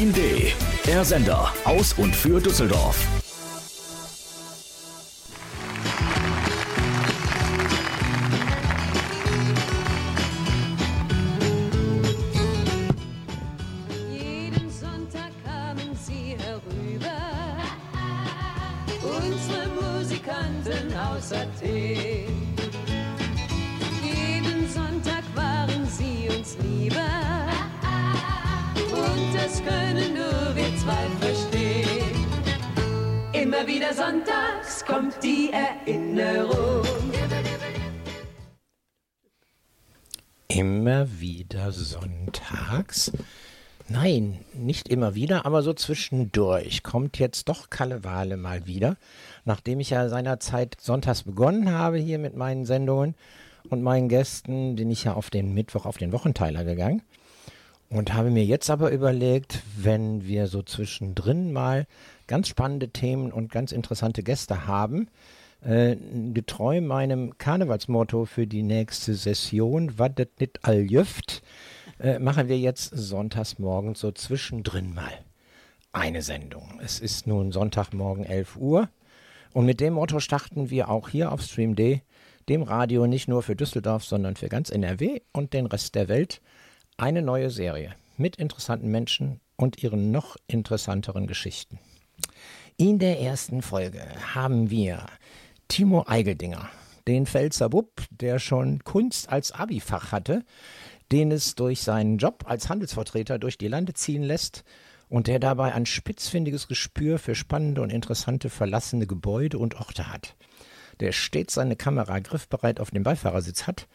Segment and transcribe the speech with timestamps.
[0.00, 0.54] Stream D,
[0.86, 3.19] der Sender aus und für Düsseldorf.
[41.84, 43.12] Sonntags?
[43.88, 48.96] Nein, nicht immer wieder, aber so zwischendurch kommt jetzt doch Kalle Wale mal wieder,
[49.44, 53.16] nachdem ich ja seinerzeit sonntags begonnen habe hier mit meinen Sendungen
[53.68, 57.02] und meinen Gästen, bin ich ja auf den Mittwoch auf den Wochenteiler gegangen
[57.90, 61.86] und habe mir jetzt aber überlegt, wenn wir so zwischendrin mal
[62.28, 65.08] ganz spannende Themen und ganz interessante Gäste haben,
[65.62, 65.96] äh,
[66.32, 71.42] getreu meinem Karnevalsmotto für die nächste Session, was das nicht all jüft,
[71.98, 75.12] äh, machen wir jetzt sonntags morgens so zwischendrin mal
[75.92, 76.80] eine Sendung.
[76.82, 78.88] Es ist nun Sonntagmorgen 11 Uhr
[79.52, 82.02] und mit dem Motto starten wir auch hier auf Stream D,
[82.48, 86.40] dem Radio nicht nur für Düsseldorf, sondern für ganz NRW und den Rest der Welt,
[86.96, 91.78] eine neue Serie mit interessanten Menschen und ihren noch interessanteren Geschichten.
[92.76, 94.02] In der ersten Folge
[94.34, 95.06] haben wir
[95.70, 96.68] Timo Eigeldinger,
[97.06, 100.44] den Pfälzer Bub, der schon Kunst als Abifach hatte,
[101.12, 104.64] den es durch seinen Job als Handelsvertreter durch die Lande ziehen lässt
[105.08, 110.34] und der dabei ein spitzfindiges Gespür für spannende und interessante verlassene Gebäude und Orte hat.
[110.98, 113.86] Der stets seine Kamera griffbereit auf dem Beifahrersitz hat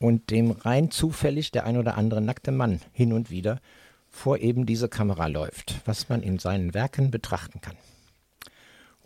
[0.00, 3.62] und dem rein zufällig der ein oder andere nackte Mann hin und wieder
[4.10, 7.76] vor eben diese Kamera läuft, was man in seinen Werken betrachten kann.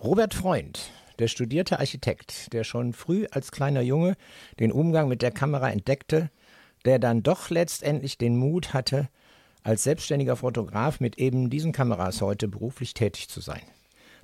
[0.01, 4.17] Robert Freund, der studierte Architekt, der schon früh als kleiner Junge
[4.61, 6.31] den Umgang mit der Kamera entdeckte,
[6.85, 9.09] der dann doch letztendlich den Mut hatte,
[9.63, 13.63] als selbstständiger Fotograf mit eben diesen Kameras heute beruflich tätig zu sein,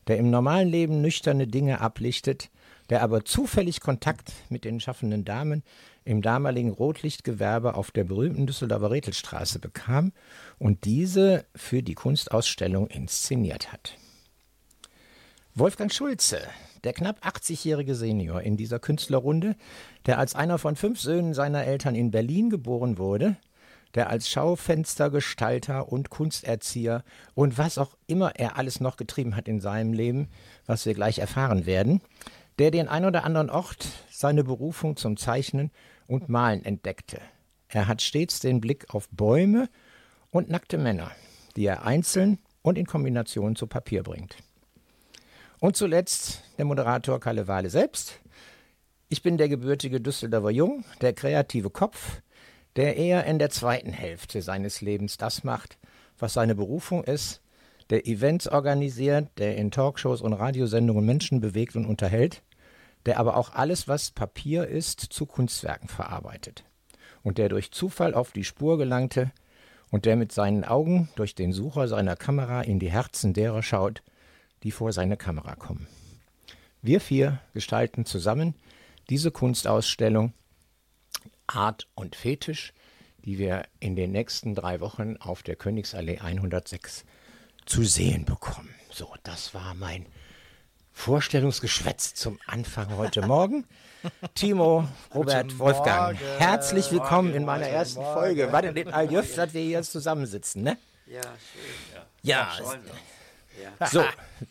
[0.08, 2.50] der im normalen Leben nüchterne Dinge ablichtet,
[2.90, 5.62] der aber zufällig Kontakt mit den schaffenden Damen
[6.04, 10.12] im damaligen Rotlichtgewerbe auf der berühmten Düsseldorfer Rethelstraße bekam
[10.58, 13.96] und diese für die Kunstausstellung inszeniert hat.
[15.58, 16.40] Wolfgang Schulze,
[16.84, 19.56] der knapp 80-jährige Senior in dieser Künstlerrunde,
[20.06, 23.36] der als einer von fünf Söhnen seiner Eltern in Berlin geboren wurde,
[23.94, 27.02] der als Schaufenstergestalter und Kunsterzieher
[27.34, 30.28] und was auch immer er alles noch getrieben hat in seinem Leben,
[30.66, 32.02] was wir gleich erfahren werden,
[32.60, 35.72] der den ein oder anderen Ort seine Berufung zum Zeichnen
[36.06, 37.20] und Malen entdeckte.
[37.66, 39.68] Er hat stets den Blick auf Bäume
[40.30, 41.10] und nackte Männer,
[41.56, 44.36] die er einzeln und in Kombination zu Papier bringt.
[45.60, 48.20] Und zuletzt der Moderator Kalle Wale selbst.
[49.08, 52.20] Ich bin der gebürtige Düsseldorfer Jung, der kreative Kopf,
[52.76, 55.78] der eher in der zweiten Hälfte seines Lebens das macht,
[56.16, 57.40] was seine Berufung ist,
[57.90, 62.42] der Events organisiert, der in Talkshows und Radiosendungen Menschen bewegt und unterhält,
[63.06, 66.64] der aber auch alles, was Papier ist, zu Kunstwerken verarbeitet
[67.22, 69.32] und der durch Zufall auf die Spur gelangte
[69.90, 74.02] und der mit seinen Augen durch den Sucher seiner Kamera in die Herzen derer schaut,
[74.62, 75.86] die vor seine Kamera kommen.
[76.82, 78.54] Wir vier gestalten zusammen
[79.10, 80.32] diese Kunstausstellung
[81.46, 82.72] Art und Fetisch,
[83.24, 87.04] die wir in den nächsten drei Wochen auf der Königsallee 106
[87.66, 88.74] zu sehen bekommen.
[88.90, 90.06] So, das war mein
[90.92, 93.64] Vorstellungsgeschwätz zum Anfang heute Morgen.
[94.34, 96.38] Timo, Robert, Guten Wolfgang, Morgen.
[96.38, 98.20] herzlich willkommen in meiner ersten Morgen.
[98.20, 98.52] Folge.
[98.52, 100.78] War denn den Aljöf, dass wir hier zusammensitzen, ne?
[101.06, 102.02] Ja, schön.
[102.22, 102.78] Ja, uns.
[103.62, 103.86] Ja.
[103.86, 104.04] So,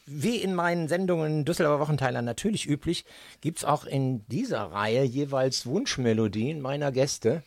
[0.06, 3.06] wie in meinen Sendungen Düsseldorfer Wochenteiler natürlich üblich,
[3.42, 7.44] gibt's auch in dieser Reihe jeweils Wunschmelodien meiner Gäste.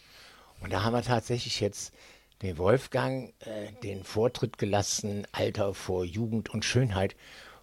[0.60, 1.92] Und da haben wir tatsächlich jetzt
[2.42, 7.16] den Wolfgang äh, den Vortritt gelassen, Alter vor Jugend und Schönheit.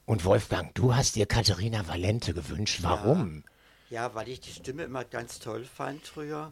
[0.06, 2.80] Und Wolfgang, du hast dir Katharina Valente gewünscht.
[2.82, 3.44] Warum?
[3.90, 6.52] ja, weil ich die Stimme immer ganz toll fand früher.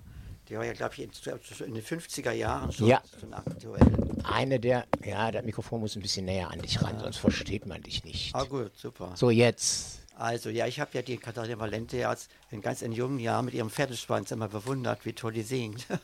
[0.50, 3.02] Die war ja, glaube ich, in, den 50er Jahren schon, Ja.
[3.20, 3.82] schon aktuell.
[4.24, 7.82] Eine der, ja, das Mikrofon muss ein bisschen näher an dich ran, sonst versteht man
[7.82, 8.34] dich nicht.
[8.36, 9.12] Ah, gut, super.
[9.16, 10.00] So, jetzt.
[10.18, 13.46] Also, ja, ich habe ja die Katharina Valente ja als in ganz in jungen Jahren
[13.46, 15.86] mit ihrem Pferdeschwanz immer bewundert, wie toll die singt.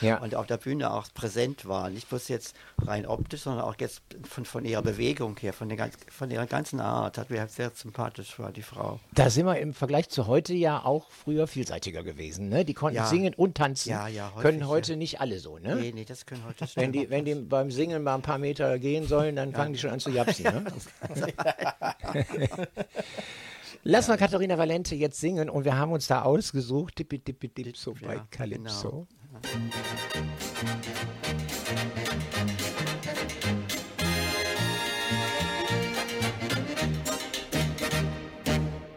[0.00, 0.16] Ja.
[0.18, 1.90] Und auf der Bühne auch präsent war.
[1.90, 5.76] Nicht bloß jetzt rein optisch, sondern auch jetzt von, von ihrer Bewegung her, von, der,
[5.76, 7.18] ganz- von ihrer ganzen Art.
[7.18, 8.98] Hat mir sehr sympathisch war, die Frau.
[9.12, 12.48] Da sind wir im Vergleich zu heute ja auch früher vielseitiger gewesen.
[12.48, 12.64] Ne?
[12.64, 13.06] Die konnten Ja.
[13.06, 13.90] singen und tanzen.
[13.90, 15.58] Ja, ja, häufig, Können heute nicht alle so.
[15.58, 15.76] Ne?
[15.76, 18.78] Nee, nee, das können heute Wenn die, wenn die beim Singen mal ein paar Meter
[18.78, 20.44] gehen sollen, dann fangen die schon an zu japsen.
[20.44, 20.64] Ne?
[23.82, 27.94] Lass mal Katharina Valente jetzt singen und wir haben uns da ausgesucht, Tippi Tippi Dipso
[27.94, 29.06] bei Ja, Calypso.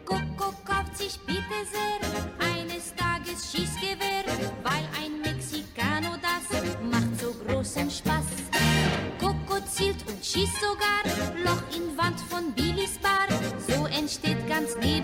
[0.04, 1.40] Coco kauft sich bitte
[1.72, 4.24] sehr eines Tages Schießgewehr,
[4.62, 8.26] weil ein Mexikaner das macht so großen Spaß.
[9.18, 11.13] Coco zielt und schießt sogar
[14.76, 15.03] entsteht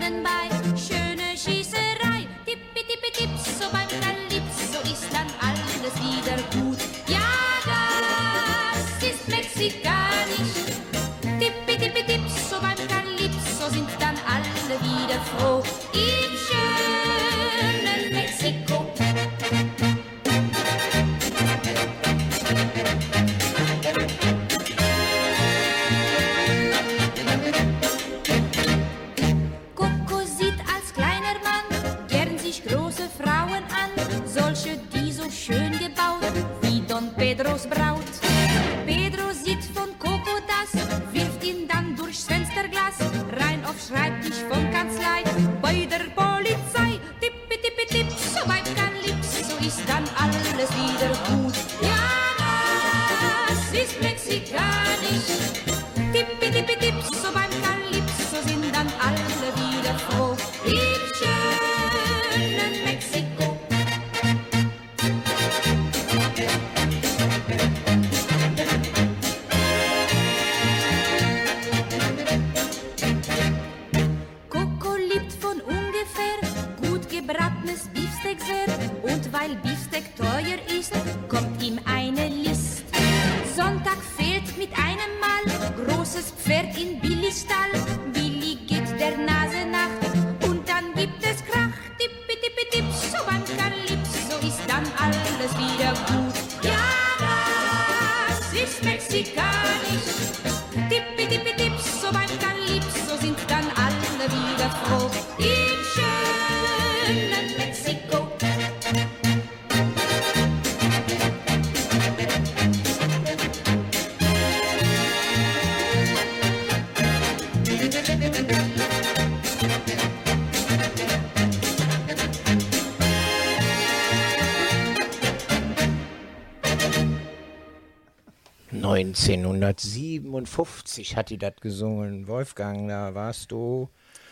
[129.07, 132.27] 1957 hat die das gesungen.
[132.27, 133.89] Wolfgang, da warst du.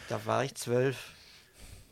[0.10, 1.14] Da war ich zwölf,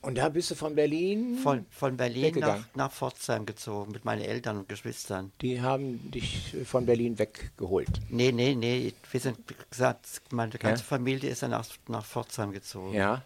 [0.01, 1.37] Und da bist du von Berlin.
[1.43, 5.31] von, von Berlin nach, nach Pforzheim gezogen mit meinen Eltern und Geschwistern.
[5.41, 7.89] Die haben dich von Berlin weggeholt.
[8.09, 12.51] Nee, nee, nee, wir sind, wie gesagt, meine ganze Familie ist dann nach, nach Pforzheim
[12.51, 12.93] gezogen.
[12.93, 13.23] Ja.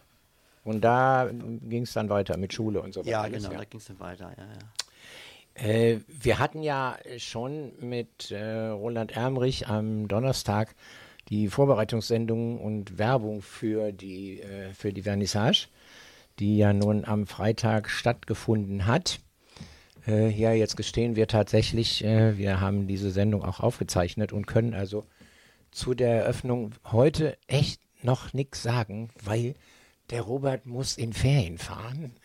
[0.63, 3.09] Und da ging es dann weiter mit Schule und so weiter.
[3.09, 3.57] Ja, genau, ja.
[3.57, 4.59] da ging es dann weiter, ja, ja.
[5.61, 10.73] Äh, wir hatten ja schon mit äh, Roland Ermrich am Donnerstag
[11.29, 15.67] die Vorbereitungssendung und Werbung für die, äh, für die Vernissage,
[16.39, 19.19] die ja nun am Freitag stattgefunden hat.
[20.07, 24.73] Äh, ja, jetzt gestehen wir tatsächlich, äh, wir haben diese Sendung auch aufgezeichnet und können
[24.73, 25.05] also
[25.69, 29.53] zu der Eröffnung heute echt noch nichts sagen, weil
[30.09, 32.15] der Robert muss in Ferien fahren.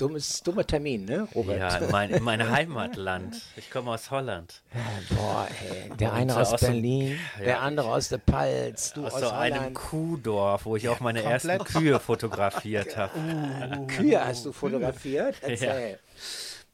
[0.00, 1.58] Dummes, dummer Termin, ne, Robert?
[1.58, 3.36] Ja, in mein, in mein Heimatland.
[3.56, 4.62] Ich komme aus Holland.
[5.10, 5.94] Boah, ey.
[5.98, 7.44] Der eine so aus, aus Berlin, ja.
[7.44, 9.74] der andere aus der Palz, du Aus aus, so einem Holland.
[9.74, 13.86] Kuhdorf, wo ich auch meine ersten Kühe fotografiert habe.
[13.88, 15.36] Kühe hast du fotografiert?
[15.42, 15.98] Erzähl.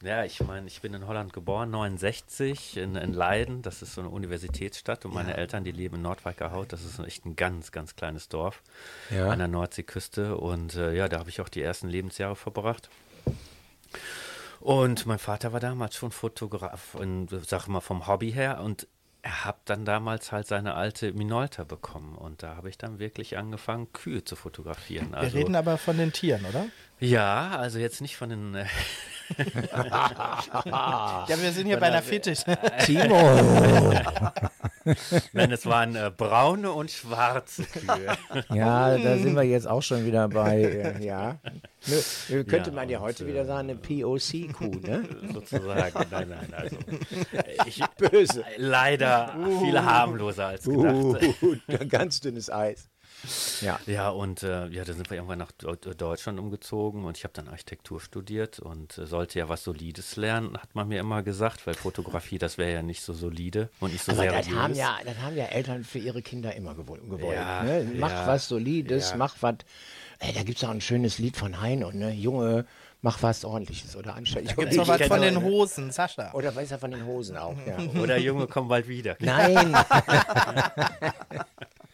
[0.03, 3.63] Ja, ich meine, ich bin in Holland geboren, 69, in, in Leiden.
[3.63, 5.05] Das ist so eine Universitätsstadt.
[5.05, 6.71] Und meine Eltern, die leben in Nordweikerhaut.
[6.71, 8.61] Das ist echt ein ganz, ganz kleines Dorf
[9.09, 9.29] Ja.
[9.29, 10.37] an der Nordseeküste.
[10.37, 12.89] Und äh, ja, da habe ich auch die ersten Lebensjahre verbracht.
[14.59, 18.61] Und mein Vater war damals schon Fotograf, in, sag mal vom Hobby her.
[18.61, 18.87] Und
[19.21, 22.15] er hat dann damals halt seine alte Minolta bekommen.
[22.15, 25.11] Und da habe ich dann wirklich angefangen, Kühe zu fotografieren.
[25.11, 26.65] Wir Also, reden aber von den Tieren, oder?
[26.99, 28.55] Ja, also jetzt nicht von den.
[28.55, 28.65] Äh,
[30.65, 32.39] Ja, wir sind hier bei einer Fetisch.
[32.85, 33.41] Timo.
[35.33, 38.17] Nein, es waren äh, braune und schwarze Kühe.
[38.53, 41.39] Ja, da sind wir jetzt auch schon wieder bei, äh, ja.
[42.29, 45.03] Nö, könnte Ja, man ja heute äh, wieder sagen, eine POC-Kuh, ne?
[45.33, 46.05] sozusagen.
[46.09, 46.77] Nein, nein, also
[47.33, 48.45] äh, ich, Böse.
[48.57, 51.21] leider viel harmloser als gedacht.
[51.41, 51.55] Uh,
[51.89, 52.89] ganz dünnes Eis.
[53.61, 53.79] Ja.
[53.87, 57.33] Ja, und äh, ja, dann sind wir irgendwann nach Deu- Deutschland umgezogen und ich habe
[57.33, 61.65] dann Architektur studiert und äh, sollte ja was Solides lernen, hat man mir immer gesagt,
[61.67, 64.45] weil Fotografie, das wäre ja nicht so solide und nicht so Aber seriös.
[64.47, 67.35] das haben, ja, das haben ja Eltern für ihre Kinder immer gewoll- gewollt.
[67.35, 67.91] Ja, ne?
[67.97, 69.17] Mach ja, was Solides, ja.
[69.17, 69.55] mach was.
[70.19, 72.11] Ey, da gibt es auch ein schönes Lied von Heino, ne?
[72.11, 72.65] Junge,
[73.01, 74.55] mach was Ordentliches oder anständig.
[74.55, 75.41] Gibt's noch Ich was von den ne?
[75.43, 76.31] Hosen, Sascha?
[76.33, 77.77] Oder weiß er von den Hosen auch, ja.
[78.01, 79.15] Oder Junge, komm bald wieder.
[79.19, 79.75] Nein.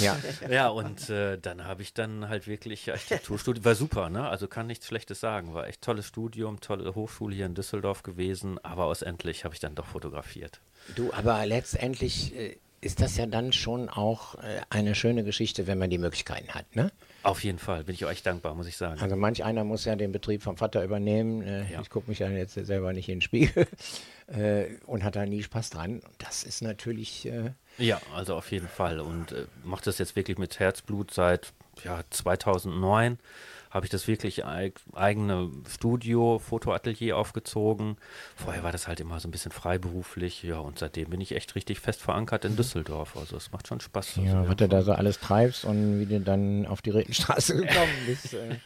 [0.00, 0.18] ja.
[0.50, 3.64] Ja, und äh, dann habe ich dann halt wirklich Architektur studiert.
[3.64, 4.28] War super, ne?
[4.28, 5.54] Also kann nichts Schlechtes sagen.
[5.54, 8.58] War echt tolles Studium, tolle Hochschule hier in Düsseldorf gewesen.
[8.64, 10.60] Aber ausendlich habe ich dann doch fotografiert.
[10.96, 15.78] Du, aber letztendlich äh, ist das ja dann schon auch äh, eine schöne Geschichte, wenn
[15.78, 16.90] man die Möglichkeiten hat, ne?
[17.22, 18.98] Auf jeden Fall, bin ich euch dankbar, muss ich sagen.
[19.02, 21.42] Also manch einer muss ja den Betrieb vom Vater übernehmen.
[21.42, 21.82] Äh, Ja.
[21.82, 23.66] Ich gucke mich ja jetzt selber nicht in den Spiegel
[24.28, 26.00] äh, und hat da nie Spaß dran.
[26.00, 27.50] Und das ist natürlich, äh,
[27.80, 29.00] Ja, also auf jeden Fall.
[29.00, 31.52] Und äh, mache das jetzt wirklich mit Herzblut seit
[31.84, 33.18] ja, 2009.
[33.70, 37.96] Habe ich das wirklich eig eigene Studio, Fotoatelier aufgezogen.
[38.34, 40.42] Vorher war das halt immer so ein bisschen freiberuflich.
[40.42, 43.16] Ja, und seitdem bin ich echt richtig fest verankert in Düsseldorf.
[43.16, 44.18] Also es macht schon Spaß.
[44.18, 47.56] Also, ja, was du da so alles treibst und wie du dann auf die Rätenstraße
[47.62, 48.34] gekommen bist.
[48.34, 48.56] Äh,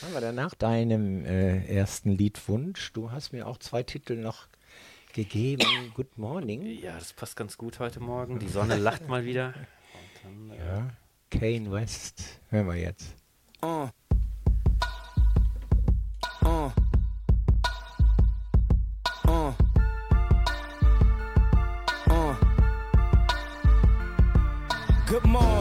[0.00, 2.94] machen wir dann nach deinem äh, ersten Liedwunsch.
[2.94, 4.46] Du hast mir auch zwei Titel noch
[5.16, 5.66] gegeben.
[5.94, 6.66] Good Morning.
[6.66, 8.38] Ja, das passt ganz gut heute Morgen.
[8.38, 9.54] Die Sonne lacht mal wieder.
[10.58, 10.90] Ja.
[11.30, 12.40] Kane West.
[12.50, 13.16] Hören wir jetzt.
[13.64, 13.88] Uh.
[16.44, 16.70] Uh.
[19.26, 19.52] Uh.
[22.08, 22.34] Uh.
[25.08, 25.55] Good morning.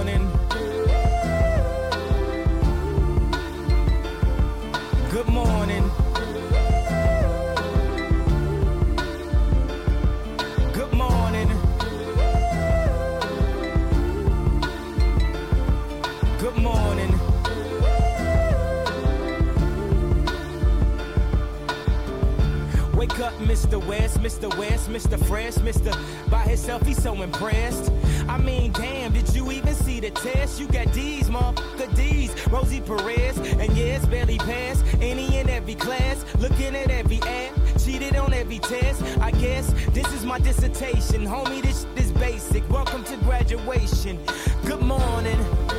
[23.45, 23.83] Mr.
[23.85, 24.49] West, Mr.
[24.57, 25.23] West, Mr.
[25.27, 25.91] Fresh, Mr.
[26.31, 27.91] By himself, he's so impressed.
[28.27, 30.59] I mean, damn, did you even see the test?
[30.59, 32.33] You got D's, motherfucker D's.
[32.47, 34.83] Rosie Perez, and yes, barely passed.
[34.99, 39.03] Any and every class, looking at every app, cheated on every test.
[39.19, 41.25] I guess this is my dissertation.
[41.25, 42.67] Homie, this is basic.
[42.69, 44.19] Welcome to graduation.
[44.65, 45.74] Good morning.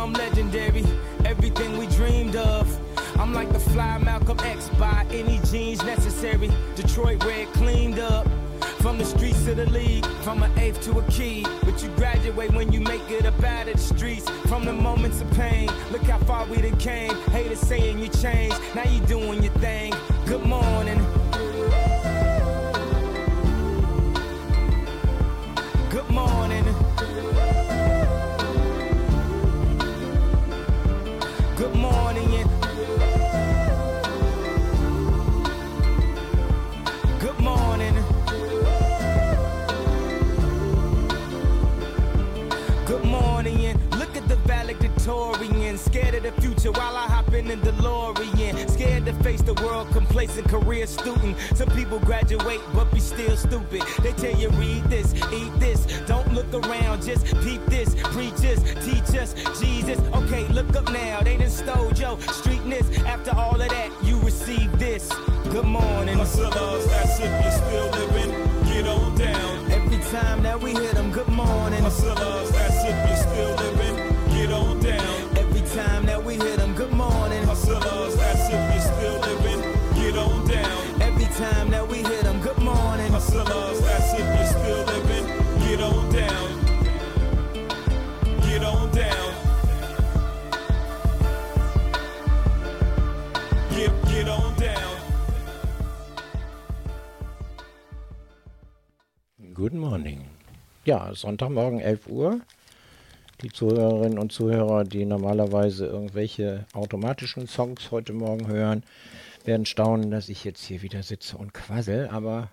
[0.00, 0.84] Become legendary.
[1.26, 2.66] Everything we dreamed of.
[3.18, 6.50] I'm like the fly Malcolm X by any jeans necessary.
[6.74, 8.26] Detroit red cleaned up.
[8.80, 11.44] From the streets to the league, from an eighth to a key.
[11.64, 14.28] But you graduate when you make it up out of the streets.
[14.48, 17.14] From the moments of pain, look how far we done came.
[17.30, 19.92] Haters saying you changed, now you doing your thing.
[20.24, 21.19] Good morning.
[46.60, 48.70] Future while I hop in the DeLorean.
[48.70, 51.36] Scared to face the world, complacent career student.
[51.54, 53.82] Some people graduate but be still stupid.
[54.02, 55.86] They tell you read this, eat this.
[56.06, 57.94] Don't look around, just peep this.
[58.14, 59.98] Preach us, teach us, Jesus.
[60.14, 61.20] Okay, look up now.
[61.22, 62.86] They done stole your streetness.
[63.04, 65.08] After all of that, you receive this.
[65.50, 66.18] Good morning.
[66.18, 68.30] Hustlers, that's if you're still living,
[68.66, 69.70] get on down.
[69.72, 71.82] Every time that we hit them, good morning.
[71.82, 73.89] Hustlers, that's if you're still living,
[99.60, 100.24] Good morning.
[100.86, 102.40] Ja, Sonntagmorgen 11 Uhr.
[103.42, 108.84] Die Zuhörerinnen und Zuhörer, die normalerweise irgendwelche automatischen Songs heute Morgen hören,
[109.44, 112.08] werden staunen, dass ich jetzt hier wieder sitze und quassel.
[112.08, 112.48] Aber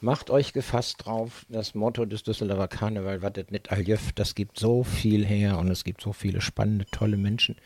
[0.00, 4.84] macht euch gefasst drauf, das Motto des Düsseldorfer Karneval, das nicht alljöff, das gibt so
[4.84, 7.56] viel her und es gibt so viele spannende, tolle Menschen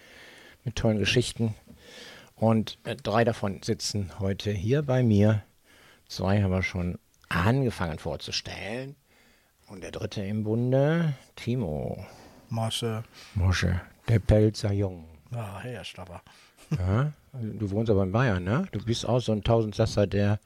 [0.65, 1.55] mit tollen Geschichten.
[2.37, 5.43] Und äh, drei davon sitzen heute hier bei mir.
[6.09, 6.97] Zwei haben wir schon
[7.35, 8.97] angefangen vorzustellen.
[9.69, 12.05] Und der dritte im Bunde, Timo.
[12.49, 13.05] Mosche.
[13.35, 15.05] Mosche, der Pelzer Jung.
[15.33, 16.23] Ah, Herr Stapper.
[16.79, 18.67] Ja, du wohnst aber in Bayern, ne?
[18.73, 20.39] Du bist auch so ein Tausendsasser, der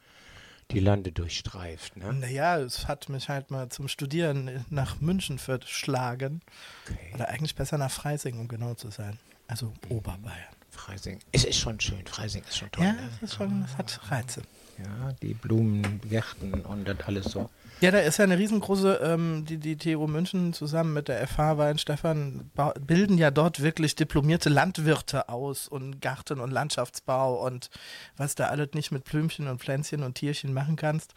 [0.71, 2.13] die Lande durchstreift, ne?
[2.13, 6.41] Naja, es hat mich halt mal zum Studieren nach München verschlagen.
[7.15, 9.19] Oder eigentlich besser nach Freising, um genau zu sein.
[9.47, 10.55] Also Oberbayern.
[10.71, 11.21] Freising.
[11.33, 12.85] Es ist schon schön, Freising ist schon toll.
[12.85, 13.11] Ja, ne?
[13.23, 14.43] ist schon, das hat Reize.
[14.79, 17.51] Ja, die Blumengärten und das alles so.
[17.81, 21.59] Ja, da ist ja eine riesengroße, ähm, die, die TU München zusammen mit der FH
[21.59, 27.69] Weinstefan bilden ja dort wirklich diplomierte Landwirte aus und Garten- und Landschaftsbau und
[28.17, 31.13] was da alles nicht mit Blümchen und Pflänzchen und Tierchen machen kannst.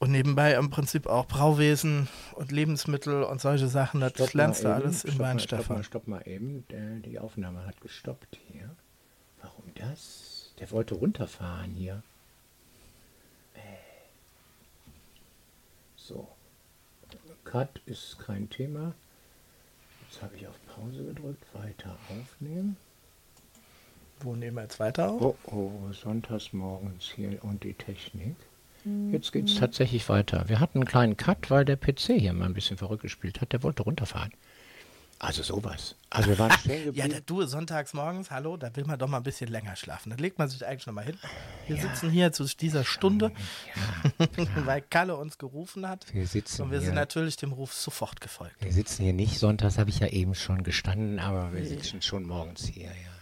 [0.00, 4.68] Und nebenbei im Prinzip auch Brauwesen und Lebensmittel und solche Sachen, das Stopp lernst du
[4.68, 5.76] eben, alles in stopp Stopp Weinstefan.
[5.76, 6.64] mal, stopp mal eben.
[6.68, 8.74] Der, die Aufnahme hat gestoppt hier.
[9.40, 10.52] Warum das?
[10.58, 12.02] Der wollte runterfahren hier.
[16.06, 16.28] So.
[17.44, 18.94] Cut ist kein Thema.
[20.02, 21.42] Jetzt habe ich auf Pause gedrückt.
[21.54, 22.76] Weiter aufnehmen.
[24.20, 25.22] Wo nehmen wir jetzt weiter auf?
[25.22, 28.36] Oh, oh, sonntags morgens hier und die Technik.
[29.12, 30.46] Jetzt geht es tatsächlich weiter.
[30.50, 33.54] Wir hatten einen kleinen Cut, weil der PC hier mal ein bisschen verrückt gespielt hat.
[33.54, 34.32] Der wollte runterfahren.
[35.24, 35.96] Also sowas.
[36.10, 37.10] Also wir waren stehen Ja, geblieben.
[37.12, 40.10] da, du, sonntags morgens, hallo, da will man doch mal ein bisschen länger schlafen.
[40.10, 41.18] Da legt man sich eigentlich noch mal hin.
[41.66, 43.32] Wir sitzen hier zu dieser Stunde,
[44.66, 46.12] weil Kalle uns gerufen hat.
[46.12, 46.86] Wir sitzen Und wir hier.
[46.86, 48.56] sind natürlich dem Ruf sofort gefolgt.
[48.60, 52.24] Wir sitzen hier nicht sonntags, habe ich ja eben schon gestanden, aber wir sitzen schon
[52.24, 53.14] morgens hier, ja.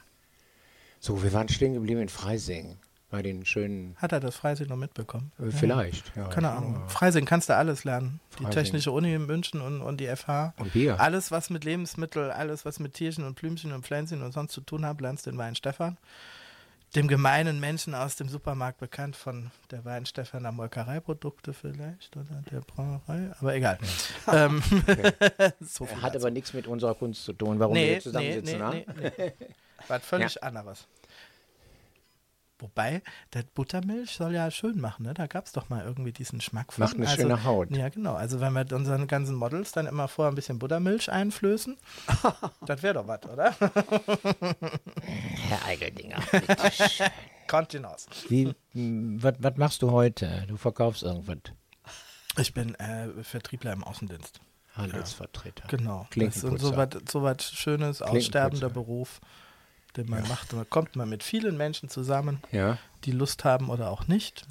[0.98, 2.78] So, wir waren stehen geblieben in Freising.
[3.12, 5.32] Bei den schönen, Hat er das Freising noch mitbekommen?
[5.38, 6.16] äh, vielleicht.
[6.16, 6.56] Ja, Keine ja.
[6.56, 6.88] Ahnung.
[6.88, 8.20] Freising kannst du alles lernen.
[8.38, 8.62] Die Freising.
[8.62, 10.54] Technische Uni in München und, und die FH.
[10.56, 10.98] Und Bier.
[10.98, 14.62] Alles, was mit Lebensmittel, alles, was mit Tierchen und Blümchen und Pflänzchen und sonst zu
[14.62, 15.98] tun hat, lernst du in Weinstefan.
[16.96, 23.30] Dem gemeinen Menschen aus dem Supermarkt bekannt von der Weinstefaner Molkereiprodukte vielleicht oder der Brauerei,
[23.38, 23.78] aber egal.
[24.32, 24.62] Ähm,
[25.60, 26.18] so Hat dazu.
[26.18, 28.58] aber nichts mit unserer Kunst zu tun, warum wir nee, hier nee, zusammensitzen.
[28.58, 28.84] nee, ne?
[29.00, 29.32] nee, nee.
[29.88, 30.86] Was völlig anderes.
[32.62, 33.02] Wobei,
[33.34, 35.14] der Buttermilch soll ja schön machen, ne?
[35.14, 36.84] Da gab es doch mal irgendwie diesen Schmack von.
[36.84, 37.74] Macht eine schöne Haut.
[37.74, 38.14] Ja, genau.
[38.14, 41.76] Also wenn wir unseren ganzen Models dann immer vorher ein bisschen Buttermilch einflößen,
[42.66, 43.52] das wäre doch was, oder?
[45.48, 46.22] Herr Eigeldinger.
[47.48, 48.06] Kontinuos.
[48.28, 50.44] Wie, was machst du heute?
[50.46, 51.38] Du verkaufst irgendwas.
[52.38, 54.40] Ich bin äh, Vertriebler im Außendienst.
[54.76, 55.66] Handelsvertreter.
[55.66, 56.06] Genau.
[56.14, 59.20] Das ist so was so was Schönes, aussterbender Beruf,
[59.96, 60.52] den man macht.
[60.52, 64.46] Und da kommt man mit vielen Menschen zusammen, Ja, die Lust haben oder auch nicht,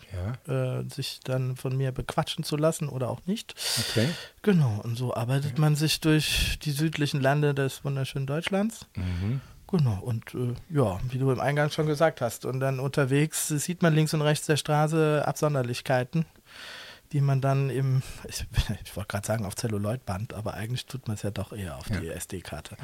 [0.48, 3.56] ja, äh, sich dann von mir bequatschen zu lassen oder auch nicht.
[3.90, 4.10] okay.
[4.42, 8.86] Genau, und so arbeitet man sich durch die südlichen Lande des wunderschönen Deutschlands.
[8.96, 9.42] Mhm.
[9.68, 12.44] Genau, und äh, ja, wie du im Eingang schon gesagt hast.
[12.46, 16.26] Und dann unterwegs sieht man links und rechts der Straße Absonderlichkeiten,
[17.14, 18.46] die man dann im, ich,
[18.84, 21.86] ich wollte gerade sagen auf Celluloidband, aber eigentlich tut man es ja doch eher auf
[21.86, 22.76] die SD-Karte.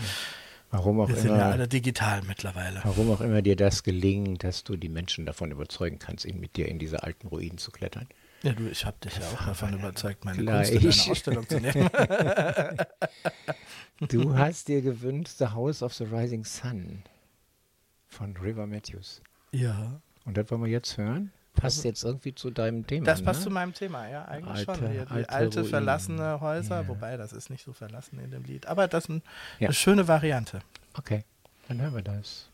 [0.70, 1.46] Warum auch Wir sind ja immer.
[1.46, 2.82] alle digital mittlerweile.
[2.84, 6.58] Warum auch immer dir das gelingt, dass du die Menschen davon überzeugen kannst, ihn mit
[6.58, 8.08] dir in diese alten Ruinen zu klettern.
[8.44, 10.72] Ja, du, ich habe dich ja auch davon überzeugt, meine Gleich.
[10.72, 11.90] Kunst in eine Ausstellung zu nehmen.
[14.10, 17.02] Du hast dir gewünscht The House of the Rising Sun
[18.06, 19.22] von River Matthews.
[19.52, 20.02] ja.
[20.26, 21.32] Und das wollen wir jetzt hören?
[21.62, 23.06] Passt jetzt irgendwie zu deinem Thema.
[23.06, 23.44] Das passt ne?
[23.46, 24.92] zu meinem Thema, ja, eigentlich Alte- schon.
[24.92, 26.88] Die, die alte verlassene Häuser, Ja.
[26.88, 28.68] wobei das ist nicht so verlassen in dem Lied.
[28.68, 29.22] Aber das ist ein,
[29.60, 29.68] Ja.
[29.68, 30.60] eine schöne Variante.
[30.96, 31.24] Okay,
[31.68, 32.50] dann hören wir das.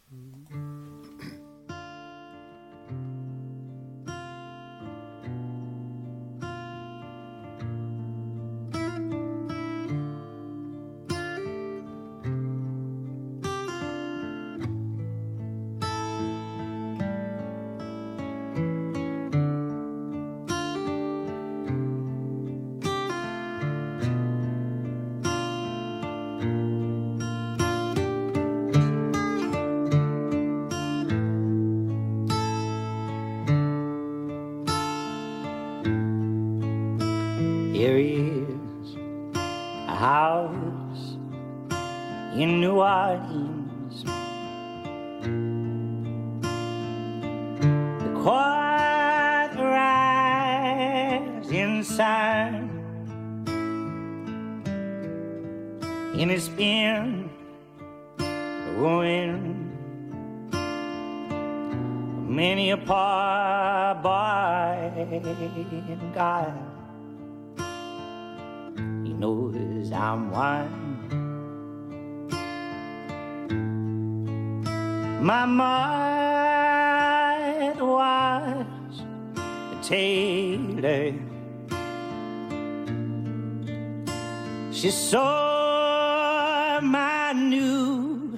[84.84, 88.38] She saw my new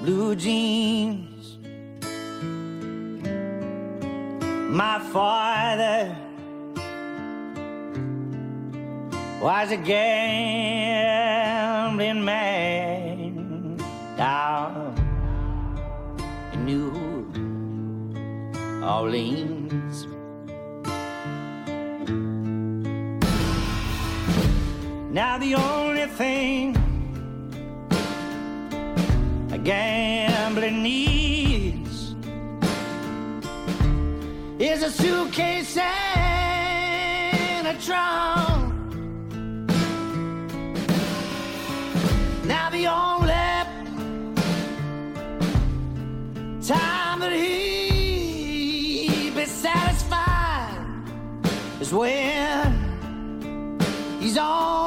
[0.00, 1.58] blue jeans.
[4.72, 6.16] My father
[9.42, 11.04] was a gambling
[12.24, 13.76] man
[14.16, 14.94] down
[16.54, 16.90] in New
[18.82, 19.55] Orleans.
[25.16, 26.76] Now the only thing
[29.50, 32.14] a gambler needs
[34.58, 38.74] is a suitcase and a trunk.
[42.44, 43.32] Now the only
[46.60, 50.76] time that he be satisfied
[51.80, 52.74] is when
[54.20, 54.85] he's on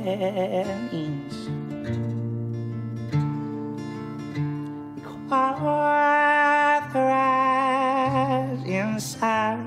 [0.00, 1.34] means.
[5.28, 9.58] Quiet the rise inside.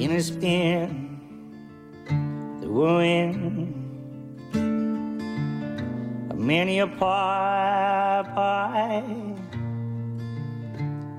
[0.00, 1.18] And it's been
[2.60, 3.74] the ruin
[6.30, 9.04] of many a part, part.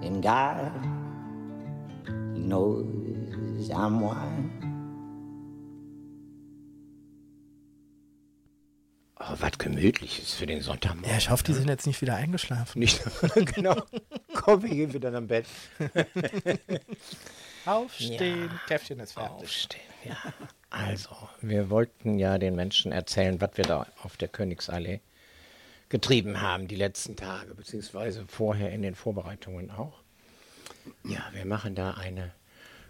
[0.02, 0.71] And God
[2.36, 4.68] knows I'm one.
[9.69, 11.10] Was Gemütliches für den Sonntagmorgen.
[11.10, 12.79] Ja, ich hoffe, die sind jetzt nicht wieder eingeschlafen.
[12.79, 13.01] Nicht,
[13.55, 13.75] genau.
[14.34, 15.45] Komm, wir gehen wieder ins Bett.
[17.65, 19.32] Aufstehen, Käffchen ist fertig.
[19.32, 20.17] Aufstehen, ja.
[20.69, 21.10] Also,
[21.41, 25.01] wir wollten ja den Menschen erzählen, was wir da auf der Königsallee
[25.89, 30.01] getrieben haben die letzten Tage, beziehungsweise vorher in den Vorbereitungen auch.
[31.03, 32.32] Ja, wir machen da eine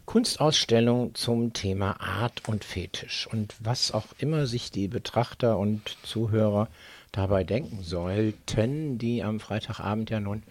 [0.10, 6.68] Kunstausstellung zum Thema Art und Fetisch und was auch immer sich die Betrachter und Zuhörer
[7.12, 10.42] dabei denken sollten, die am Freitagabend ja nun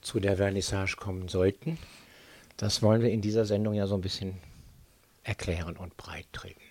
[0.00, 1.76] zu der Vernissage kommen sollten.
[2.56, 4.38] Das wollen wir in dieser Sendung ja so ein bisschen
[5.22, 6.62] erklären und breit treten.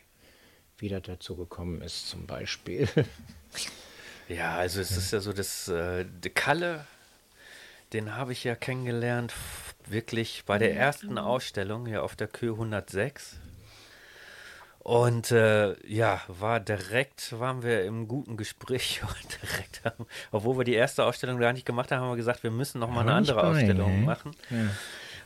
[0.80, 2.90] Wie das dazu gekommen ist zum Beispiel.
[4.30, 6.88] Ja, also es ist ja so, dass äh, Kalle,
[7.94, 9.34] den habe ich ja kennengelernt,
[9.86, 13.38] wirklich bei der ersten Ausstellung hier auf der Kö 106.
[14.80, 20.64] Und äh, ja, war direkt, waren wir im guten Gespräch und direkt haben, obwohl wir
[20.66, 23.14] die erste Ausstellung gar nicht gemacht haben, haben wir gesagt, wir müssen noch mal eine
[23.14, 24.06] andere bei, Ausstellung ne?
[24.06, 24.32] machen.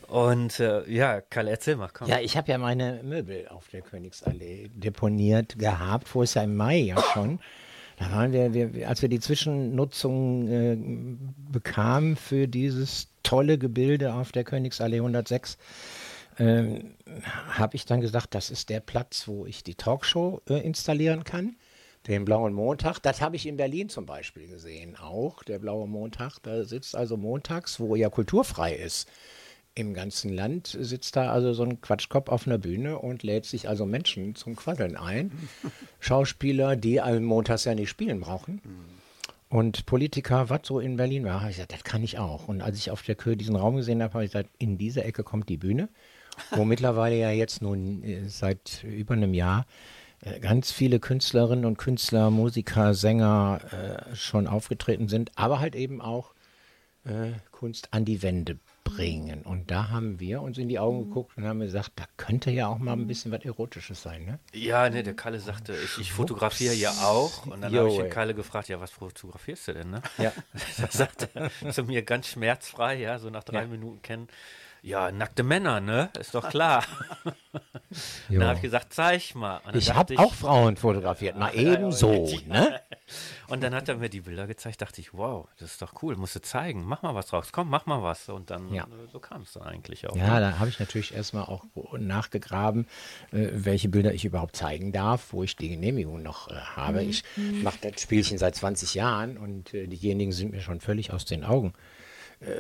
[0.08, 2.08] Und äh, ja, Kalle, erzähl mal, komm.
[2.08, 6.56] Ja, ich habe ja meine Möbel auf der Königsallee deponiert gehabt, wo es ja im
[6.56, 7.40] Mai ja schon.
[7.98, 10.78] Da waren wir, wir als wir die Zwischennutzung äh,
[11.52, 15.58] bekamen für dieses tolle Gebilde auf der Königsallee 106,
[16.40, 16.96] ähm,
[17.50, 21.56] habe ich dann gesagt, das ist der Platz, wo ich die Talkshow äh, installieren kann.
[22.06, 26.38] Den Blauen Montag, das habe ich in Berlin zum Beispiel gesehen, auch der Blaue Montag.
[26.44, 29.10] Da sitzt also montags, wo ja kulturfrei ist,
[29.78, 33.70] im ganzen Land sitzt da also so ein Quatschkopf auf einer Bühne und lädt sich
[33.70, 35.32] also Menschen zum Quasseln ein.
[36.00, 38.60] Schauspieler, die am montags ja nicht spielen brauchen.
[39.50, 42.48] Und Politiker, was so in Berlin war, habe ich gesagt, das kann ich auch.
[42.48, 45.04] Und als ich auf der Kühe diesen Raum gesehen habe, habe ich gesagt, in diese
[45.04, 45.90] Ecke kommt die Bühne,
[46.52, 49.68] wo mittlerweile ja jetzt nun äh, seit über einem Jahr
[50.22, 56.02] äh, ganz viele Künstlerinnen und Künstler, Musiker, Sänger äh, schon aufgetreten sind, aber halt eben
[56.02, 56.34] auch
[57.06, 58.58] äh, Kunst an die Wände
[58.90, 59.44] bringen.
[59.44, 62.68] Und da haben wir uns in die Augen geguckt und haben gesagt, da könnte ja
[62.68, 64.40] auch mal ein bisschen was Erotisches sein, ne?
[64.54, 67.46] Ja, ne, der Kalle sagte, ich, ich fotografiere ja auch.
[67.46, 70.02] Und dann habe ich den Kalle gefragt, ja, was fotografierst du denn, ne?
[70.18, 70.32] Ja.
[70.80, 73.68] Da sagte er zu mir ganz schmerzfrei, ja, so nach drei Ja.
[73.68, 74.28] Minuten kennen.
[74.84, 76.10] Ja, nackte Männer, ne?
[76.20, 76.84] Ist doch klar.
[78.30, 79.60] Dann habe ich gesagt, zeig mal.
[79.74, 82.80] Ich habe auch Frauen fotografiert, mal eben so, ne?
[83.50, 86.18] Und dann hat er mir die Bilder gezeigt, dachte ich, wow, das ist doch cool,
[86.18, 88.28] musst du zeigen, mach mal was draus, komm, mach mal was.
[88.28, 88.84] Und dann, Ja.
[88.84, 90.16] äh, so kam es dann eigentlich auch.
[90.16, 90.40] Ja, ne?
[90.42, 91.64] da habe ich natürlich erstmal auch
[91.98, 92.86] nachgegraben,
[93.32, 97.04] äh, welche Bilder ich überhaupt zeigen darf, wo ich die Genehmigung noch äh, habe.
[97.04, 97.24] Ich
[97.64, 101.44] mache das Spielchen seit 20 Jahren und äh, diejenigen sind mir schon völlig aus den
[101.44, 101.74] Augen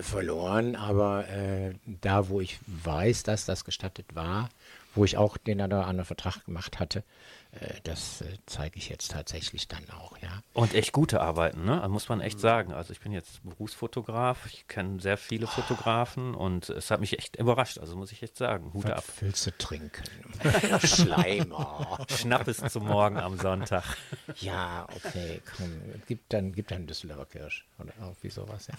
[0.02, 0.76] verloren.
[0.76, 1.26] Aber
[1.86, 4.50] da, wo ich weiß, dass das gestattet war,
[4.96, 7.04] wo ich auch den oder anderen Vertrag gemacht hatte, äh,
[7.84, 10.42] das äh, zeige ich jetzt tatsächlich dann auch, ja.
[10.54, 11.82] Und echt gute Arbeiten, ne?
[11.82, 12.74] Also muss man echt sagen.
[12.74, 17.38] Also ich bin jetzt Berufsfotograf, ich kenne sehr viele Fotografen und es hat mich echt
[17.38, 18.74] überrascht, also muss ich echt sagen.
[18.74, 19.04] Hut ab.
[19.20, 20.04] Willst du trinken?
[20.84, 22.06] Schleimer.
[22.10, 23.84] Schnappes zum Morgen am Sonntag.
[24.40, 25.72] Ja, okay, komm,
[26.08, 28.68] gib dann, gib dann Düsseldorfer Kirsch oder irgendwie sowas.
[28.68, 28.76] Ja,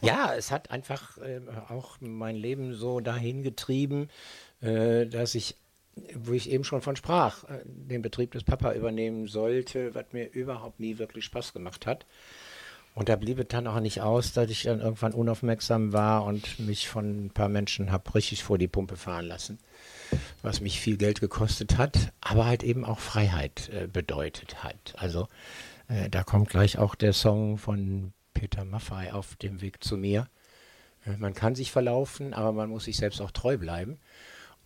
[0.02, 4.08] ja es hat einfach ähm, auch mein Leben so dahin getrieben,
[4.60, 5.56] äh, dass ich,
[6.14, 10.30] wo ich eben schon von sprach, äh, den Betrieb des Papa übernehmen sollte, was mir
[10.32, 12.06] überhaupt nie wirklich Spaß gemacht hat.
[12.94, 16.60] Und da blieb es dann auch nicht aus, dass ich dann irgendwann unaufmerksam war und
[16.60, 19.58] mich von ein paar Menschen habe richtig vor die Pumpe fahren lassen,
[20.42, 24.94] was mich viel Geld gekostet hat, aber halt eben auch Freiheit äh, bedeutet hat.
[24.96, 25.26] Also
[25.88, 30.28] äh, da kommt gleich auch der Song von Peter Maffay auf dem Weg zu mir.
[31.04, 33.98] Äh, man kann sich verlaufen, aber man muss sich selbst auch treu bleiben.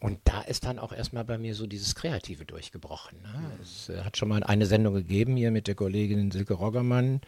[0.01, 3.21] Und da ist dann auch erstmal bei mir so dieses Kreative durchgebrochen.
[3.23, 3.59] Ne?
[3.61, 7.21] Es äh, hat schon mal eine Sendung gegeben hier mit der Kollegin Silke Roggermann,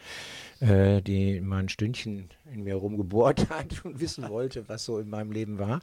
[0.61, 5.11] äh, die mal ein Stündchen in mir rumgebohrt hat und wissen wollte, was so in
[5.11, 5.81] meinem Leben war.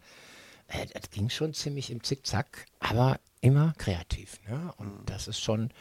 [0.68, 4.40] Äh, das ging schon ziemlich im Zickzack, aber immer kreativ.
[4.50, 4.74] Ne?
[4.78, 5.72] Und das ist schon,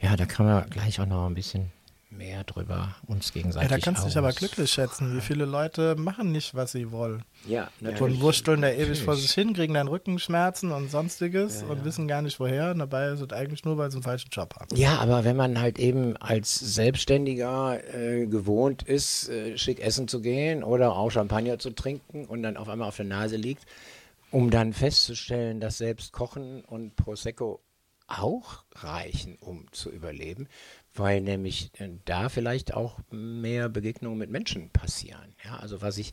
[0.00, 1.70] ja, da kann man gleich auch noch ein bisschen
[2.10, 5.14] mehr drüber uns Ja, gegenseitig da kannst du dich aber glücklich schätzen.
[5.16, 7.22] Wie viele Leute machen nicht, was sie wollen.
[7.46, 8.20] Ja, Und natürlich.
[8.20, 12.40] wursteln da ewig vor sich hin, kriegen dann Rückenschmerzen und sonstiges und wissen gar nicht
[12.40, 12.70] woher.
[12.70, 14.74] Und dabei ist es eigentlich nur, weil sie einen falschen Job haben.
[14.74, 20.20] Ja, aber wenn man halt eben als Selbstständiger äh, gewohnt ist, äh, schick essen zu
[20.20, 23.64] gehen oder auch Champagner zu trinken und dann auf einmal auf der Nase liegt,
[24.30, 27.60] um dann festzustellen, dass selbst Kochen und Prosecco
[28.08, 30.48] auch reichen, um zu überleben,
[30.94, 35.34] weil nämlich äh, da vielleicht auch mehr Begegnungen mit Menschen passieren.
[35.44, 36.12] Ja, also was ich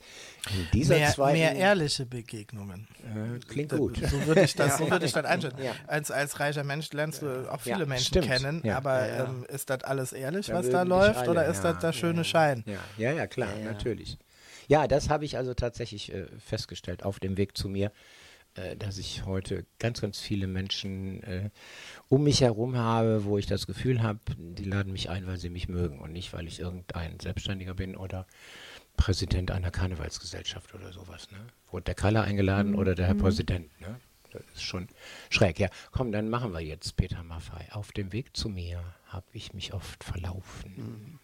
[0.54, 2.88] in dieser Mehr, zweiten mehr ehrliche Begegnungen.
[3.04, 3.98] äh, klingt gut.
[3.98, 5.62] So würde ich das, so würde ich das einschätzen.
[5.64, 5.76] Ja.
[5.88, 8.28] Als, als reicher Mensch lernst du auch viele Ja, Menschen stimmt.
[8.28, 8.78] kennen, Ja.
[8.78, 9.24] aber Ja, ja.
[9.26, 11.94] Ähm, ist das alles ehrlich, was da läuft, alle- oder ist ja, das der ja,
[11.94, 12.24] schöne ja.
[12.24, 12.64] Schein?
[12.68, 14.18] Ja, ja, ja, klar, natürlich.
[14.68, 17.92] Ja, das habe ich also tatsächlich äh, festgestellt auf dem Weg zu mir,
[18.78, 21.50] dass ich heute ganz, ganz viele Menschen äh,
[22.08, 25.50] um mich herum habe, wo ich das Gefühl habe, die laden mich ein, weil sie
[25.50, 28.26] mich mögen und nicht, weil ich irgendein Selbstständiger bin oder
[28.98, 31.30] Präsident einer Karnevalsgesellschaft oder sowas.
[31.32, 31.38] Ne?
[31.72, 33.70] Wurde der Kalle eingeladen oder der Herr Präsident?
[33.82, 34.00] Ne?
[34.32, 34.88] Das ist schon
[35.30, 35.60] schräg.
[35.60, 37.68] Ja, komm, dann machen wir jetzt Peter Maffei.
[37.72, 41.20] Auf dem Weg zu mir habe ich mich oft verlaufen.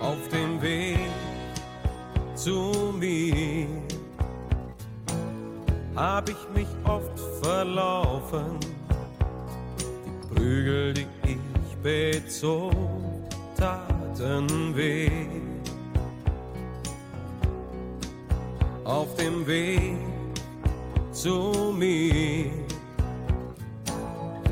[0.00, 0.98] Auf dem Weg
[2.34, 3.66] zu mir
[5.94, 8.58] hab ich mich oft verlaufen.
[9.78, 12.72] Die Prügel, die ich bezog,
[13.56, 15.10] taten weh.
[18.84, 19.98] Auf dem Weg
[21.12, 22.46] zu mir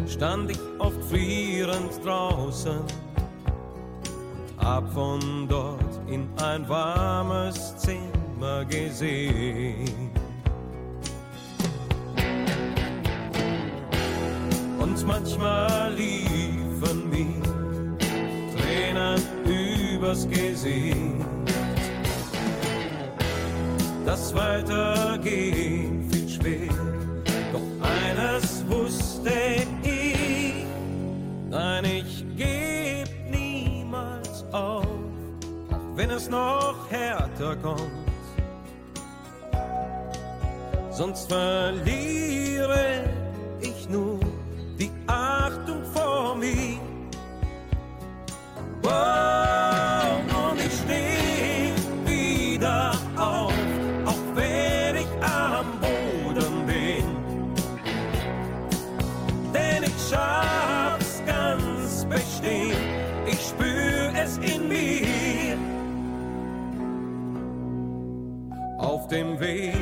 [0.06, 2.80] stand ich oft frierend draußen
[4.68, 10.10] hab von dort in ein warmes Zimmer gesehen.
[14.78, 17.96] Und manchmal liefen mir
[18.54, 20.96] Tränen übers Gesicht.
[24.04, 26.74] Das Weitergehen fiel schwer,
[27.52, 29.32] doch eines wusste
[29.82, 30.66] ich,
[31.50, 31.84] nein,
[35.98, 37.90] wenn es noch härter kommt.
[40.92, 43.02] Sonst verliere
[43.60, 44.20] ich nur
[44.78, 46.78] die Achtung vor mir.
[48.84, 51.17] Oh, und ich steh
[69.08, 69.74] Auf dem Weg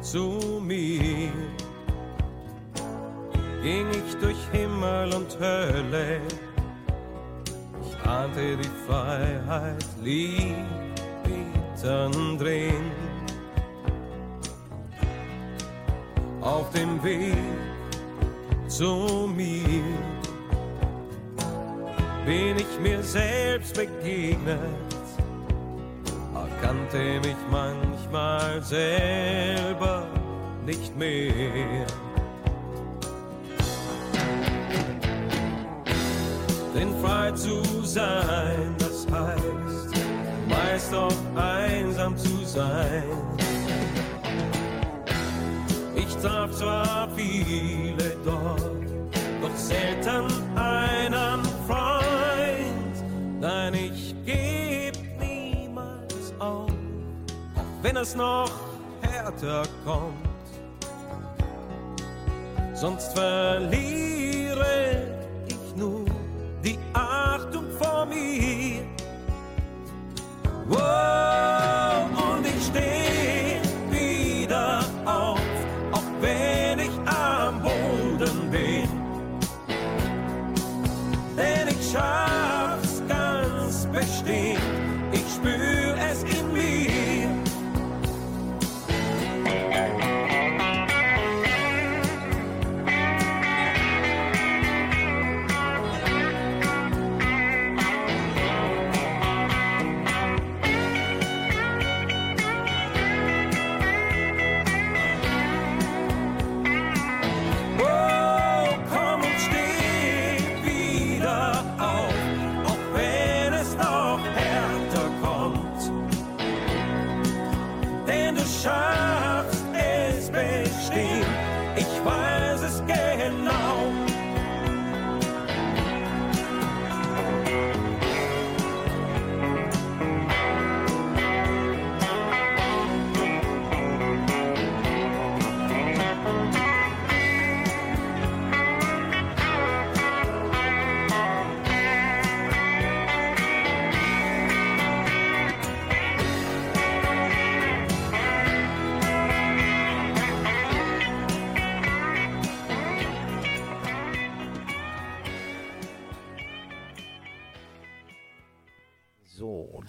[0.00, 1.32] zu mir
[3.60, 6.20] ging ich durch Himmel und Hölle.
[7.82, 10.54] Ich ahnte die Freiheit lieb
[11.26, 12.92] mittendrin.
[16.40, 17.34] Auf dem Weg
[18.68, 19.82] zu mir
[22.24, 24.87] bin ich mir selbst begegnet,
[26.60, 30.06] erkannte mich manchmal selber
[30.64, 31.86] nicht mehr.
[36.74, 39.94] Denn frei zu sein, das heißt
[40.48, 43.04] meist auch einsam zu sein.
[45.94, 48.88] Ich traf zwar viele dort,
[49.40, 53.40] doch selten einen Freund.
[53.40, 53.74] Nein,
[57.82, 58.50] wenn es noch
[59.00, 60.28] härter kommt.
[62.74, 64.66] Sonst verliere
[65.46, 66.04] ich nur
[66.64, 68.84] die Achtung vor mir.
[70.70, 73.17] Oh, und ich steh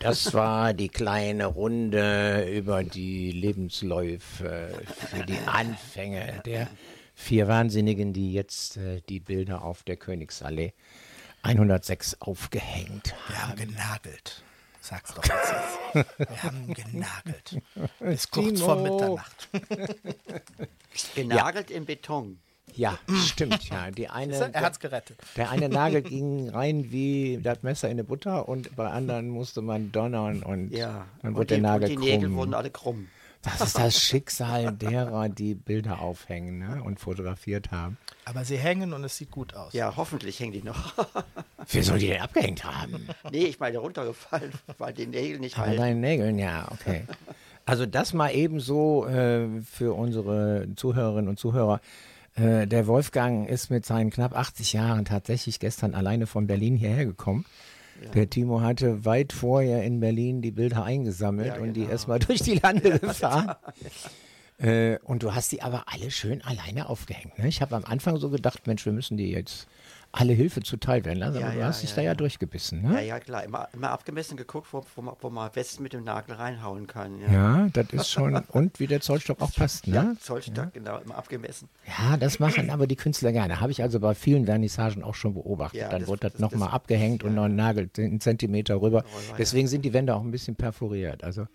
[0.10, 4.70] das war die kleine Runde über die Lebensläufe
[5.12, 6.68] für die Anfänge der
[7.16, 10.74] vier Wahnsinnigen, die jetzt äh, die Bilder auf der Königsallee
[11.44, 13.68] 106 aufgehängt Wir haben haben.
[13.68, 14.44] genagelt.
[14.82, 16.16] Sag's doch jetzt.
[16.18, 17.62] Wir haben genagelt.
[18.00, 18.66] Bis kurz Timo.
[18.66, 19.50] vor Mitternacht.
[21.16, 22.40] Genagelt im Beton.
[22.76, 23.92] Ja, stimmt, ja.
[23.92, 25.18] Die eine, Er hat's gerettet.
[25.38, 29.62] der eine Nagel ging rein wie das Messer in die Butter und bei anderen musste
[29.62, 31.06] man donnern und Ja.
[31.22, 32.36] dann und wurde der die, Nagel und die Nägel krumm.
[32.38, 33.08] wurden alle krumm.
[33.42, 37.98] Das ist das Schicksal derer, die Bilder aufhängen ne, und fotografiert haben.
[38.26, 39.72] Aber sie hängen und es sieht gut aus.
[39.72, 40.94] Ja, hoffentlich hängen die noch.
[41.72, 43.08] Wer soll die denn abgehängt haben?
[43.32, 45.78] nee, ich meine runtergefallen, weil die Nägel nicht An halten.
[45.82, 47.04] deinen Nägeln, ja, okay.
[47.66, 51.80] Also das mal eben so äh, für unsere Zuhörerinnen und Zuhörer.
[52.36, 57.06] Äh, der Wolfgang ist mit seinen knapp 80 Jahren tatsächlich gestern alleine von Berlin hierher
[57.06, 57.46] gekommen.
[58.14, 61.92] Der Timo hatte weit vorher in Berlin die Bilder eingesammelt Ja, und die genau.
[61.92, 63.56] erstmal durch die Lande gefahren.
[64.58, 67.38] Äh, und du hast die aber alle schön alleine aufgehängt.
[67.40, 67.48] Ne?
[67.48, 69.68] Ich habe am Anfang so gedacht, Mensch, wir müssen die jetzt
[70.12, 71.40] alle Hilfe zuteil werden lassen.
[71.40, 72.16] Ja, aber du ja, hast dich ja, da ja, ja.
[72.16, 72.84] durchgebissen.
[72.84, 73.06] Ja, Ne?
[73.08, 73.44] ja, klar.
[73.44, 76.88] Immer, immer abgemessen geguckt, wo, wo, man, wo man am besten mit dem Nagel reinhauen
[76.88, 77.20] kann.
[77.22, 78.36] Ja, Ja, das ist schon.
[78.50, 79.96] Und wie der Zollstock auch passt, ne?
[79.96, 81.70] ja Zollstock, genau, immer abgemessen.
[81.88, 83.60] Ja, das machen aber die Künstler gerne.
[83.62, 85.82] Habe ich also bei vielen Vernissagen auch schon beobachtet.
[85.82, 87.36] Ja, Dann das- wird das, das- nochmal abgehängt und ja.
[87.36, 89.04] noch ein Nagel einen Zentimeter rüber.
[89.30, 89.36] Ja.
[89.38, 91.24] Deswegen sind die Wände auch ein bisschen perforiert.
[91.24, 91.46] Also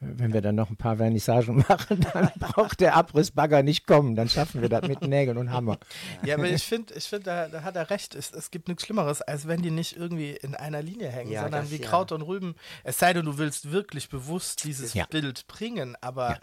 [0.00, 4.14] wenn wir dann noch ein paar Vernissagen machen, dann braucht der Abrissbagger nicht kommen.
[4.14, 5.78] Dann schaffen wir das mit Nägeln und Hammer.
[6.24, 8.14] Ja, aber ich finde, ich find, da, da hat er recht.
[8.14, 11.42] Es, es gibt nichts Schlimmeres, als wenn die nicht irgendwie in einer Linie hängen, Ja,
[11.42, 11.88] sondern das, wie ja.
[11.88, 12.54] Kraut und Rüben.
[12.84, 15.06] Es sei denn, du willst wirklich bewusst dieses Ja.
[15.06, 16.38] Bild bringen, aber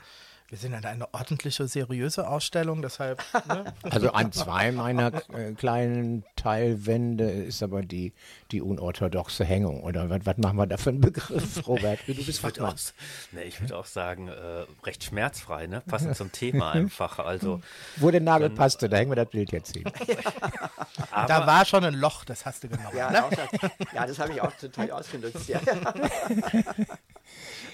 [0.53, 3.23] wir sind ja eine ordentliche, seriöse Ausstellung, deshalb.
[3.47, 3.73] Ne?
[3.89, 8.13] Also an zwei meiner äh, kleinen Teilwände ist aber die,
[8.51, 9.81] die unorthodoxe Hängung.
[9.81, 12.01] Oder was, was machen wir da für einen Begriff, Robert?
[12.05, 12.75] Du bist Ich würde auch,
[13.31, 15.81] nee, ich würd auch sagen, äh, recht schmerzfrei, ne?
[15.87, 17.17] passend zum Thema einfach.
[17.17, 17.59] Also,
[17.97, 19.85] Wo der Nagel passte, da hängen wir das Bild jetzt hin.
[21.09, 22.95] da war schon ein Loch, das hast du genommen.
[22.95, 23.23] Ja, ne?
[23.31, 25.47] das, ja, das habe ich auch total ausgenutzt.
[25.47, 25.61] Ja.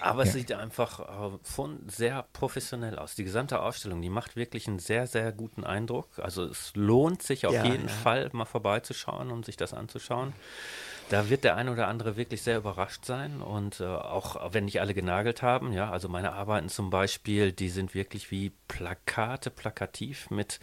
[0.02, 1.00] Aber es sieht einfach
[1.34, 3.16] äh, von sehr professionell aus.
[3.16, 6.08] Die gesamte Ausstellung, die macht wirklich einen sehr, sehr guten Eindruck.
[6.20, 7.93] Also es lohnt sich auf Ja, jeden ja.
[7.93, 10.34] Fall mal vorbeizuschauen und sich das anzuschauen.
[11.10, 14.80] Da wird der eine oder andere wirklich sehr überrascht sein und äh, auch wenn nicht
[14.80, 20.30] alle genagelt haben, ja, also meine Arbeiten zum Beispiel, die sind wirklich wie Plakate, plakativ
[20.30, 20.60] mit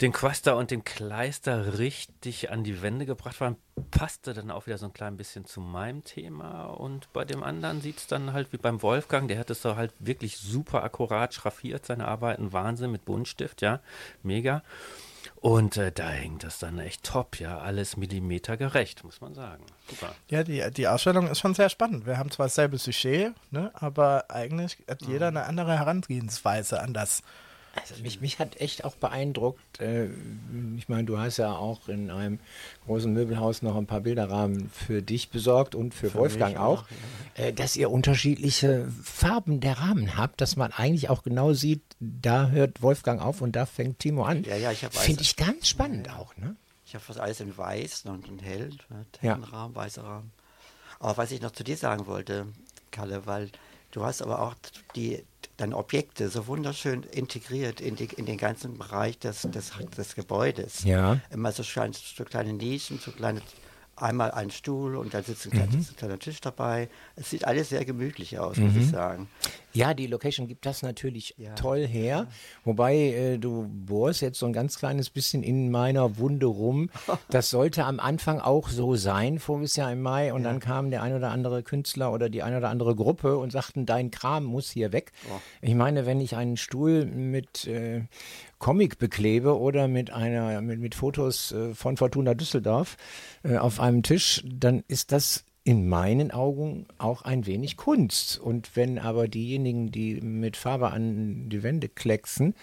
[0.00, 3.56] den Quaster und dem Kleister richtig an die Wände gebracht waren,
[3.90, 7.80] passte dann auch wieder so ein klein bisschen zu meinem Thema und bei dem anderen
[7.80, 11.32] sieht es dann halt wie beim Wolfgang, der hat es so halt wirklich super akkurat
[11.32, 13.80] schraffiert, seine Arbeiten, Wahnsinn mit Buntstift, ja,
[14.22, 14.62] mega.
[15.36, 19.64] Und äh, da hängt das dann echt top, ja, alles millimetergerecht, muss man sagen.
[19.88, 20.14] Super.
[20.28, 22.06] Ja, die, die Ausstellung ist schon sehr spannend.
[22.06, 27.22] Wir haben zwar dasselbe Sujet, ne, aber eigentlich hat jeder eine andere Herangehensweise an das.
[27.80, 30.06] Also mich, mich hat echt auch beeindruckt, äh,
[30.76, 32.38] ich meine, du hast ja auch in einem
[32.86, 37.38] großen Möbelhaus noch ein paar Bilderrahmen für dich besorgt und für, Wolfgang mich auch, auch,
[37.38, 42.48] äh, dass ihr unterschiedliche Farben der Rahmen habt, dass man eigentlich auch genau sieht, da
[42.48, 44.44] hört Wolfgang auf und da fängt Timo an.
[44.44, 46.56] Ja, ja, ich hab Finde ich ganz spannend auch, ne?
[46.86, 49.38] Ich habe fast alles in weiß und in hell, ne, Ja.
[49.74, 50.30] weißer Rahmen.
[51.00, 52.46] Aber was ich noch zu dir sagen wollte,
[52.90, 53.50] Kalle, weil
[53.96, 54.54] du hast aber auch
[54.94, 55.24] die,
[55.56, 60.84] deine Objekte so wunderschön integriert in, die, in den ganzen Bereich des, des, des Gebäudes.
[60.84, 61.18] Ja.
[61.30, 63.40] Immer so, klein, so kleine Nischen, so kleine,
[63.96, 65.78] einmal ein Stuhl und dann sitzt ein, kleiner, Mhm.
[65.80, 66.90] sitzt ein kleiner Tisch dabei.
[67.16, 69.30] Es sieht alles sehr gemütlich aus, muss ich sagen.
[69.76, 71.54] Ja, die Location gibt das natürlich Ja.
[71.54, 72.26] toll her.
[72.64, 76.90] Wobei äh, du bohrst jetzt so ein ganz kleines bisschen in meiner Wunde rum.
[77.28, 80.32] Das sollte am Anfang auch so sein, voriges Jahr im Mai.
[80.32, 83.52] Und dann kam der ein oder andere Künstler oder die eine oder andere Gruppe und
[83.52, 85.12] sagten, dein Kram muss hier weg.
[85.60, 88.02] Ich meine, wenn ich einen Stuhl mit äh,
[88.58, 92.96] Comic beklebe oder mit einer mit, mit Fotos äh, von Fortuna Düsseldorf
[93.42, 98.38] äh, auf einem Tisch, dann ist das in meinen Augen auch ein wenig Kunst.
[98.38, 102.54] Und wenn aber diejenigen, die mit Farbe an die Wände klecksen,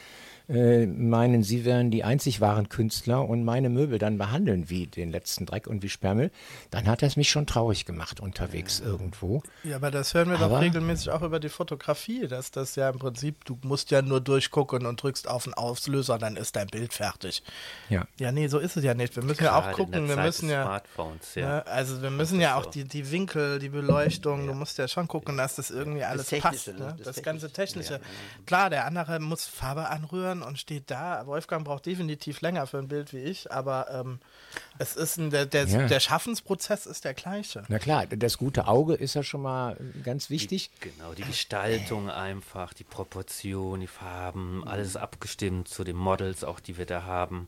[0.54, 5.12] äh, meinen, sie wären die einzig wahren Künstler und meine Möbel dann behandeln wie den
[5.12, 6.32] letzten Dreck und wie Sperrmüll,
[6.72, 9.41] dann hat das mich schon traurig gemacht unterwegs irgendwo.
[9.64, 12.89] Ja, aber das hören wir doch Aber- regelmäßig auch über die Fotografie, dass das ja
[12.89, 16.68] im Prinzip, du musst ja nur durchgucken und drückst auf den Auslöser, dann ist dein
[16.68, 17.41] Bild fertig.
[17.89, 18.06] Ja.
[18.20, 19.16] Ja, nee, so ist es ja nicht.
[19.16, 20.64] Wir müssen ja auch Gerade gucken, wir müssen ja.
[20.64, 21.47] Smartphones, ja.
[21.47, 25.08] Ne, also wir müssen ja auch die, die Winkel, die Beleuchtung, du musst ja schon
[25.08, 26.80] gucken, dass das irgendwie alles Technische, passt.
[26.80, 26.86] ne?
[26.88, 26.95] Ne?
[26.97, 27.93] Das Das, ganze Technische.
[27.99, 28.45] Technische.
[28.45, 31.26] Klar, der andere muss Farbe anrühren und steht da.
[31.28, 34.20] Wolfgang braucht definitiv länger für ein Bild wie ich, aber ähm,
[34.80, 35.88] es ist ein, der, der, Ja.
[35.88, 37.64] der Schaffensprozess ist der gleiche.
[37.68, 40.70] Na klar, das gute Auge ist ja schon mal ganz wichtig.
[40.80, 46.78] Genau, die Gestaltung einfach, die Proportion, die Farben, alles abgestimmt zu den Models, auch die
[46.78, 47.48] wir da haben.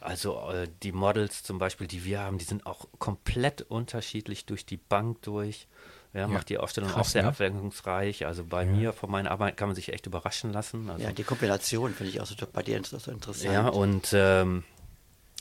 [0.00, 4.66] Also äh, die Models zum Beispiel, die wir haben, die sind auch komplett unterschiedlich durch
[4.66, 5.68] die Bank durch.
[6.14, 7.28] Ja, macht die Ausstellung Krass, auch sehr ne?
[7.28, 8.26] abwechslungsreich.
[8.26, 10.90] Also bei mir, von meinen Arbeiten, kann man sich echt überraschen lassen.
[10.90, 13.52] Also, Ja, die Kombination finde ich auch so bei dir so interessant.
[13.52, 14.62] ja, und ähm,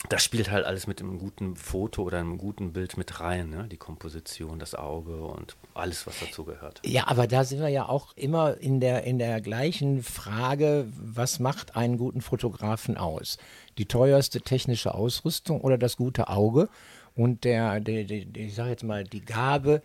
[0.10, 3.50] das spielt halt alles mit einem guten Foto oder einem guten Bild mit rein.
[3.50, 3.68] Ne?
[3.70, 6.82] Die Komposition, das Auge und alles, was dazu gehört.
[6.86, 11.40] Ja, aber da sind wir ja auch immer in der, in der gleichen Frage, was
[11.40, 13.38] macht einen guten Fotografen aus?
[13.78, 16.70] Die teuerste technische Ausrüstung oder das gute Auge
[17.16, 19.82] und der, der, der, der ich sage jetzt mal, die Gabe,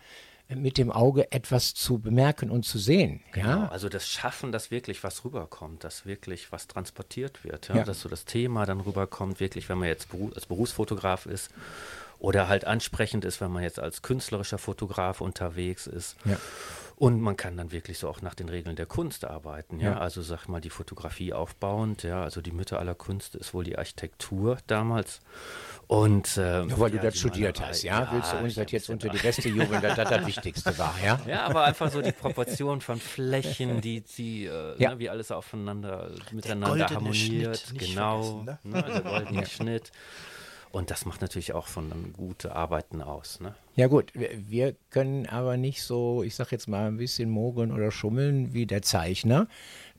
[0.49, 3.21] mit dem Auge etwas zu bemerken und zu sehen.
[3.33, 7.77] Genau, Ja, also das Schaffen, dass wirklich was rüberkommt, dass wirklich was transportiert wird, ja?
[7.77, 7.85] Ja.
[7.85, 11.51] dass so das Thema dann rüberkommt, wirklich, wenn man jetzt als Berufsfotograf ist
[12.19, 16.17] oder halt ansprechend ist, wenn man jetzt als künstlerischer Fotograf unterwegs ist.
[16.25, 16.39] Ja.
[16.99, 19.91] Und man kann dann wirklich so auch nach den Regeln der Kunst arbeiten, ja.
[19.93, 19.99] Ja.
[19.99, 22.23] Also sag mal die Fotografie aufbauend, ja.
[22.23, 25.21] Also die Mütter aller Kunst ist wohl die Architektur damals.
[25.89, 27.73] Und ähm, Nur weil du ja, das die studiert Malerei.
[27.75, 28.09] hast, ja?
[28.13, 29.19] Willst du uns das jetzt ja unter die.
[29.19, 31.21] Beste jubeln, dass das das Wichtigste war, ja?
[31.27, 34.91] Ja, aber einfach so die Proportion von Flächen, die, die äh, Ja.
[34.93, 37.59] ne, wie alles aufeinander miteinander harmoniert.
[37.59, 38.83] Schnitt nicht genau, vergessen, ne?
[38.83, 39.93] der goldene Schnitt.
[40.77, 43.41] Und das macht natürlich auch von einem gute Arbeiten aus.
[43.41, 43.55] Ne?
[43.77, 47.73] Ja gut, wir, wir können aber nicht so, ich sag jetzt mal ein bisschen mogeln
[47.73, 49.49] oder schummeln wie der Zeichner.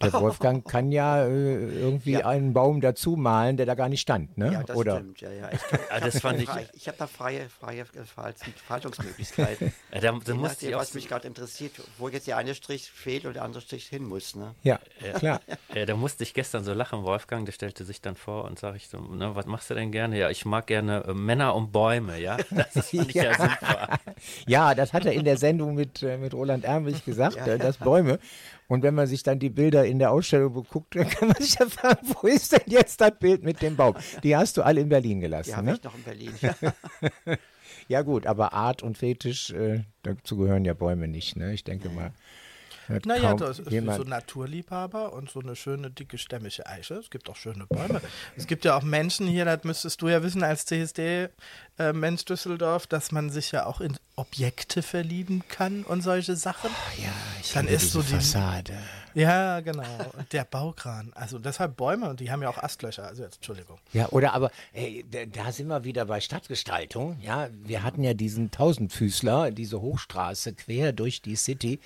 [0.02, 2.26] Der Wolfgang kann ja äh, irgendwie Ja.
[2.28, 4.52] einen Baum dazu malen, der da gar nicht stand, ne?
[4.54, 4.98] Ja, das oder?
[4.98, 5.22] stimmt.
[5.22, 5.50] Ja, ja.
[5.52, 7.86] Ich, kann- Ah, das fand ich- frei- ich habe da freie, freie
[8.68, 9.74] Faltungsmöglichkeiten.
[9.94, 12.54] Ja, da, da Je musste nachdem, ich was mich gerade interessiert, wo jetzt der eine
[12.54, 14.36] Strich fehlt und der andere Strich hin muss.
[14.36, 14.54] Ne?
[14.64, 14.80] Ja,
[15.18, 15.42] klar.
[15.74, 18.78] Ja, da musste ich gestern so lachen, Wolfgang, der stellte sich dann vor und sage
[18.78, 20.18] ich so, ne, was machst du denn gerne?
[20.20, 22.38] Ja, ich mag gerne äh, Männer und Bäume, ja.
[22.52, 23.88] Das fand ich ja, super.
[24.46, 27.78] Ja, das hat er in der Sendung mit, äh, mit Roland Ermlich gesagt, äh, das
[27.78, 28.20] Bäume.
[28.68, 31.56] Und wenn man sich dann die Bilder in der Ausstellung beguckt, dann kann man sich
[31.60, 33.96] ja fragen, wo ist denn jetzt das Bild mit dem Baum?
[34.24, 35.74] Die hast du alle in Berlin gelassen, Die habe ne?
[35.76, 36.32] ich noch in Berlin.
[37.90, 41.54] Ja gut, aber Art und Fetisch, äh, dazu gehören ja Bäume nicht, ne?
[41.54, 42.12] Ich denke mal.
[43.06, 46.96] Naja, das ist jemand- so Naturliebhaber und so eine schöne, dicke, stämmige Eiche.
[46.96, 48.02] Es gibt auch schöne Bäume.
[48.38, 50.66] es gibt ja auch Menschen hier, das müsstest du ja wissen als
[51.78, 56.72] CSD-Mensch Düsseldorf, dass man sich ja auch in Objekte verlieben kann und solche Sachen.
[56.98, 57.10] Ja,
[57.42, 58.74] ich Dann ist so die- Fassade.
[59.14, 59.84] Ja, genau.
[60.16, 61.12] Und der Baukran.
[61.16, 63.08] Also deshalb Bäume und die haben ja auch Astlöcher.
[63.08, 63.80] Also jetzt, Entschuldigung.
[63.92, 67.18] Ja, oder aber, ey, da, sind wir wieder bei Stadtgestaltung.
[67.22, 71.80] Ja, wir hatten ja diesen Tausendfüßler, diese Hochstraße quer durch die City.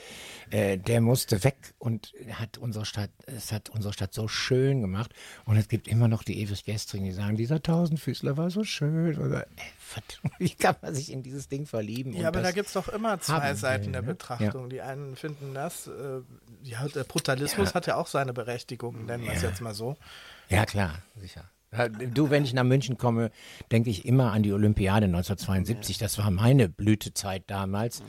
[0.49, 5.13] Äh, der musste weg und hat unsere Stadt, es hat unsere Stadt so schön gemacht.
[5.45, 9.17] Und es gibt immer noch die ewig Gestrigen, die sagen, dieser Tausendfüßler war so schön.
[9.17, 9.80] Oder, ey, verdammt,
[10.37, 12.13] wie kann man sich in dieses Ding verlieben?
[12.13, 14.07] Ja, aber da gibt es doch immer zwei haben Seiten will, der ne?
[14.07, 14.69] Betrachtung.
[14.69, 16.21] Die einen finden das, äh,
[16.63, 19.97] ja, der Brutalismus hat ja auch seine Berechtigung, nennen wir es jetzt mal so.
[20.49, 21.45] Ja, klar, sicher.
[21.73, 23.31] Ja, Du, wenn ich nach München komme,
[23.71, 25.97] denke ich immer an die Olympiade 1972.
[25.97, 28.03] Das war meine Blütezeit damals.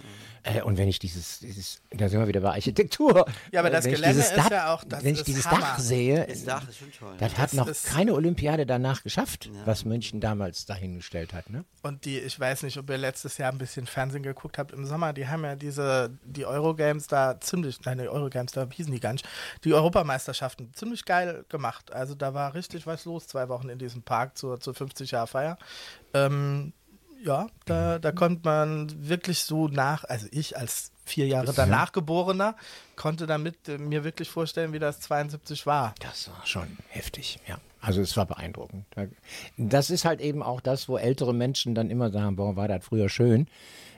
[0.45, 3.27] Äh, und wenn ich dieses, dieses, da sind wir wieder bei Architektur.
[3.53, 5.47] Ja, aber Äh, das wenn Gelände ist Dach, ja auch- das wenn ich ist dieses
[5.47, 5.61] Hammer.
[5.61, 7.15] Dach sehe, Das Dach ist schon toll.
[7.19, 11.49] das hat noch ist- keine Olympiade danach geschafft, was München damals dahingestellt hat.
[11.49, 11.65] Ne?
[11.83, 14.85] Und die, ich weiß nicht, ob ihr letztes Jahr ein bisschen Fernsehen geguckt habt im
[14.85, 19.01] Sommer, die haben ja diese, die Eurogames da ziemlich, nein, die Eurogames, da hießen die
[19.01, 19.29] gar nicht,
[19.65, 21.93] die Europameisterschaften ziemlich geil gemacht.
[21.93, 25.57] Also da war richtig was los, zwei Wochen in diesem Park zur, zur 50-Jahr-Feier.
[26.15, 26.73] Ähm,
[27.25, 32.57] ja, da, da konnte man wirklich so nach, also ich als vier Jahre danach Geborener,
[32.97, 35.95] konnte damit äh, mir wirklich vorstellen, wie das 72 war.
[36.01, 37.59] Das war schon heftig, ja.
[37.81, 38.85] Also es war beeindruckend.
[38.91, 39.07] Da-
[39.57, 42.85] Das ist halt eben auch das, wo ältere Menschen dann immer sagen, boah, war das
[42.85, 43.49] früher schön.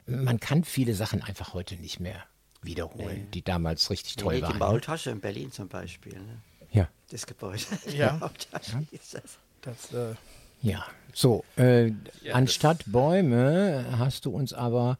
[0.06, 2.22] Man kann viele Sachen einfach heute nicht mehr
[2.62, 4.52] wiederholen, die damals richtig toll Nee, die waren.
[4.54, 4.58] ne?
[4.58, 6.14] Maultasche in Berlin zum Beispiel.
[6.14, 6.40] Ne?
[6.72, 6.88] Ja.
[7.10, 7.62] Das Gebäude.
[7.94, 8.12] Ja.
[8.14, 9.38] Die Maultasche ist das.
[9.60, 10.14] Das, äh,
[10.64, 11.92] Ja, so, äh,
[12.32, 14.98] anstatt Bäume hast du uns aber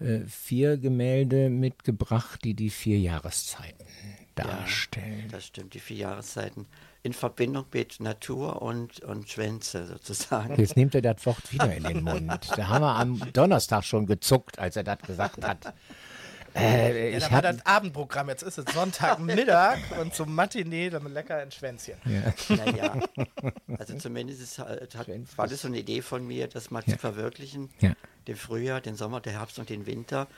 [0.00, 3.86] äh, vier Gemälde mitgebracht, die die vier Jahreszeiten
[4.34, 5.28] darstellen.
[5.30, 6.64] Das stimmt, die vier Jahreszeiten
[7.02, 10.58] in Verbindung mit Natur und, und Schwänze sozusagen.
[10.58, 12.48] Jetzt nimmt er das Wort wieder in den Mund.
[12.56, 15.74] Da haben wir am Donnerstag schon gezuckt, als er das gesagt hat.
[16.54, 21.12] Äh, ja, ich da war das Abendprogramm, jetzt ist es Sonntagmittag und zum Matinee dann
[21.12, 21.96] lecker ein Schwänzchen.
[22.48, 23.00] Naja,
[23.78, 26.96] also zumindest ist, halt- hat, war das so eine Idee von mir, das mal zu
[26.96, 27.70] verwirklichen.
[27.80, 27.92] Ja.
[28.28, 30.28] Den Frühjahr, den Sommer, den Herbst und den Winter.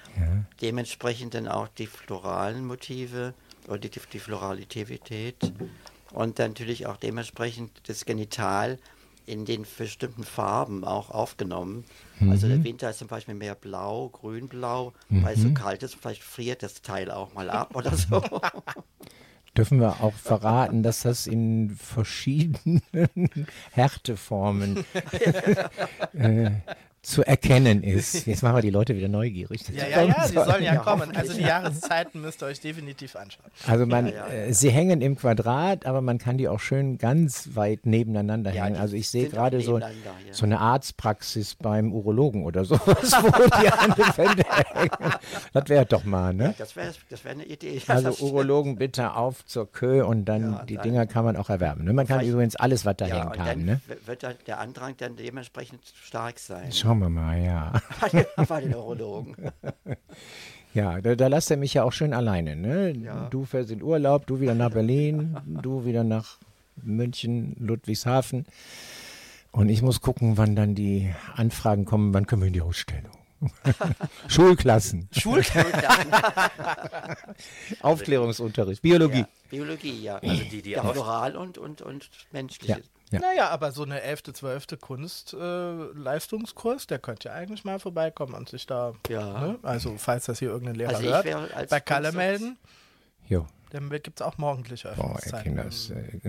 [0.60, 3.34] Dementsprechend dann auch die floralen Motive
[3.68, 5.52] oder die, die Floralität
[6.12, 8.78] und dann natürlich auch dementsprechend das Genital
[9.26, 11.84] in den bestimmten Farben auch aufgenommen.
[12.20, 16.22] Also der Winter ist zum Beispiel mehr blau, grün-blau, weil es so kalt ist, vielleicht
[16.22, 18.22] friert das Teil auch mal ab oder so.
[19.56, 22.82] dürfen wir auch verraten, dass das in verschiedenen
[23.72, 24.84] Härteformen
[26.12, 26.50] äh,
[27.06, 28.26] zu erkennen ist.
[28.26, 29.62] Jetzt machen wir die Leute wieder neugierig.
[29.68, 31.14] Ja, ja, ja, sie sollen ja kommen.
[31.16, 33.46] Also die Jahreszeiten müsst ihr euch definitiv anschauen.
[33.64, 36.98] Also man, Ja, ja, Äh, sie hängen im Quadrat, aber man kann die auch schön
[36.98, 38.76] ganz weit nebeneinander Ja, hängen.
[38.76, 39.80] Also ich sehe gerade so,
[40.32, 44.44] so eine Arztpraxis beim Urologen oder sowas, wo die an den Wänden
[44.74, 44.90] hängen.
[45.52, 46.56] Das wäre doch mal, ne?
[46.58, 47.80] Das wäre das wär eine Idee.
[47.86, 48.24] Also.
[48.26, 51.84] Urologen bitte auf zur Kö und dann die dann- Dinger kann man auch erwerben.
[51.84, 51.92] Ne?
[51.92, 53.64] Man kann übrigens alles, was da hängt haben.
[53.64, 53.80] Ne?
[54.06, 56.72] wird der Andrang dann dementsprechend stark sein.
[56.72, 57.72] Schauen wir mal, ja.
[58.48, 59.34] Bei den Urologen.
[60.76, 62.54] Ja, da, da lasst er mich ja auch schön alleine.
[62.54, 62.90] Ne?
[62.90, 63.28] Ja.
[63.30, 66.36] Du fährst in Urlaub, du wieder nach Berlin, du wieder nach
[66.82, 68.44] München, Ludwigshafen.
[69.52, 73.12] Und ich muss gucken, wann dann die Anfragen kommen, wann können wir in die Ausstellung.
[74.28, 75.08] Schulklassen,
[77.80, 79.20] Aufklärungsunterricht, Biologie.
[79.20, 80.16] Ja, Biologie, ja.
[80.16, 82.72] Also die, die ja, floral und, und, und menschliche.
[82.72, 82.78] Ja.
[83.12, 84.66] Naja, aber so eine 11., 12.
[84.80, 89.40] Kunst-Leistungskurs, der könnte ja eigentlich mal vorbeikommen und sich da, Ja.
[89.40, 89.58] ne?
[89.62, 92.58] also falls das hier irgendein Lehrer Also ich hört, bei Kalle Kunst- melden.
[93.28, 93.46] Jo.
[93.70, 95.56] Da gibt es auch morgendliche Boah, Öffnungszeiten.
[95.56, 95.90] Kinders.
[95.90, 96.20] Äh,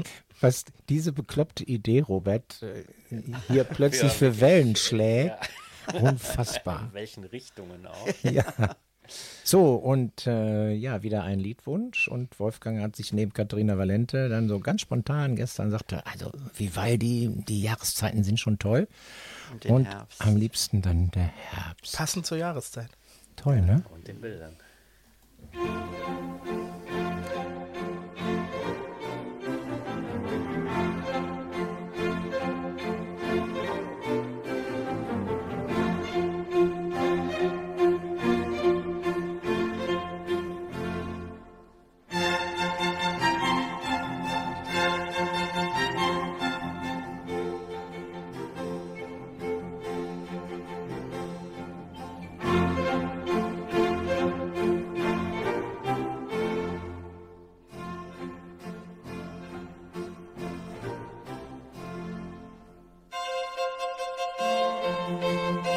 [0.40, 2.84] was diese bekloppte Idee, Robert, äh,
[3.48, 5.36] hier plötzlich für Wellen schlägt.
[6.00, 6.84] Unfassbar.
[6.88, 8.08] In welchen Richtungen auch.
[8.22, 8.44] Ja.
[9.42, 12.08] So, und äh, ja, wieder ein Liedwunsch.
[12.08, 17.30] Und Wolfgang hat sich neben Katharina Valente dann so ganz spontan gestern sagte, also Vivaldi,
[17.48, 18.88] die Jahreszeiten sind schon toll.
[19.52, 20.20] Und den und Herbst.
[20.20, 21.96] am liebsten dann der Herbst.
[21.96, 22.90] Passend zur Jahreszeit.
[23.36, 23.82] Toll, ne?
[23.94, 24.56] Und den Bildern.
[65.20, 65.73] Der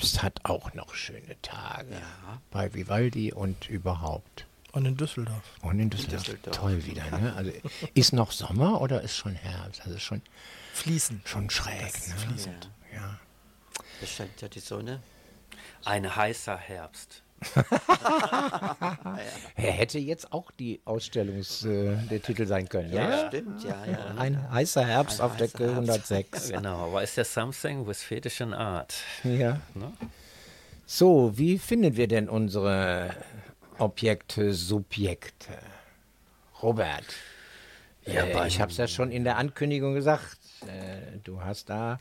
[0.00, 2.00] Herbst hat auch noch schöne Tage.
[2.50, 4.46] Bei Vivaldi und überhaupt.
[4.72, 5.42] Und in Düsseldorf.
[5.60, 6.22] Und in Düsseldorf.
[6.22, 6.56] Düsseldorf.
[6.56, 7.34] Toll wieder, ne?
[7.36, 7.52] Also
[7.92, 9.82] ist noch Sommer oder ist schon Herbst?
[9.84, 10.22] Also schon,
[10.72, 11.20] Fließen.
[11.26, 12.14] schon schräg, ne?
[12.16, 12.70] fließend.
[12.94, 13.18] Ja.
[14.00, 15.02] Da scheint ja die Sonne.
[15.84, 17.22] Ein heißer Herbst.
[19.56, 23.28] Er hätte jetzt auch die Ausstellungs, äh, der Titel sein können, ja?
[23.28, 24.14] Stimmt, ja, ja.
[24.16, 26.12] Ein heißer Herbst Ein auf heißer Decke Herbst.
[26.12, 26.48] 106.
[26.50, 28.94] Genau, aber ist ja something with fetishing art.
[29.24, 29.60] Ja.
[29.74, 29.92] Ne?
[30.86, 33.14] So, wie finden wir denn unsere
[33.78, 35.58] Objekte, Subjekte?
[36.62, 37.06] Robert,
[38.04, 40.38] Ja, äh, ich habe es ja schon in der Ankündigung gesagt.
[40.66, 41.98] Äh, du hast da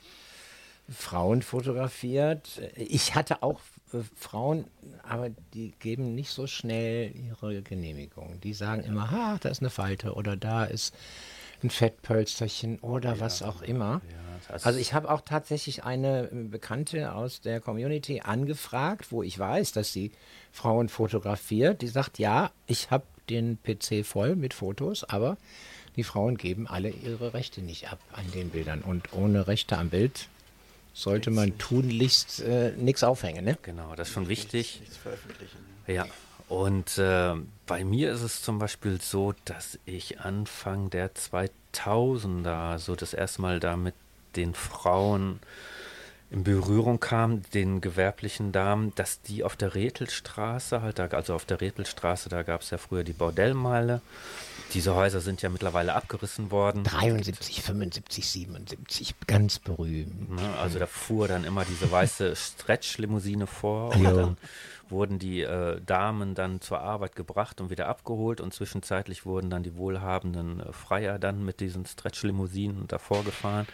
[0.90, 2.62] Frauen fotografiert.
[2.76, 3.62] Ich hatte auch
[3.94, 4.66] äh, Frauen,
[5.04, 8.40] aber die geben nicht so schnell ihre Genehmigung.
[8.42, 10.94] Die sagen immer, ha, da ist eine Falte oder da ist
[11.64, 14.02] ein Fettpölsterchen oder was auch immer.
[14.48, 19.38] das- also ich habe auch tatsächlich eine äh, Bekannte aus der Community angefragt, wo ich
[19.38, 20.12] weiß, dass sie
[20.52, 21.82] Frauen fotografiert.
[21.82, 25.38] Die sagt, ja, ich habe den PC voll mit Fotos, aber
[25.98, 28.82] die Frauen geben alle ihre Rechte nicht ab an den Bildern.
[28.82, 30.30] Und ohne Rechte am Bild
[30.94, 33.46] sollte man tunlichst äh, nichts aufhängen.
[33.46, 33.58] Ne?
[33.62, 34.80] Genau, das ist schon wichtig.
[34.82, 35.58] Nichts veröffentlichen.
[35.88, 36.06] Ja,
[36.50, 37.36] und äh,
[37.68, 43.42] bei mir ist es zum Beispiel so, dass ich Anfang der 2000er so das erste
[43.42, 43.94] Mal da mit
[44.36, 45.40] den Frauen
[46.32, 51.46] in Berührung kam, den gewerblichen Damen, dass die auf der Rethelstraße halt, da, also auf
[51.46, 54.02] der Rethelstraße, da gab es ja früher die Bordellmeile.
[54.74, 56.84] Diese Häuser sind ja mittlerweile abgerissen worden.
[56.84, 60.32] 73, 75, 77, ganz berühmt.
[60.36, 60.58] Ne?
[60.60, 64.16] Also da fuhr dann immer diese weiße Stretch-Limousine vor und Jo.
[64.16, 64.38] dann
[64.92, 69.64] wurden die äh, Damen dann zur Arbeit gebracht und wieder abgeholt und zwischenzeitlich wurden dann
[69.64, 73.68] die wohlhabenden äh, Freier dann mit diesen Stretch-Limousinen davor gefahren.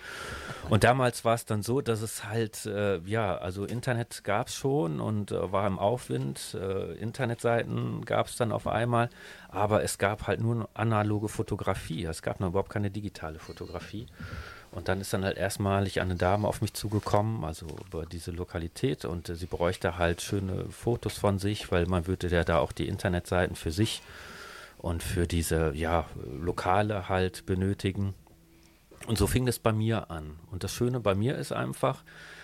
[0.69, 4.55] Und damals war es dann so, dass es halt, äh, ja, also Internet gab es
[4.55, 9.09] schon und äh, war im Aufwind, äh, Internetseiten gab es dann auf einmal,
[9.49, 14.07] aber es gab halt nur analoge Fotografie, es gab noch überhaupt keine digitale Fotografie.
[14.75, 19.05] Und dann ist dann halt erstmalig eine Dame auf mich zugekommen, also über diese Lokalität
[19.05, 22.73] und äh, sie bräuchte halt schöne Fotos von sich, weil man würde ja da auch
[22.73, 24.01] die Internetseiten für sich
[24.77, 26.05] und für diese, ja,
[26.39, 28.13] Lokale halt benötigen.
[29.07, 30.37] Und so fing es bei mir an.
[30.51, 32.03] Und das Schöne bei mir ist einfach,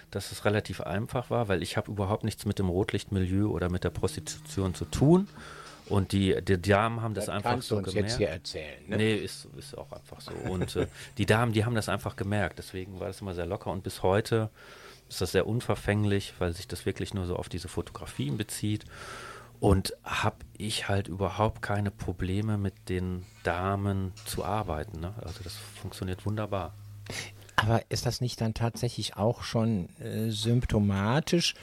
[0.10, 3.84] dass es relativ einfach war, weil ich habe überhaupt nichts mit dem Rotlichtmilieu oder mit
[3.84, 5.28] der Prostitution zu tun.
[5.92, 8.10] Und die, die Damen haben das, Das einfach kannst so du uns gemerkt.
[8.10, 8.98] jetzt hier erzählen, ne?
[8.98, 10.32] Nee, ist, ist auch einfach so.
[10.32, 10.88] Und äh,
[11.18, 12.58] die Damen, die haben das einfach gemerkt.
[12.60, 13.72] Deswegen war das immer sehr locker.
[13.72, 14.50] Und bis heute
[15.10, 18.86] ist das sehr unverfänglich, weil sich das wirklich nur so auf diese Fotografien bezieht.
[19.60, 25.00] Und habe ich halt überhaupt keine Probleme mit den Damen zu arbeiten.
[25.02, 25.14] Ne?
[25.22, 26.74] Also das funktioniert wunderbar.
[27.58, 31.54] Aber ist das nicht dann tatsächlich auch schon äh, symptomatisch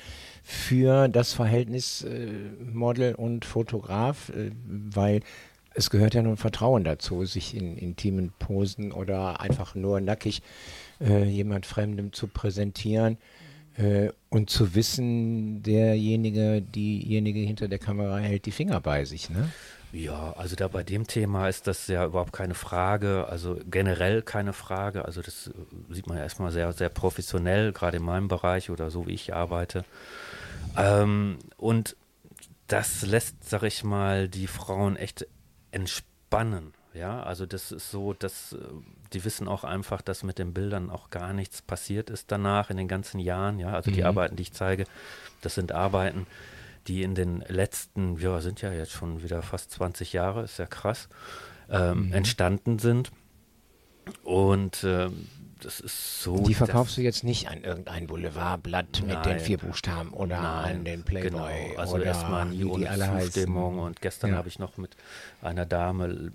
[0.50, 2.26] für das Verhältnis äh,
[2.72, 4.30] Model und Fotograf?
[4.30, 5.20] Äh, weil
[5.74, 10.40] es gehört ja nun Vertrauen dazu, sich in intimen Posen oder einfach nur nackig
[11.02, 13.18] äh, jemand Fremdem zu präsentieren
[13.76, 19.28] äh, und zu wissen, derjenige, diejenige hinter der Kamera hält die Finger bei sich.
[19.28, 19.50] Ne?
[19.92, 24.54] Ja, also da bei dem Thema ist das ja überhaupt keine Frage, also generell keine
[24.54, 25.04] Frage.
[25.04, 28.90] Also das äh, sieht man ja erstmal sehr, sehr professionell, gerade in meinem Bereich oder
[28.90, 29.84] so wie ich arbeite.
[30.76, 31.96] Ähm, und
[32.66, 35.26] das lässt, sag ich mal, die Frauen echt
[35.70, 36.72] entspannen.
[36.94, 38.58] Ja, also das ist so, dass äh,
[39.12, 42.76] die wissen auch einfach, dass mit den Bildern auch gar nichts passiert ist danach in
[42.76, 43.58] den ganzen Jahren.
[43.58, 44.06] Ja, also die Mhm.
[44.06, 44.84] Arbeiten, die ich zeige,
[45.40, 46.26] das sind Arbeiten,
[46.86, 50.66] die in den letzten, ja, sind ja jetzt schon wieder fast 20 Jahre, ist ja
[50.66, 51.08] krass,
[51.70, 52.12] ähm, Mhm.
[52.14, 53.10] entstanden sind.
[54.24, 55.28] Und ähm,
[55.60, 56.44] das ist so.
[56.44, 60.84] Die verkaufst du jetzt nicht an irgendein Boulevardblatt mit den vier Buchstaben oder Nein, an
[60.84, 62.88] den Playboy Genau, also oder erstmal nie ohne.
[63.22, 63.78] Zustimmung.
[63.78, 64.36] Und gestern Ja.
[64.36, 64.96] habe ich noch mit
[65.42, 66.30] einer Dame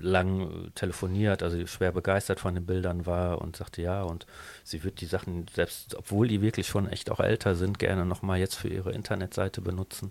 [0.00, 4.26] lang äh, telefoniert, also die schwer begeistert von den Bildern war und sagte ja, und
[4.64, 8.38] sie wird die Sachen, selbst obwohl die wirklich schon echt auch älter sind, gerne nochmal
[8.38, 10.10] jetzt für ihre Internetseite benutzen.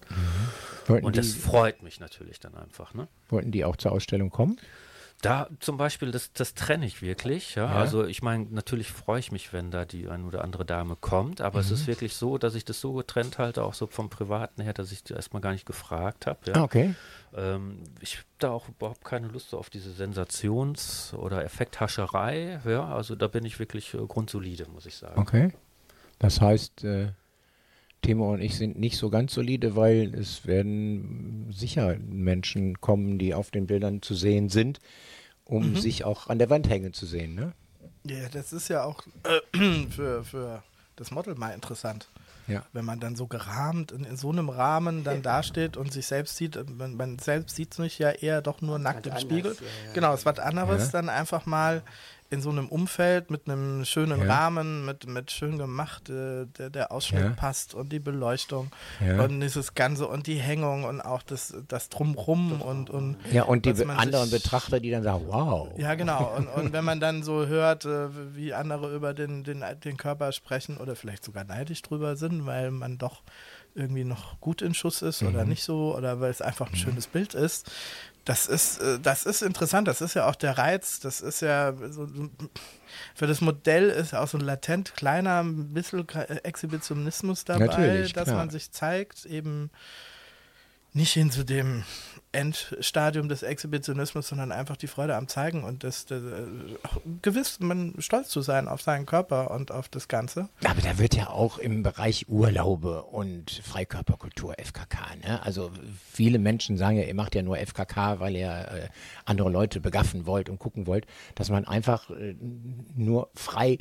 [0.88, 2.94] Wollten Und das freut mich natürlich dann einfach.
[2.94, 3.08] Ne?
[3.30, 4.58] Wollten die auch zur Ausstellung kommen?
[5.22, 7.56] Da zum Beispiel, das, das trenne ich wirklich.
[7.56, 7.66] Ja?
[7.66, 7.72] Ja.
[7.76, 11.42] Also ich meine, natürlich freue ich mich, wenn da die ein oder andere Dame kommt,
[11.42, 11.74] aber es Mhm.
[11.74, 14.94] ist wirklich so, dass ich das so getrennt halte, auch so vom Privaten her, dass
[14.94, 16.40] ich die erstmal gar nicht gefragt habe.
[16.48, 16.54] Ja?
[16.56, 16.96] Ah, okay.
[17.36, 22.62] Ähm, ich habe da auch überhaupt keine Lust so auf diese Sensations- oder Effekthascherei.
[22.66, 22.86] Ja?
[22.96, 25.20] Also da bin ich wirklich äh, grundsolide, muss ich sagen.
[25.20, 25.52] Okay.
[26.20, 27.12] Das heißt, äh,
[28.02, 33.34] Timo und ich sind nicht so ganz solide, weil es werden sicher Menschen kommen, die
[33.34, 34.80] auf den Bildern zu sehen sind,
[35.46, 35.76] um Mhm.
[35.76, 37.36] sich auch an der Wand hängen zu sehen.
[37.36, 37.54] Ne?
[38.06, 39.04] Ja, das ist ja auch
[39.54, 40.64] äh, für, für
[40.96, 42.08] das Model mal interessant.
[42.48, 42.64] Ja.
[42.74, 46.36] Wenn man dann so gerahmt in, in so einem Rahmen dann dasteht und sich selbst
[46.38, 49.52] sieht, äh, man, man selbst sieht sich ja eher doch nur nackt im anders, Spiegel.
[49.54, 49.94] ja, ja.
[49.94, 50.92] Genau, es ist was anderes, Ja.
[50.94, 51.84] dann einfach mal
[52.32, 54.28] in so einem Umfeld mit einem schönen Ja.
[54.28, 57.30] Rahmen, mit, mit schön gemacht, äh, der, der Ausschnitt Ja.
[57.32, 58.70] passt und die Beleuchtung
[59.04, 59.24] Ja.
[59.24, 63.66] und dieses Ganze und die Hängung und auch das, das Drumrum und, und Ja, und
[63.66, 65.70] die anderen sich- Betrachter, die dann sagen, wow.
[65.78, 66.36] ja, genau.
[66.38, 70.32] Und, und wenn man dann so hört, äh, wie andere über den, den, den Körper
[70.32, 73.24] sprechen oder vielleicht sogar neidisch drüber sind, weil man doch
[73.76, 75.50] irgendwie noch gut in Schuss ist oder Mhm.
[75.50, 77.72] nicht so oder weil es einfach ein schönes Bild ist.
[78.26, 79.88] Das ist, äh, das ist interessant.
[79.88, 81.00] Das ist ja auch der Reiz.
[81.00, 82.08] Das ist ja so,
[83.16, 86.08] für das Modell ist auch so ein latent kleiner ein bisschen
[86.44, 88.38] Exhibitionismus dabei, Natürlich, dass klar.
[88.38, 89.72] man sich zeigt, eben
[90.94, 91.84] nicht hin zu dem
[92.32, 96.46] Endstadium des Exhibitionismus, sondern einfach die Freude am Zeigen und das, das äh,
[97.22, 100.50] gewiss, man stolz zu sein auf seinen Körper und auf das Ganze.
[100.64, 105.44] Aber da wird ja auch im Bereich Urlaube und Freikörperkultur FKK, ne?
[105.44, 105.72] Also
[106.12, 108.88] viele Menschen sagen ja, ihr macht ja nur FKK, weil ihr äh,
[109.26, 112.36] andere Leute begaffen wollt und gucken wollt, dass man einfach äh,
[112.96, 113.80] nur frei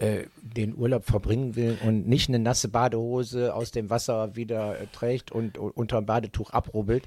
[0.00, 4.86] äh, den Urlaub verbringen will und nicht eine nasse Badehose aus dem Wasser wieder äh,
[4.92, 7.04] trägt und, und unter dem Badetuch abrubbelt.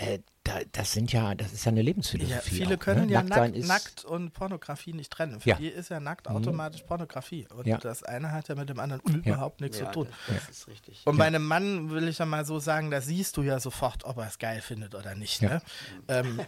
[0.00, 2.32] Äh, da, das sind ja, das ist ja eine Lebensphilosophie.
[2.34, 3.12] Ja, viele auch, können ne?
[3.12, 5.40] ja Nackt sein nackt, ist, nackt und Pornografie nicht trennen.
[5.40, 5.56] Für Ja.
[5.56, 6.36] die ist ja nackt Mhm.
[6.36, 7.46] automatisch Pornografie.
[7.54, 7.76] Und Ja.
[7.78, 9.32] das eine hat ja mit dem anderen Ja.
[9.34, 10.08] überhaupt nichts Ja, zu tun.
[10.28, 11.02] das, das ist richtig.
[11.04, 14.04] Und bei einem Mann will ich ja mal so sagen, da siehst du ja sofort,
[14.04, 15.42] ob er es geil findet oder nicht.
[15.42, 15.48] Ja.
[15.54, 15.62] Ne?
[16.06, 16.40] Ähm,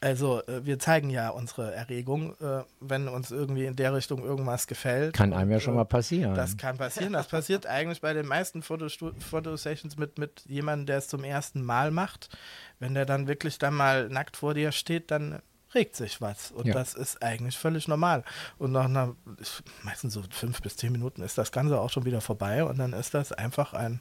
[0.00, 4.66] also äh, wir zeigen ja unsere Erregung, äh, wenn uns irgendwie in der Richtung irgendwas
[4.66, 5.14] gefällt.
[5.14, 6.34] kann einem ja schon äh, mal passieren.
[6.34, 7.12] Das kann passieren.
[7.14, 11.62] Das passiert eigentlich bei den meisten Fotostu- Fotosessions mit, mit jemandem, der es zum ersten
[11.62, 12.28] Mal macht.
[12.78, 15.40] Wenn der dann wirklich dann mal nackt vor dir steht, dann
[15.74, 16.52] regt sich was.
[16.52, 16.74] Und Ja.
[16.74, 18.24] das ist eigentlich völlig normal.
[18.58, 19.14] Und nach einer,
[19.82, 22.64] meistens so fünf bis zehn Minuten ist das Ganze auch schon wieder vorbei.
[22.64, 24.00] Und dann ist das einfach ein,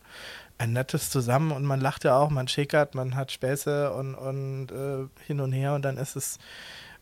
[0.58, 1.52] ein nettes Zusammen.
[1.52, 5.52] Und man lacht ja auch, man schickert, man hat Späße und, und äh, hin und
[5.52, 5.74] her.
[5.74, 6.38] Und dann ist es,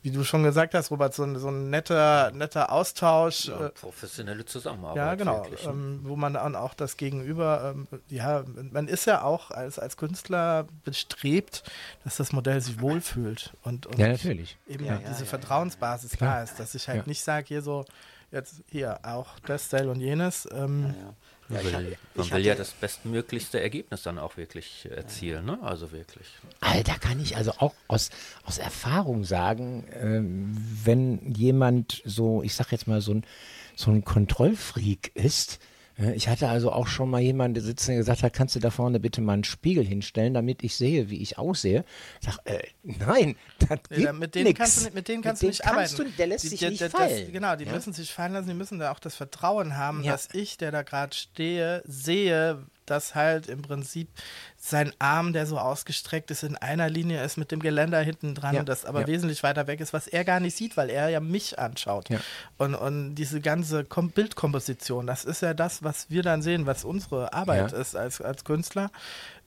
[0.04, 3.48] wie du schon gesagt hast, Robert, so ein, so ein netter, netter Austausch.
[3.48, 4.98] Ja, äh, professionelle Zusammenarbeit.
[4.98, 5.44] ja, genau.
[5.50, 5.58] Ne?
[5.66, 9.98] Ähm, wo man dann auch das Gegenüber, ähm, ja, man ist ja auch als, als
[9.98, 11.64] Künstler bestrebt,
[12.04, 14.58] dass das Modell sich wohlfühlt und, und Ja, natürlich.
[14.68, 16.36] eben Ja, diese ja, ja, Vertrauensbasis Klar.
[16.36, 17.08] da ist, dass ich halt Ja.
[17.08, 17.86] nicht sage, hier so,
[18.30, 20.48] jetzt hier auch das Teil und jenes.
[20.52, 20.94] Ähm,
[21.50, 21.86] Ja, ich man
[22.26, 25.60] ich will ja das bestmöglichste Ergebnis dann auch wirklich erzielen, ne?
[25.62, 26.28] Also wirklich.
[26.62, 28.10] Alter, kann ich also auch aus,
[28.46, 33.26] aus Erfahrung sagen, ähm, wenn jemand so, ich sag jetzt mal, so ein,
[33.76, 35.73] so ein Kontrollfreak ist, äh,
[36.16, 38.70] ich hatte also auch schon mal jemanden der sitzen, der gesagt hat, kannst du da
[38.72, 41.86] vorne bitte mal einen Spiegel hinstellen, damit ich sehe, wie ich aussehe.
[42.22, 44.58] Ich sag, äh, nein, das da- mit denen nix.
[44.60, 46.12] kannst du, nicht- mit denen kannst Mit du nicht kannst arbeiten.
[46.12, 47.32] Du, der lässt Die- sich die- nicht das, fallen.
[47.32, 47.72] Genau, die Ja?
[47.74, 50.14] müssen sich fallen lassen, die müssen da auch das Vertrauen haben, Ja.
[50.14, 54.08] dass ich, der da gerade stehe, sehe, dass halt im Prinzip
[54.58, 58.56] sein Arm, der so ausgestreckt ist, in einer Linie ist mit dem Geländer hinten dran,
[58.56, 59.08] Ja, das aber ja.
[59.08, 62.10] wesentlich weiter weg ist, was er gar nicht sieht, weil er ja mich anschaut.
[62.10, 62.20] Ja.
[62.58, 66.86] Und, und diese ganze Kom Bildkomposition, das ist ja das, was wir dann sehen, was
[66.86, 68.90] unsere Arbeit ist als, als Künstler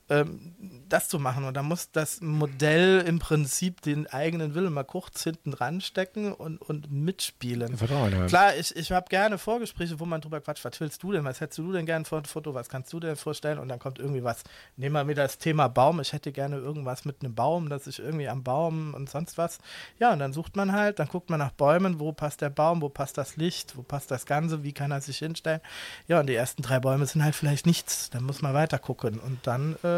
[0.09, 0.55] ähm,
[0.89, 1.45] das zu machen.
[1.45, 6.33] Und da muss das Modell im Prinzip den eigenen Willen mal kurz hinten dran stecken
[6.33, 7.77] und, und mitspielen.
[7.77, 8.27] Vertrauen.
[8.27, 11.41] Klar, ich, ich habe gerne Vorgespräche, wo man drüber quatscht, was willst du denn, was
[11.41, 13.59] hättest du denn gerne für ein Foto, was kannst du dir vorstellen?
[13.59, 14.45] Und dann kommt irgendwie was.
[14.77, 16.01] Nehmen wir wieder das Thema Baum.
[16.01, 19.59] Ich hätte gerne irgendwas mit einem Baum, dass ich irgendwie am Baum und sonst was.
[19.99, 22.81] Ja, und dann sucht man halt, dann guckt man nach Bäumen, wo passt der Baum,
[22.81, 25.61] wo passt das Licht, wo passt das Ganze, wie kann er sich hinstellen.
[26.07, 28.11] Ja, und die ersten drei Bäume sind halt vielleicht nichts.
[28.11, 29.19] Dann muss man weiter gucken.
[29.19, 29.96] Und dann äh,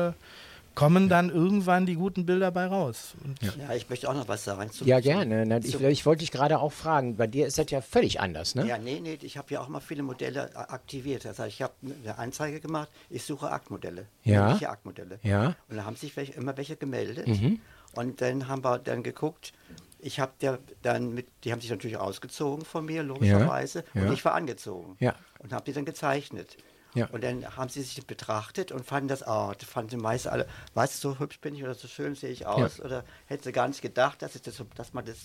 [0.78, 3.14] kommen dann irgendwann die guten Bilder bei raus.
[3.24, 4.70] Und Ja, ich möchte auch noch was sagen.
[4.70, 5.44] Zum, Ja, gerne.
[5.44, 8.54] Na, Ich, ich wollte dich gerade auch fragen, bei dir ist das ja völlig anders,
[8.54, 8.64] ne?
[8.64, 11.24] Ja, nee, nee, ich habe ja auch mal viele Modelle aktiviert.
[11.24, 14.06] Das heißt, ich habe eine Anzeige gemacht, ich suche Aktmodelle.
[14.22, 14.50] Ja.
[14.54, 15.18] Aktmodelle.
[15.24, 15.56] Ja.
[15.68, 17.26] Und da haben sich welche, immer welche gemeldet.
[17.26, 17.58] Mhm.
[17.96, 19.52] Und dann haben wir dann geguckt,
[19.98, 23.82] ich habe der dann mit, die haben sich natürlich ausgezogen von mir, logischerweise.
[23.94, 24.02] Ja.
[24.02, 24.96] Und ich war angezogen.
[25.00, 25.16] Ja.
[25.40, 26.56] Und habe die dann gezeichnet.
[26.94, 27.06] Ja.
[27.08, 30.46] Und dann haben sie sich betrachtet und fanden das, oh, das fanden sie meist alle,
[30.74, 32.80] weißt du, so hübsch bin ich oder so schön sehe ich aus.
[32.80, 35.18] Oder hätte sie gar nicht gedacht, dass, ich das dass, man das,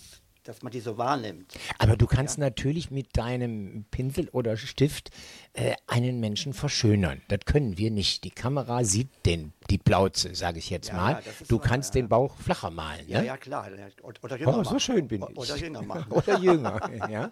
[0.44, 1.54] dass man die so wahrnimmt.
[1.80, 5.10] Aber du kannst natürlich mit deinem Pinsel oder Stift
[5.54, 7.22] äh, einen Menschen verschönern.
[7.28, 8.24] Das können wir nicht.
[8.24, 11.12] Die Kamera sieht den, die Plauze, sage ich jetzt Ja, mal.
[11.14, 12.02] ja, du wahr, kannst ja.
[12.02, 13.08] den Bauch flacher malen.
[13.08, 13.28] Ja, ne?
[13.28, 13.70] ja, klar.
[14.04, 14.80] Oder, oder jünger Oh, so machen.
[14.80, 15.38] schön bin ich.
[15.38, 16.12] Oder jünger machen.
[16.12, 17.32] Oder jünger, ja.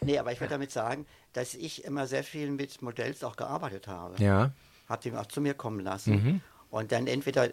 [0.00, 3.86] Nee, aber ich will damit sagen, dass ich immer sehr viel mit Modells auch gearbeitet
[3.88, 4.22] habe.
[4.22, 4.52] Ja.
[4.88, 6.12] Hab die auch zu mir kommen lassen.
[6.12, 6.40] Mhm.
[6.70, 7.50] Und dann entweder,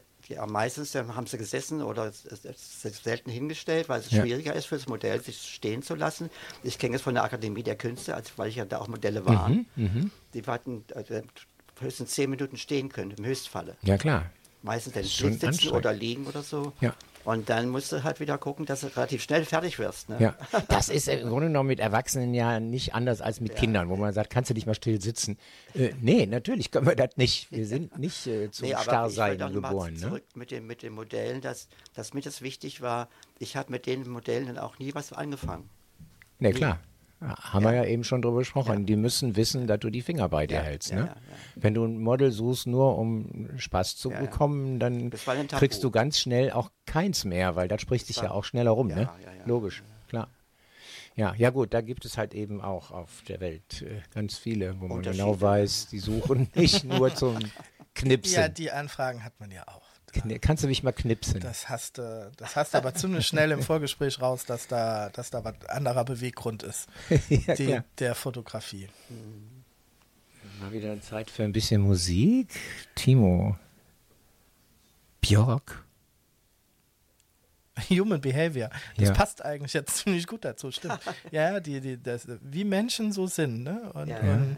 [0.47, 4.21] meistens dann haben sie gesessen oder selten hingestellt, weil es Ja.
[4.21, 6.29] schwieriger ist für das Modell, sich stehen zu lassen.
[6.63, 9.25] Ich kenne es von der Akademie der Künste, als, weil ich ja da auch Modelle
[9.25, 9.49] war.
[9.49, 10.11] Mhm, mhm.
[10.33, 11.21] Die hatten äh,
[11.79, 13.75] höchstens zehn Minuten stehen können, im Höchstfalle.
[13.83, 14.29] Ja, klar.
[14.61, 16.73] Meistens dann sitzen oder liegen oder so.
[16.81, 16.95] Ja.
[17.25, 20.09] Und dann musst du halt wieder gucken, dass du relativ schnell fertig wirst.
[20.09, 20.17] Ne?
[20.19, 20.35] Ja,
[20.67, 24.13] das ist im Grunde genommen mit Erwachsenen ja nicht anders als mit Kindern, wo man
[24.13, 25.37] sagt, kannst du nicht mal still sitzen?
[25.73, 27.51] Äh, nee, natürlich können wir das nicht.
[27.51, 29.93] Wir sind nicht äh, zum Nee, Starrsein geboren.
[29.93, 29.99] Ne?
[29.99, 33.09] zurück mit, den, mit den Modellen, dass, dass mir das wichtig war.
[33.39, 35.69] Ich habe mit den Modellen dann auch nie was angefangen.
[36.39, 36.79] Nee, klar.
[37.21, 38.85] Haben wir ja eben schon drüber gesprochen.
[38.85, 40.89] Die müssen wissen, dass du die Finger bei dir Ja, hältst.
[40.91, 41.01] ja, ne?
[41.03, 41.15] ja, ja.
[41.55, 44.21] Wenn du ein Model suchst, nur um Spaß zu Ja, ja.
[44.21, 45.11] bekommen, dann
[45.49, 48.89] kriegst du ganz schnell auch keins mehr, weil das spricht sich ja auch schneller rum.
[48.89, 49.01] Ja, ne?
[49.23, 49.45] ja, ja.
[49.45, 50.27] Logisch, klar.
[51.15, 54.79] Ja, ja gut, da gibt es halt eben auch auf der Welt äh, ganz viele,
[54.81, 57.37] wo man genau weiß, die suchen nicht nur zum
[57.95, 58.33] Knipsen.
[58.35, 59.84] ja, die Anfragen hat man ja auch.
[60.41, 61.39] Kannst du mich mal knipsen?
[61.39, 65.29] Das hast du, das hast du aber ziemlich schnell im Vorgespräch raus, dass da, dass
[65.29, 66.87] da was anderer Beweggrund ist.
[67.29, 68.89] Ja, die, der Fotografie.
[70.61, 72.49] Mal wieder Zeit für ein bisschen Musik.
[72.95, 73.57] Timo.
[75.21, 75.83] Björk.
[77.89, 78.69] Human Behavior.
[78.97, 79.13] Das Ja.
[79.13, 80.99] passt eigentlich jetzt ziemlich gut dazu, stimmt.
[81.31, 83.63] ja, die, die, das, wie Menschen so sind.
[83.63, 83.91] Ne?
[83.93, 84.57] Und, Ja, und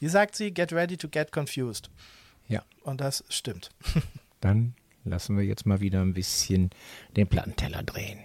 [0.00, 0.52] wie sagt sie?
[0.52, 1.90] Get ready to get confused.
[2.48, 2.62] Ja.
[2.82, 3.70] Und das stimmt.
[4.40, 4.74] Dann
[5.08, 6.70] lassen wir jetzt mal wieder ein bisschen
[7.16, 8.20] den Plattenteller drehen.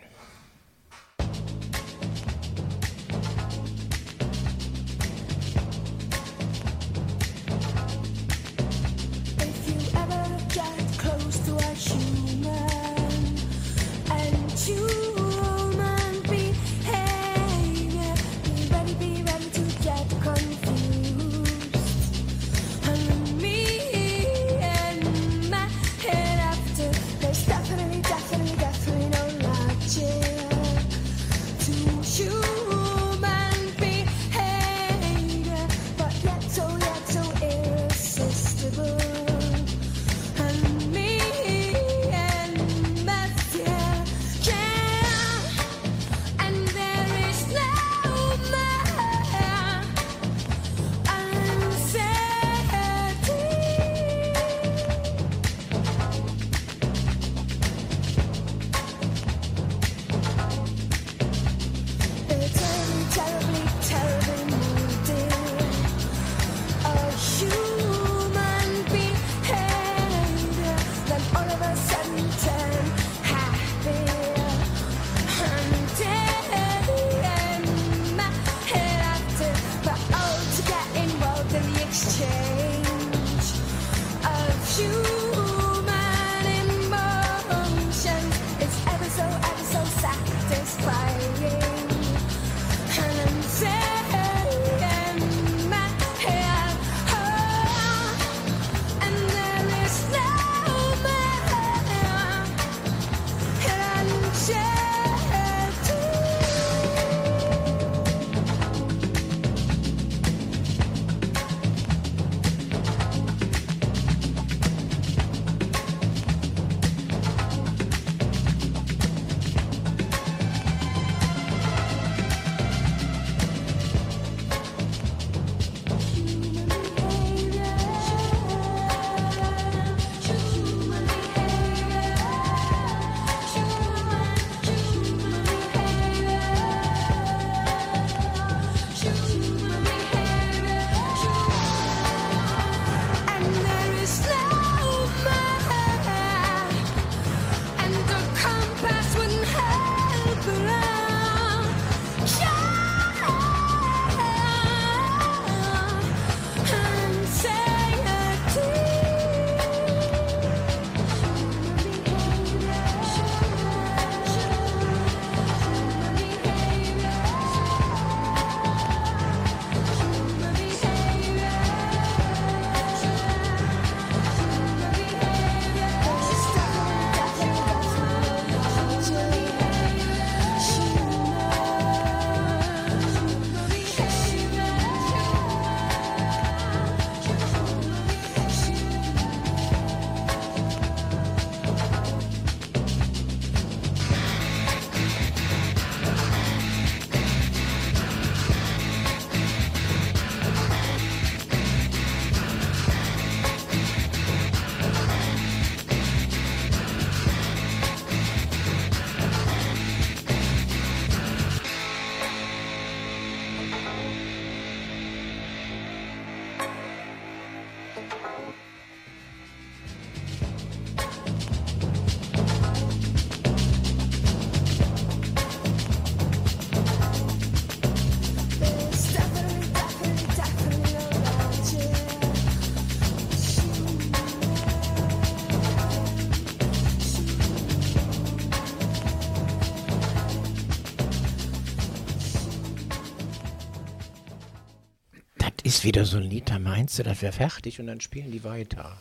[245.74, 248.44] Ist wieder so ein Lied, da meinst du, das wäre fertig und dann spielen die
[248.44, 248.98] weiter.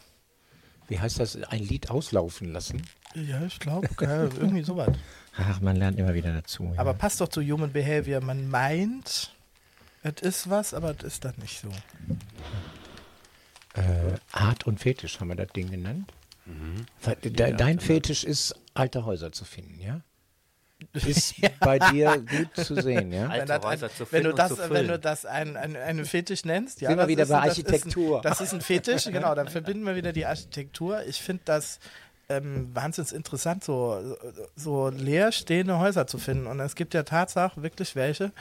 [0.88, 1.36] Wie heißt das?
[1.44, 2.82] Ein Lied auslaufen lassen?
[3.14, 4.96] Ja, ich glaube, irgendwie sowas.
[5.36, 6.64] Ach, man lernt immer wieder dazu.
[6.74, 6.80] Ja.
[6.80, 8.20] Aber passt doch zu Human Behavior.
[8.22, 9.32] Man meint,
[10.02, 11.68] es ist was, aber es ist das nicht so.
[13.74, 16.12] äh, Art und Fetisch haben wir das Ding genannt.
[17.24, 20.00] De dein Fetisch ist, alte Häuser zu finden, ja?
[20.92, 23.28] Ist bei dir gut zu sehen, ja?
[23.28, 25.76] Alte Wenn, das ein, Häuser zu wenn, finden du das, wenn du das ein, ein,
[25.76, 28.16] einen Fetisch nennst, ja, Sind wir das wieder ist, bei ein- das ist Architektur.
[28.18, 31.02] Ein, das ist ein Fetisch, genau, dann verbinden wir wieder die Architektur.
[31.06, 31.78] Ich finde das
[32.28, 34.16] ähm, wahnsinnig interessant, so,
[34.56, 36.46] so leer stehende Häuser zu finden.
[36.46, 38.32] Und es gibt ja Tatsache wirklich welche,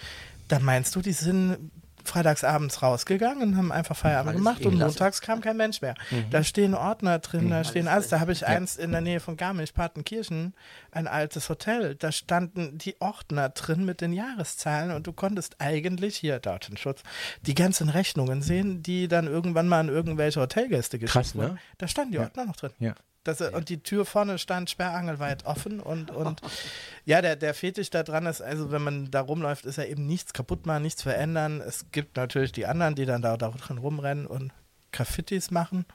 [0.47, 1.71] da meinst du, die sind
[2.03, 5.95] freitagsabends rausgegangen und haben einfach Feierabend Alles gemacht stehen und montags kam kein Mensch mehr.
[6.29, 8.09] Da stehen Ordner drin, da stehen alles.
[8.09, 10.53] Da habe ich eins in der Nähe von Garmisch-Partenkirchen,
[10.91, 11.95] ein altes Hotel.
[11.95, 17.01] Da standen die Ordner drin mit den Jahreszahlen und du konntest eigentlich hier Datenschutz
[17.41, 21.43] die ganzen Rechnungen sehen, die dann irgendwann mal an irgendwelche Hotelgäste geschickt Krass, ne?
[21.43, 21.59] wurden.
[21.77, 22.71] Da standen die Ordner noch drin.
[22.79, 22.95] Ja.
[23.23, 26.41] Das, äh, und die Tür vorne stand sperrangelweit offen und, und
[27.05, 30.07] ja, der, der Fetisch da dran ist, also wenn man da rumläuft, ist ja eben
[30.07, 31.61] nichts kaputt machen, nichts verändern.
[31.61, 34.51] Es gibt natürlich die anderen, die dann da, da drin rumrennen und
[34.91, 35.85] Graffitis machen.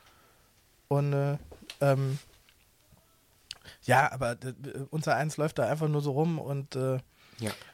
[0.88, 1.36] Und äh,
[1.80, 2.18] ähm,
[3.82, 4.54] ja, aber äh,
[4.90, 6.98] unser eins läuft da einfach nur so rum und äh,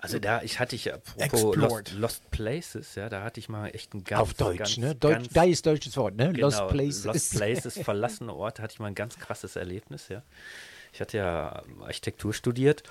[0.01, 1.57] Also da, ich hatte ich, apropos.
[1.57, 4.95] Lost, Lost Places, ja, da hatte ich mal echt ein ganz, Auf Deutsch, ganz, ne?
[4.95, 6.33] Deutsch, ganz, da ist deutsches Wort, ne?
[6.33, 7.05] genau, Lost Places.
[7.05, 10.23] Lost Places, verlassene Orte, hatte ich mal ein ganz krasses Erlebnis, ja.
[10.93, 12.83] Ich hatte ja Architektur studiert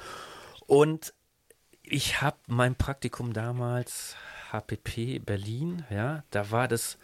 [0.65, 1.13] und
[1.84, 4.15] ich habe mein Praktikum damals
[4.51, 6.97] HPP Berlin, ja, da war das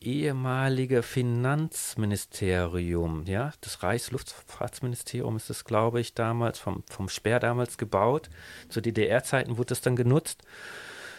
[0.00, 8.30] ehemalige Finanzministerium, ja, das Reichsluftfahrtsministerium ist es, glaube ich, damals, vom, vom Speer damals gebaut.
[8.68, 10.42] Zu DDR-Zeiten wurde das dann genutzt.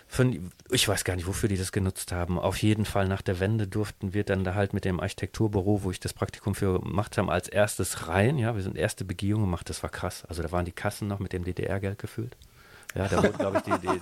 [0.08, 2.40] Von, ich weiß gar nicht, wofür die das genutzt haben.
[2.40, 5.92] Auf jeden Fall nach der Wende durften wir dann da halt mit dem Architekturbüro, wo
[5.92, 8.40] ich das Praktikum für gemacht habe, als erstes rein.
[8.40, 9.70] Ja, wir sind erste Begehung gemacht.
[9.70, 10.26] Das war krass.
[10.26, 12.36] Also da waren die Kassen noch mit dem DDR-Geld gefüllt.
[12.96, 14.02] Ja, da wurden, glaube ich, die, die,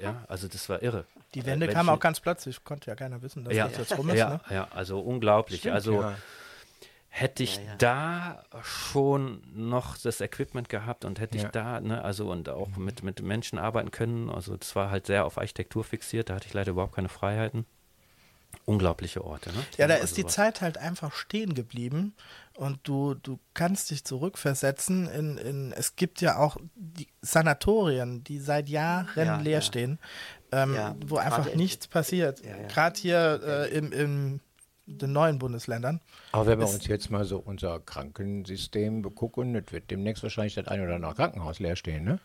[0.00, 1.04] ja, also das war irre.
[1.34, 2.62] die Wende Äh, kam Menschen- auch ganz plötzlich.
[2.64, 4.16] Konnte ja keiner wissen, dass ja, das jetzt rum ist.
[4.18, 4.40] ja, Ne?
[4.50, 5.70] ja, also unglaublich.
[5.72, 6.14] also ja.
[7.08, 7.74] hätte ich Ja, ja.
[7.78, 11.44] da schon noch das Equipment gehabt und hätte Ja.
[11.44, 15.06] ich da, ne, also und auch mit, mit Menschen arbeiten können, also das war halt
[15.06, 17.64] sehr auf Architektur fixiert, da hatte ich leider überhaupt keine Freiheiten.
[18.66, 19.64] Unglaubliche Orte, ne?
[19.78, 20.34] Ja, da Also ist die sowas.
[20.34, 22.14] Zeit halt einfach stehen geblieben
[22.56, 28.38] und du, du kannst dich zurückversetzen in, in, es gibt ja auch die Sanatorien, die
[28.40, 29.62] seit Jahren Ja, leer ja.
[29.62, 29.98] stehen,
[30.52, 32.40] ähm, Ja, wo einfach gerade in- nichts passiert.
[32.44, 32.66] Ja, ja.
[32.66, 34.40] Gerade hier äh, im, im
[34.88, 36.00] den neuen Bundesländern.
[36.32, 40.68] Aber wenn wir uns jetzt mal so unser Krankensystem begucken, das wird demnächst wahrscheinlich das
[40.68, 42.20] ein oder andere Krankenhaus leer stehen, ne?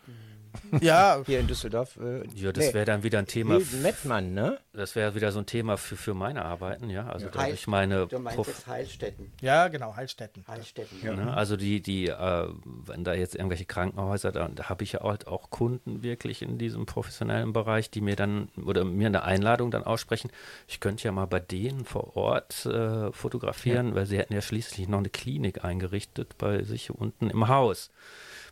[0.80, 1.96] Ja, Hier in Düsseldorf.
[1.96, 3.58] Äh, Ja, das wäre dann wieder ein Thema.
[3.82, 4.58] Mettmann, ne?
[4.72, 7.06] Das wäre wieder so ein Thema für, für meine Arbeiten, ja.
[7.08, 9.32] Also da Heil- ich meine Du meinst Prof jetzt Heilstätten.
[9.40, 10.44] ja, genau, Heilstätten.
[10.48, 10.98] Heilstätten.
[11.16, 11.34] Ne?
[11.34, 15.26] Also die, die, äh, wenn da jetzt irgendwelche Krankenhäuser, da, da habe ich ja halt
[15.26, 19.84] auch Kunden wirklich in diesem professionellen Bereich, die mir dann oder mir eine Einladung dann
[19.84, 20.30] aussprechen.
[20.68, 24.88] Ich könnte ja mal bei denen vor Ort äh, fotografieren, weil sie hätten ja schließlich
[24.88, 27.90] noch eine Klinik eingerichtet bei sich unten im Haus.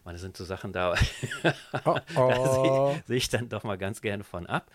[0.01, 0.95] Ich meine, das sind so Sachen da,
[1.85, 2.93] Oh, da oh.
[2.93, 4.71] sehe seh ich dann doch mal ganz gerne von ab.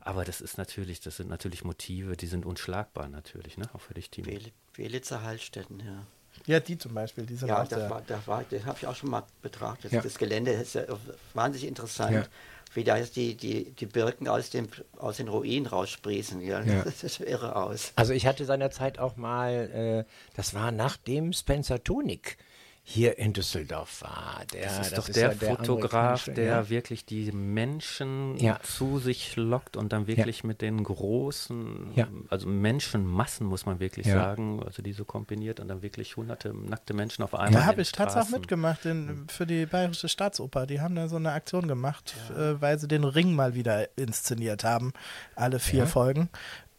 [0.00, 3.68] Aber das ist natürlich, das sind natürlich Motive, die sind unschlagbar natürlich, ne?
[3.74, 4.28] Auch für dich, Timo.
[4.30, 6.06] Wel- Welitzer Heilstätten, ja.
[6.46, 7.90] Ja, die zum Beispiel, die sind Ja, auch das sehr.
[7.90, 9.92] war, das war, das habe ich auch schon mal betrachtet.
[9.92, 10.00] Ja.
[10.00, 10.82] Das Gelände ist ja
[11.34, 12.24] wahnsinnig interessant, Ja.
[12.74, 16.40] wie da jetzt die, die, die Birken aus, dem, aus den Ruinen raussprießen.
[16.40, 16.62] Ja.
[16.62, 16.84] Ja.
[16.84, 17.92] Das sieht irre aus.
[17.96, 22.38] Also ich hatte seinerzeit auch mal, äh, das war nachdem Spencer Tunick
[22.90, 24.40] hier in Düsseldorf war.
[24.50, 26.68] Der, Das ist doch der, ja der Fotograf, der ja.
[26.70, 28.58] wirklich die Menschen Ja.
[28.62, 32.08] zu sich lockt und dann wirklich mit den großen, Ja.
[32.30, 34.14] also Menschenmassen, muss man wirklich Ja.
[34.14, 37.60] sagen, also die so kombiniert und dann wirklich hunderte nackte Menschen auf einmal.
[37.60, 40.66] Da habe ich tatsächlich mitgemacht in, für die Bayerische Staatsoper.
[40.66, 44.64] Die haben da so eine Aktion gemacht, äh, weil sie den Ring mal wieder inszeniert
[44.64, 44.94] haben.
[45.36, 46.30] Alle vier Folgen.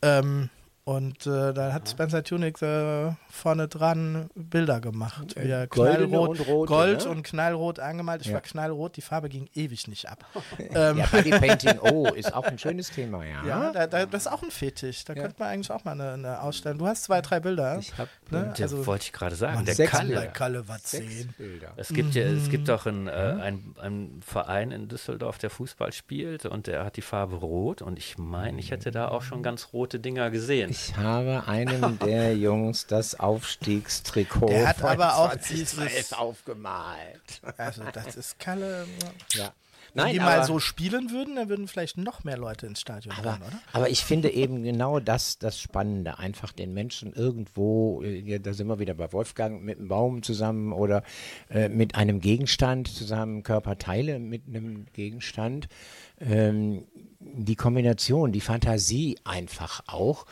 [0.02, 0.50] Ähm,
[0.90, 5.34] und äh, da hat Spencer Tunick äh, vorne dran Bilder gemacht.
[5.38, 7.12] Er goldene knallrot, und rote, Gold ne?
[7.12, 8.22] und knallrot angemalt.
[8.22, 8.34] Ich Ja.
[8.34, 10.26] war knallrot, die Farbe ging ewig nicht ab.
[10.58, 13.46] ähm, Ja, Body Painting, oh, ist auch ein schönes Thema, ja.
[13.46, 15.04] ja, da, da, das ist auch ein Fetisch.
[15.06, 15.22] Da Ja.
[15.22, 16.80] könnte man eigentlich auch mal eine, eine ausstellen.
[16.80, 17.78] Du hast zwei, drei Bilder.
[17.80, 18.52] Ich hab ne?
[18.58, 20.08] Der Also, wollte ich gerade sagen, der sechs Kalle.
[20.16, 20.28] Bilder.
[20.32, 21.34] Kalle was Sechs sehen.
[21.38, 21.74] Bilder.
[21.78, 22.50] Es gibt ja, es Mhm.
[22.50, 26.98] gibt auch einen, äh, einen, einen Verein in Düsseldorf, der Fußball spielt und der hat
[26.98, 30.72] die Farbe rot und ich meine, ich hätte da auch schon ganz rote Dinger gesehen.
[30.72, 37.42] Ich habe einem der Jungs das Aufstiegstrikot Der hat von aber auch 2012 dieses- aufgemalt.
[37.58, 38.88] Also, das ist Kalle.
[39.34, 39.54] Ja.
[39.96, 42.80] Wenn Nein, die aber, mal so spielen würden, dann würden vielleicht noch mehr Leute ins
[42.80, 43.60] Stadion aber, kommen, oder?
[43.74, 46.20] aber ich finde eben genau das das Spannende.
[46.20, 50.74] Einfach den Menschen irgendwo, äh, da sind wir wieder bei Wolfgang, mit einem Baum zusammen
[50.74, 51.02] oder
[51.50, 55.68] äh, mit einem Gegenstand zusammen, Körperteile mit einem Gegenstand.
[56.20, 56.84] Ähm,
[57.20, 60.26] die Kombination, die Fantasie einfach auch,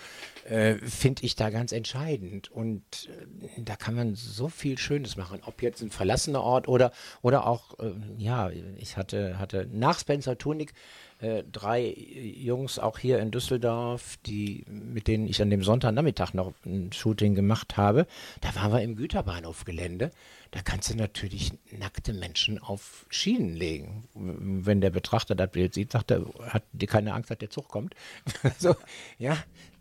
[0.48, 2.50] äh, finde ich da ganz entscheidend.
[2.52, 6.92] Und äh, da kann man so viel Schönes machen, ob jetzt ein verlassener Ort oder,
[7.22, 10.74] oder auch, äh, ja, ich hatte, hatte nach Spencer Tunik
[11.20, 16.54] äh, drei Jungs auch hier in Düsseldorf, die, mit denen ich an dem Sonntagnachmittag noch
[16.66, 18.06] ein Shooting gemacht habe.
[18.42, 20.12] Da waren wir im Güterbahnhofgelände.
[20.52, 24.08] Da kannst du natürlich nackte Menschen auf Schienen legen.
[24.14, 27.68] Wenn der Betrachter das Bild sieht, sagt er, hat die keine Angst, dass der Zug
[27.68, 27.96] kommt.
[28.60, 28.76] so,
[29.18, 29.38] ja,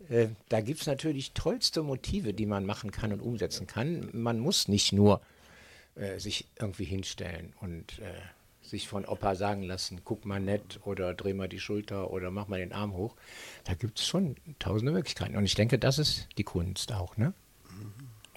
[0.09, 4.09] äh, da gibt es natürlich tollste Motive, die man machen kann und umsetzen kann.
[4.13, 5.21] Man muss nicht nur
[5.95, 8.21] äh, sich irgendwie hinstellen und äh,
[8.61, 12.47] sich von Opa sagen lassen, guck mal nett oder dreh mal die Schulter oder mach
[12.47, 13.15] mal den Arm hoch.
[13.63, 15.35] Da gibt es schon tausende Möglichkeiten.
[15.35, 17.33] Und ich denke, das ist die Kunst auch, ne?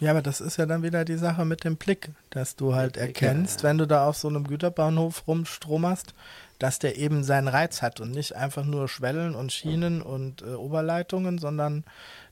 [0.01, 2.97] Ja, aber das ist ja dann wieder die Sache mit dem Blick, dass du halt
[2.97, 6.15] erkennst, wenn du da auf so einem Güterbahnhof rumstromerst,
[6.59, 10.55] dass der eben seinen Reiz hat und nicht einfach nur Schwellen und Schienen und äh,
[10.55, 11.85] Oberleitungen, sondern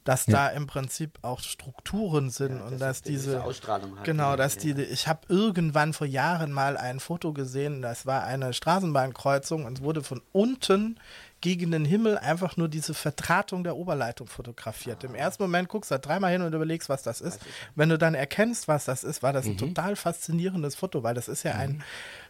[0.04, 0.32] dass Ja.
[0.34, 4.54] da im Prinzip auch Strukturen sind und dass diese diese Ausstrahlung hat, Genau, ja, dass
[4.62, 4.72] ja.
[4.74, 9.78] die ich habe irgendwann vor Jahren mal ein Foto gesehen, das war eine Straßenbahnkreuzung und
[9.78, 10.98] es wurde von unten
[11.40, 15.04] gegen den Himmel einfach nur diese Verdrahtung der Oberleitung fotografiert.
[15.04, 17.38] Im ersten Moment guckst du da dreimal hin und überlegst, was das ist.
[17.74, 19.58] Wenn du dann erkennst, was das ist, war das ein Mhm.
[19.58, 21.82] total faszinierendes Foto, weil das ist ja ein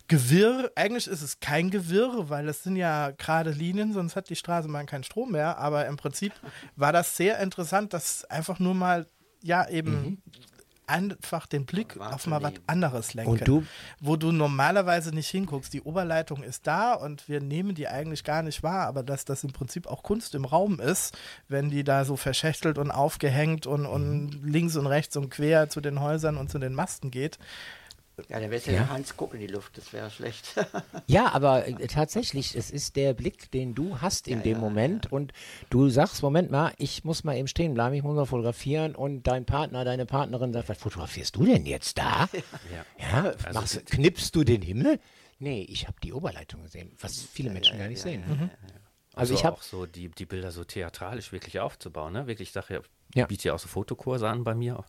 [0.08, 0.70] Gewirr.
[0.74, 4.86] Eigentlich ist es kein Gewirr, weil es sind ja gerade Linien, sonst hat die Straßenbahn
[4.86, 5.58] keinen Strom mehr.
[5.58, 6.32] Aber im Prinzip
[6.76, 9.06] war das sehr interessant, dass einfach nur mal,
[9.42, 10.18] ja, eben Mhm.
[10.88, 13.30] Einfach den Blick auf mal was anderes lenken.
[13.32, 13.64] Und du-
[14.00, 15.72] Wo du normalerweise nicht hinguckst.
[15.72, 19.44] Die Oberleitung ist da und wir nehmen die eigentlich gar nicht wahr, aber dass das
[19.44, 21.16] im Prinzip auch Kunst im Raum ist,
[21.48, 24.44] wenn die da so verschächtelt und aufgehängt und, und Mhm.
[24.50, 27.38] links und rechts und quer zu den Häusern und zu den Masten geht.
[28.28, 28.78] Ja, dann wärst du Ja.
[28.82, 28.88] ja.
[28.88, 30.54] Hans gucken in die Luft, das wäre schlecht.
[31.06, 35.32] Ja, aber äh, tatsächlich, es ist der Blick, den du hast in dem Moment und
[35.70, 39.22] du sagst, Moment mal, ich muss mal eben stehen bleiben, ich muss mal fotografieren und
[39.26, 42.28] dein Partner, deine Partnerin sagt, was fotografierst du denn jetzt da?
[43.00, 44.98] Ja, Also machst, knippst du den Himmel?
[45.38, 48.22] Nee, ich habe die Oberleitung gesehen, was viele Menschen gar nicht sehen.
[48.28, 48.50] ne?
[49.14, 52.26] Also Also, ich habe auch so die, die Bilder so theatralisch wirklich aufzubauen, ne?
[52.26, 52.80] Wirklich, ich sage ja,
[53.14, 53.26] Ja.
[53.26, 54.84] biete ja auch so Fotokurse an bei mir.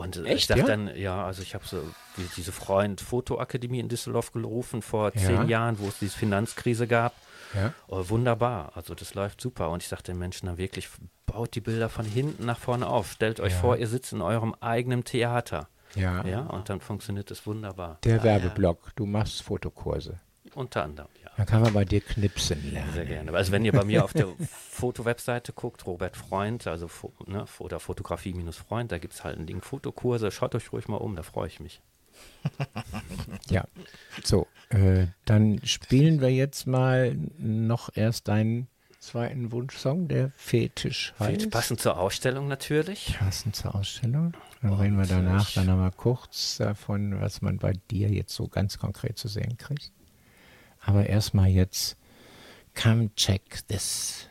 [0.00, 0.66] Und äh, ich Echt, dachte ja?
[0.66, 1.82] dann, ja, also ich habe so
[2.16, 5.20] die, diese Freund Fotoakademie in Düsseldorf gerufen vor Ja.
[5.20, 7.14] zehn Jahren, wo es diese Finanzkrise gab.
[7.54, 7.74] Ja.
[7.88, 9.70] Oh, wunderbar, also das läuft super.
[9.70, 10.88] Und ich sagte den Menschen dann wirklich,
[11.26, 13.10] baut die Bilder von hinten nach vorne auf.
[13.12, 15.68] Stellt euch vor, ihr sitzt in eurem eigenen Theater.
[15.96, 16.24] Ja.
[16.24, 17.98] Ja, und dann funktioniert es wunderbar.
[18.04, 20.20] der Werbeblock, du machst Fotokurse.
[20.54, 21.08] Unter anderem.
[21.40, 22.92] Dann kann man bei dir knipsen lernen.
[22.92, 23.32] Sehr gerne.
[23.32, 24.26] Also wenn ihr bei mir auf der
[24.70, 26.90] Fotowebseite guckt, Robert Freund, also
[27.26, 30.30] ne, oder Fotografie-Freund, da gibt es halt einen Link Fotokurse.
[30.32, 31.80] Schaut euch ruhig mal um, da freue ich mich.
[33.48, 33.64] Ja,
[34.22, 38.68] so, äh, dann spielen wir jetzt mal noch erst deinen
[38.98, 41.50] zweiten Wunschsong, der Fetisch heißt.
[41.50, 43.16] Passend zur Ausstellung natürlich.
[43.18, 44.34] Passend zur Ausstellung.
[44.60, 48.78] Dann reden wir danach dann nochmal kurz davon, was man bei dir jetzt so ganz
[48.78, 49.90] konkret zu sehen kriegt.
[50.80, 51.96] Aber erstmal jetzt,
[52.74, 54.29] come check this.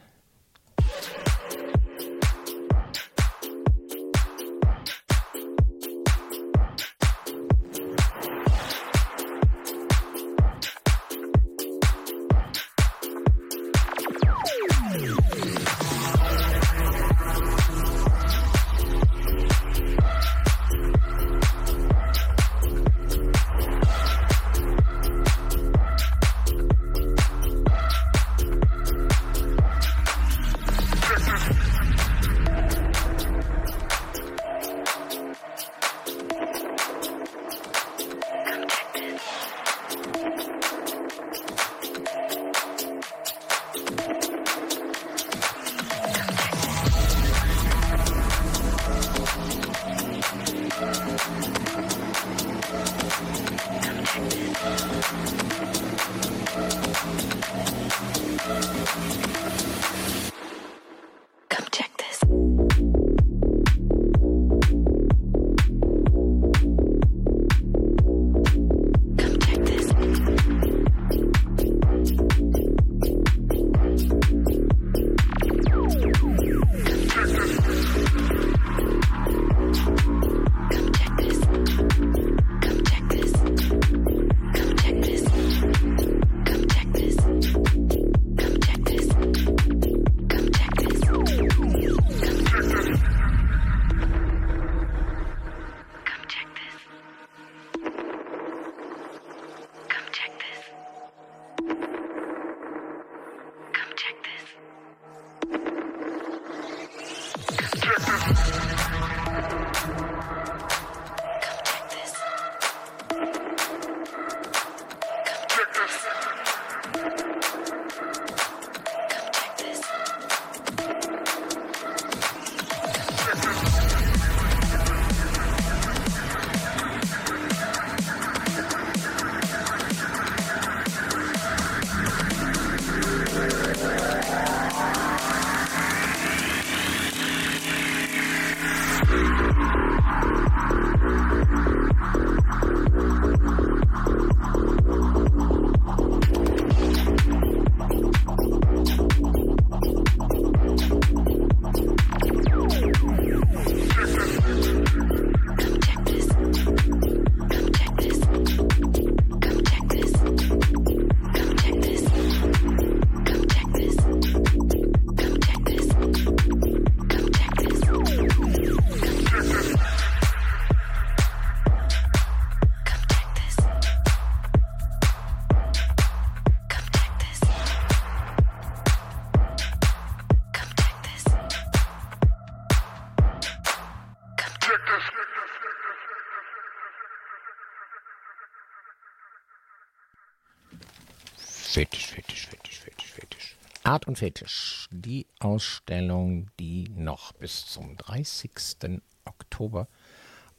[193.90, 194.88] Art und Fetisch.
[194.92, 199.02] Die Ausstellung, die noch bis zum 30.
[199.26, 199.88] Oktober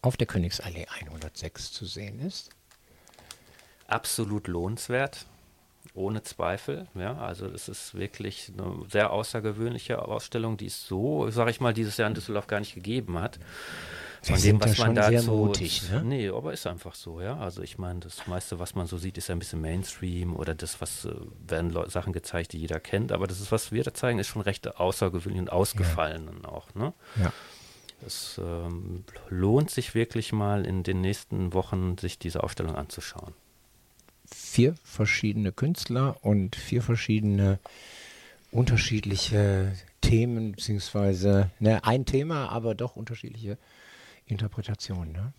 [0.03, 2.51] auf der Königsallee 106 zu sehen ist.
[3.87, 5.27] absolut lohnenswert,
[5.95, 6.89] ohne Zweifel.
[6.97, 11.73] Ja, also es ist wirklich eine sehr außergewöhnliche Ausstellung, die es so, sage ich mal,
[11.73, 13.39] dieses Jahr in Düsseldorf gar nicht gegeben hat.
[14.23, 16.03] Sie sind da schon sehr mutig, ne?
[16.05, 17.39] Nee, aber ist einfach so, ja.
[17.39, 20.55] Also ich meine, das meiste, was man so sieht, ist ja ein bisschen Mainstream oder
[20.55, 21.15] das, was äh,
[21.47, 23.13] werden Leu Sachen gezeigt, die jeder kennt.
[23.13, 26.75] Aber das ist, was wir da zeigen, ist schon recht außergewöhnlich und ausgefallen dann auch,
[26.75, 26.93] ne?
[27.21, 27.33] Ja.
[28.07, 33.35] Es ähm, lohnt sich wirklich mal in den nächsten Wochen, sich diese Ausstellung anzuschauen.
[34.27, 37.59] Vier verschiedene Künstler und vier verschiedene
[38.53, 43.59] unterschiedliche Themen, beziehungsweise ne, ein Thema, aber doch unterschiedliche
[44.31, 45.13] Interpretationen.
[45.13, 45.33] Ne?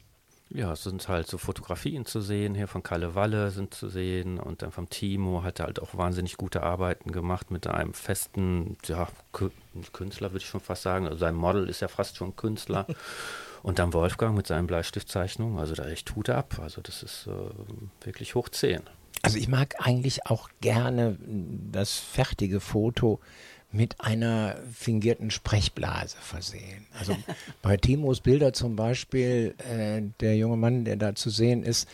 [0.53, 4.37] Ja, es sind halt so Fotografien zu sehen, hier von Kalle Walle sind zu sehen
[4.37, 8.75] und dann vom Timo hat er halt auch wahnsinnig gute Arbeiten gemacht mit einem festen,
[8.85, 9.51] ja, Kü-
[9.93, 12.85] Künstler würde ich schon fast sagen, also sein Model ist ja fast schon Künstler.
[13.63, 18.05] und dann Wolfgang mit seinen Bleistiftzeichnungen, also da echt Hut ab, also das ist äh,
[18.05, 18.81] wirklich hoch 10.
[19.21, 21.17] Also ich mag eigentlich auch gerne
[21.71, 23.19] das fertige Foto
[23.71, 26.85] mit einer fingierten Sprechblase versehen.
[26.99, 27.15] Also
[27.61, 31.87] bei Timos Bilder zum Beispiel, äh, der junge Mann, der da zu sehen ist,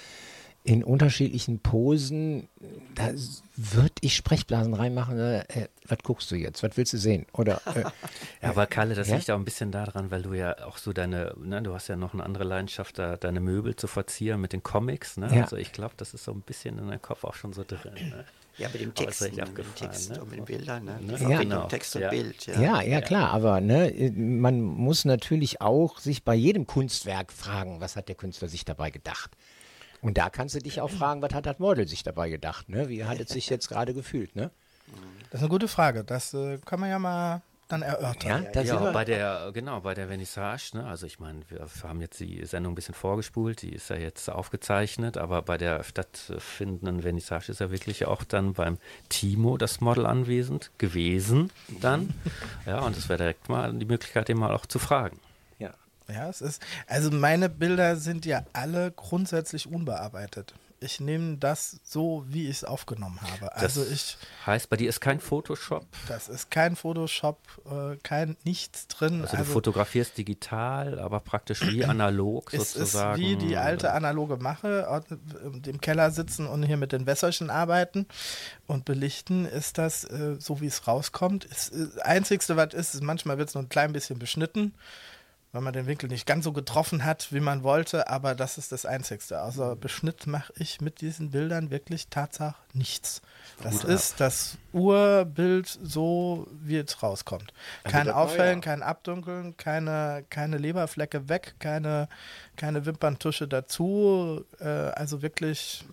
[0.64, 2.50] in unterschiedlichen Posen,
[2.94, 3.12] da
[3.56, 5.18] würde ich Sprechblasen reinmachen.
[5.18, 6.62] Äh, was guckst du jetzt?
[6.62, 7.26] Was willst du sehen?
[7.32, 7.84] Oder äh,
[8.42, 9.16] Ja, aber Kalle, das Ja?
[9.16, 11.96] liegt auch ein bisschen daran, weil du ja auch so deine, ne, du hast ja
[11.96, 15.16] noch eine andere Leidenschaft, da, deine Möbel zu verzieren mit den Comics.
[15.16, 15.34] Ne?
[15.34, 15.44] Ja.
[15.44, 17.94] Also ich glaube, das ist so ein bisschen in deinem Kopf auch schon so drin.
[17.94, 18.26] Ne?
[18.58, 20.22] Ja, mit dem Text, mit dem Text ne?
[20.22, 20.86] und mit den Bildern.
[20.86, 20.98] Ne?
[21.00, 21.18] Ne?
[21.18, 21.68] Verbindung Genau.
[21.68, 22.10] Text und Ja.
[22.10, 22.48] Bild.
[22.48, 22.60] Ja.
[22.60, 27.96] Ja, ja, klar, aber ne, man muss natürlich auch sich bei jedem Kunstwerk fragen, was
[27.96, 29.32] hat der Künstler sich dabei gedacht?
[30.02, 32.70] Und da kannst du dich auch fragen, was hat das Model sich dabei gedacht?
[32.70, 32.90] Ne?
[32.90, 34.36] Wie hat es sich jetzt gerade gefühlt?
[34.36, 34.52] Ne?
[35.30, 36.04] Das ist eine gute Frage.
[36.04, 38.46] Das äh, kann man ja mal dann erörtern.
[38.54, 40.86] Ja, Ja, wir- bei der, genau, bei der Vernissage, ne?
[40.86, 44.30] also ich meine, wir haben jetzt die Sendung ein bisschen vorgespult, die ist ja jetzt
[44.30, 48.78] aufgezeichnet, aber bei der stattfindenden Vernissage ist ja wirklich auch dann beim
[49.10, 52.14] Timo das Model anwesend gewesen dann.
[52.66, 55.20] Ja, und es wäre direkt mal die Möglichkeit, den mal auch zu fragen.
[55.58, 55.72] Ja.
[56.10, 56.62] Ja, es ist.
[56.88, 60.54] Also meine Bilder sind ja alle grundsätzlich unbearbeitet.
[60.80, 63.54] Ich nehme das so, wie ich es aufgenommen habe.
[63.56, 67.40] Also Das ich, Heißt, bei dir ist kein Photoshop, das ist kein Photoshop,
[67.70, 69.22] äh, kein nichts drin.
[69.24, 73.22] also, du fotografierst digital, aber praktisch wie analog es ist sozusagen.
[73.22, 78.06] wie die alte analoge Mache, äh, im Keller sitzen und hier mit den Wässerchen arbeiten
[78.68, 81.48] und belichten, ist das äh, so, wie es rauskommt.
[81.50, 84.74] Das äh, Einzigste, was ist, ist, manchmal wird es nur ein klein bisschen beschnitten,
[85.52, 88.72] weil man den Winkel nicht ganz so getroffen hat, wie man wollte, aber das ist
[88.72, 89.42] das Einzigste.
[89.42, 93.22] Außer Beschnitt mache ich mit diesen Bildern wirklich Tatsache nichts.
[93.64, 93.90] Das ab.
[93.90, 97.54] ist das Urbild so, wie es rauskommt.
[97.84, 102.08] Kein Aufhellen, ja- kein Abdunkeln, keine, keine Leberflecke weg, keine,
[102.56, 104.44] keine Wimperntusche dazu.
[104.60, 105.86] Äh, also wirklich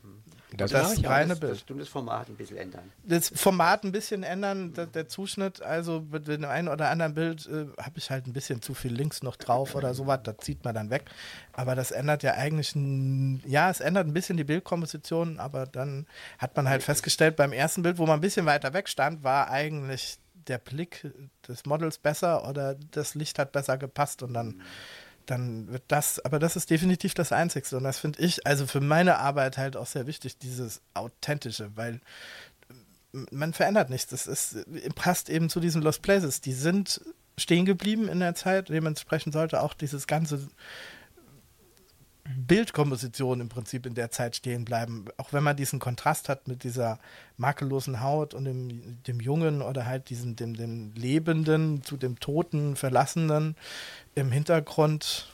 [0.56, 1.52] Das das, reine das, Bild.
[1.52, 2.92] das, du das Format ein bisschen ändern.
[3.04, 7.46] Das Format ein bisschen ändern, der, der Zuschnitt, also mit dem einen oder anderen Bild
[7.46, 10.64] äh, habe ich halt ein bisschen zu viel links noch drauf oder sowas, das zieht
[10.64, 11.04] man dann weg.
[11.52, 16.06] Aber das ändert ja eigentlich, n- ja, es ändert ein bisschen die Bildkomposition, aber dann
[16.38, 19.50] hat man halt festgestellt, beim ersten Bild, wo man ein bisschen weiter weg stand, war
[19.50, 21.10] eigentlich der Blick
[21.48, 24.60] des Models besser oder das Licht hat besser gepasst und dann
[25.26, 27.76] dann wird das, aber das ist definitiv das Einzigste.
[27.76, 32.00] Und das finde ich, also für meine Arbeit halt auch sehr wichtig, dieses Authentische, weil
[33.12, 34.10] m- man verändert nichts.
[34.10, 34.58] Das ist,
[34.94, 36.40] passt eben zu diesen Lost Places.
[36.40, 37.00] Die sind
[37.36, 38.68] stehen geblieben in der Zeit.
[38.68, 40.40] Dementsprechend sollte auch dieses ganze
[42.36, 45.06] Bildkomposition im Prinzip in der Zeit stehen bleiben.
[45.18, 46.98] Auch wenn man diesen Kontrast hat mit dieser
[47.36, 52.76] makellosen Haut und dem, dem Jungen oder halt diesem, dem, dem Lebenden zu dem Toten,
[52.76, 53.56] Verlassenen
[54.14, 55.28] im Hintergrund.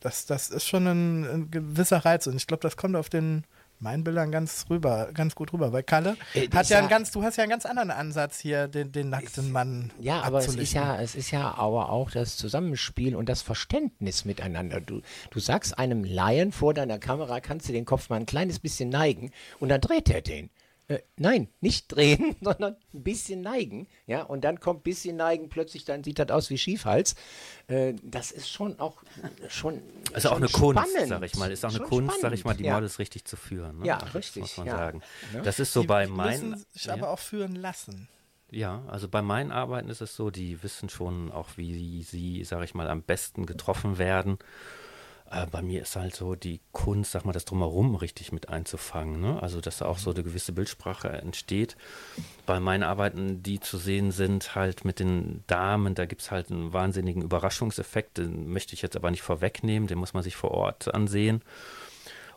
[0.00, 2.26] Das, das ist schon ein, ein gewisser Reiz.
[2.26, 3.44] Und ich glaube, das kommt auf den
[3.80, 5.72] meinen Bildern ganz rüber, ganz gut rüber.
[5.72, 7.90] Weil Kalle Äh, hat ist ja ja- einen ganz, du hast ja einen ganz anderen
[7.90, 9.90] Ansatz hier, den, den nackten Mann.
[10.00, 14.24] Ja, aber es ist ja, es ist ja aber auch das Zusammenspiel und das Verständnis
[14.24, 14.80] miteinander.
[14.80, 18.58] Du, du sagst einem Laien vor deiner Kamera, kannst du den Kopf mal ein kleines
[18.58, 20.50] bisschen neigen und dann dreht er den.
[20.88, 23.86] Äh, nein, nicht drehen, sondern ein bisschen neigen.
[24.06, 27.14] Ja, und dann kommt ein bisschen neigen, plötzlich dann sieht das aus wie Schiefhals.
[27.68, 29.02] Äh, das ist schon auch
[29.48, 29.82] schon.
[30.12, 31.08] Also auch schon eine Kunst, spannend.
[31.08, 31.50] sag ich mal.
[31.50, 32.74] Ist auch eine Schon Kunst, sag ich mal, die spannend, ja.
[32.74, 33.78] Models richtig zu führen.
[33.78, 33.86] Ne?
[33.86, 34.76] Ja, Das richtig, Muss man ja.
[34.76, 35.02] sagen.
[35.32, 35.40] Ja.
[35.40, 36.50] Das ist so die, bei meinen.
[36.50, 36.94] müssen sich ja.
[36.94, 38.08] aber auch führen lassen.
[38.50, 42.62] Ja, also bei meinen Arbeiten ist es so, die wissen schon auch, wie sie, sag
[42.62, 44.38] ich mal, am besten getroffen werden.
[45.30, 49.20] Äh, bei mir ist halt so die Kunst, sag mal, das drumherum richtig mit einzufangen.
[49.20, 49.42] Ne?
[49.42, 51.76] Also, dass da auch so eine gewisse Bildsprache entsteht.
[52.46, 56.50] Bei meinen Arbeiten, die zu sehen sind, halt mit den Damen, da gibt es halt
[56.50, 58.18] einen wahnsinnigen Überraschungseffekt.
[58.18, 61.42] Den möchte ich jetzt aber nicht vorwegnehmen, den muss man sich vor Ort ansehen.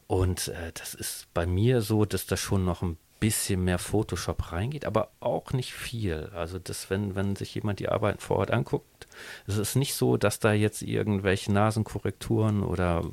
[0.08, 4.52] Und äh, das ist bei mir so, dass da schon noch ein bisschen mehr Photoshop
[4.52, 6.30] reingeht, aber auch nicht viel.
[6.34, 9.08] Also das, wenn, wenn sich jemand die Arbeiten vor Ort anguckt,
[9.48, 13.04] es ist nicht so, dass da jetzt irgendwelche Nasenkorrekturen oder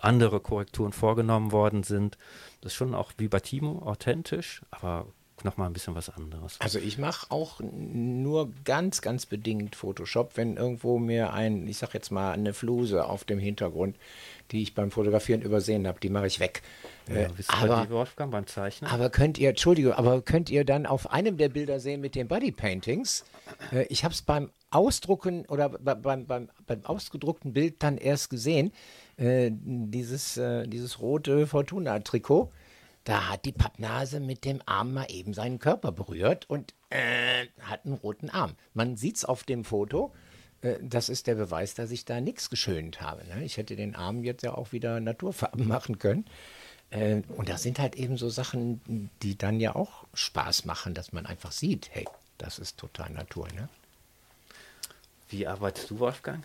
[0.00, 2.18] andere Korrekturen vorgenommen worden sind.
[2.60, 5.06] Das ist schon auch wie bei Timo authentisch, aber
[5.42, 6.56] nochmal ein bisschen was anderes.
[6.60, 11.92] Also ich mache auch nur ganz, ganz bedingt Photoshop, wenn irgendwo mir ein, ich sag
[11.92, 13.96] jetzt mal, eine Fluse auf dem Hintergrund,
[14.52, 16.62] die ich beim Fotografieren übersehen habe, die mache ich weg.
[17.08, 18.90] Ja, Äh, aber, Wolfgang beim Zeichnen?
[18.90, 22.28] aber könnt ihr, Entschuldigung, aber könnt ihr dann auf einem der Bilder sehen mit den
[22.28, 23.24] Bodypaintings?
[23.72, 28.30] Äh, ich habe es beim Ausdrucken oder bei- beim, beim, beim ausgedruckten Bild dann erst
[28.30, 28.72] gesehen,
[29.16, 32.50] äh, dieses, äh, dieses rote Fortuna-Trikot.
[33.04, 37.84] Da hat die Pappnase mit dem Arm mal eben seinen Körper berührt und äh, hat
[37.84, 38.54] einen roten Arm.
[38.72, 40.12] Man sieht es auf dem Foto.
[40.62, 43.24] Äh, Das ist der Beweis, dass ich da nichts geschönt habe.
[43.26, 43.44] Ne?
[43.44, 46.24] Ich hätte den Arm jetzt ja auch wieder Naturfarben machen können.
[46.90, 51.12] Äh, Und das sind halt eben so Sachen, die dann ja auch Spaß machen, dass
[51.12, 52.06] man einfach sieht, hey,
[52.38, 53.48] das ist total Natur.
[53.54, 53.68] Ne?
[55.28, 56.42] Wie arbeitest du, Wolfgang,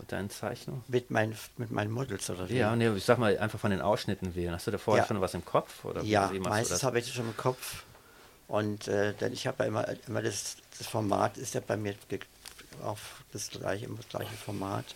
[0.00, 0.82] mit deinen Zeichnungen?
[0.88, 2.56] Mit meinen, mit meinen Models oder wie?
[2.56, 4.52] Ja, nee, ich sag mal einfach von den Ausschnitten wählen.
[4.54, 5.08] Hast du da vorher Ja.
[5.08, 5.84] schon was im Kopf?
[5.84, 6.82] Oder Ja, meistens das?
[6.82, 7.84] habe ich das schon im Kopf.
[8.48, 11.94] Und äh, denn ich habe ja immer, immer das, das Format ist ja bei mir
[12.82, 14.86] auf das gleiche, immer das gleiche Format.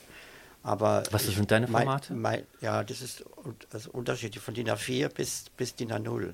[0.62, 2.14] Aber Was sind deine mein- Formate?
[2.14, 3.22] Mein, ja, das ist
[3.72, 6.32] also unterschiedlich von DIN A4 bis, bis DIN A0.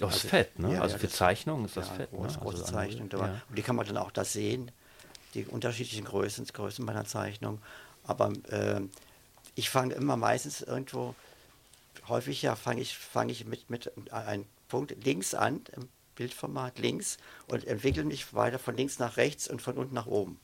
[0.00, 0.74] Oh, ist fett, ne?
[0.74, 2.18] ja, also ja, für das- Zeichnungen ist das ja, fett, ne?
[2.20, 3.08] Groß, große Also Zeichnung.
[3.08, 3.26] A0, Da.
[3.26, 3.42] ja.
[3.48, 4.70] Und die kann man dann auch da sehen,
[5.34, 7.60] die unterschiedlichen Größen, Größen meiner Zeichnung.
[8.08, 8.80] Aber äh,
[9.54, 11.14] ich fange immer meistens irgendwo,
[12.08, 17.18] häufig ja, fange ich, fange ich mit, mit einem Punkt links an, im Bildformat links,
[17.46, 20.40] und entwickle mich weiter von links nach rechts und von unten nach oben.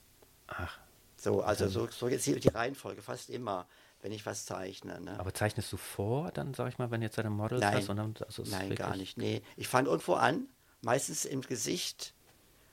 [0.47, 0.78] Ach.
[1.16, 3.66] So, also so, so jetzt hier die Reihenfolge, fast immer,
[4.03, 5.01] wenn ich was zeichne.
[5.01, 5.19] Ne?
[5.19, 7.97] Aber zeichnest du vor, dann sag ich mal, wenn jetzt deine Models Nein, hast und
[7.97, 9.16] dann also nein gar nicht.
[9.16, 10.47] Nee, ich fange irgendwo an,
[10.82, 12.12] meistens im Gesicht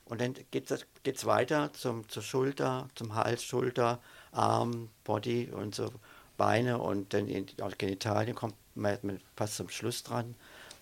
[0.04, 4.02] und dann geht es weiter zum, zur Schulter, zum Hals, Schulter,
[4.32, 5.92] Arm, Body und so
[6.36, 10.34] Beine und dann in die Genitalien kommt man, man fast zum Schluss dran.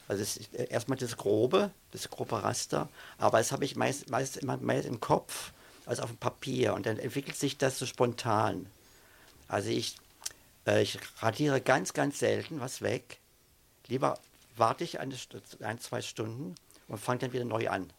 [0.09, 4.37] Also es ist erstmal das Grobe, das grobe Raster, aber das habe ich meist, meist
[4.39, 5.53] immer mehr im Kopf
[5.87, 8.67] als auf dem Papier und dann entwickelt sich das so spontan.
[9.49, 9.97] Also ich,
[10.67, 13.19] äh, ich radiere ganz, ganz selten was weg.
[13.87, 14.19] Lieber
[14.57, 15.15] warte ich eine,
[15.61, 16.55] ein, zwei Stunden
[16.89, 17.93] und fange dann wieder neu an.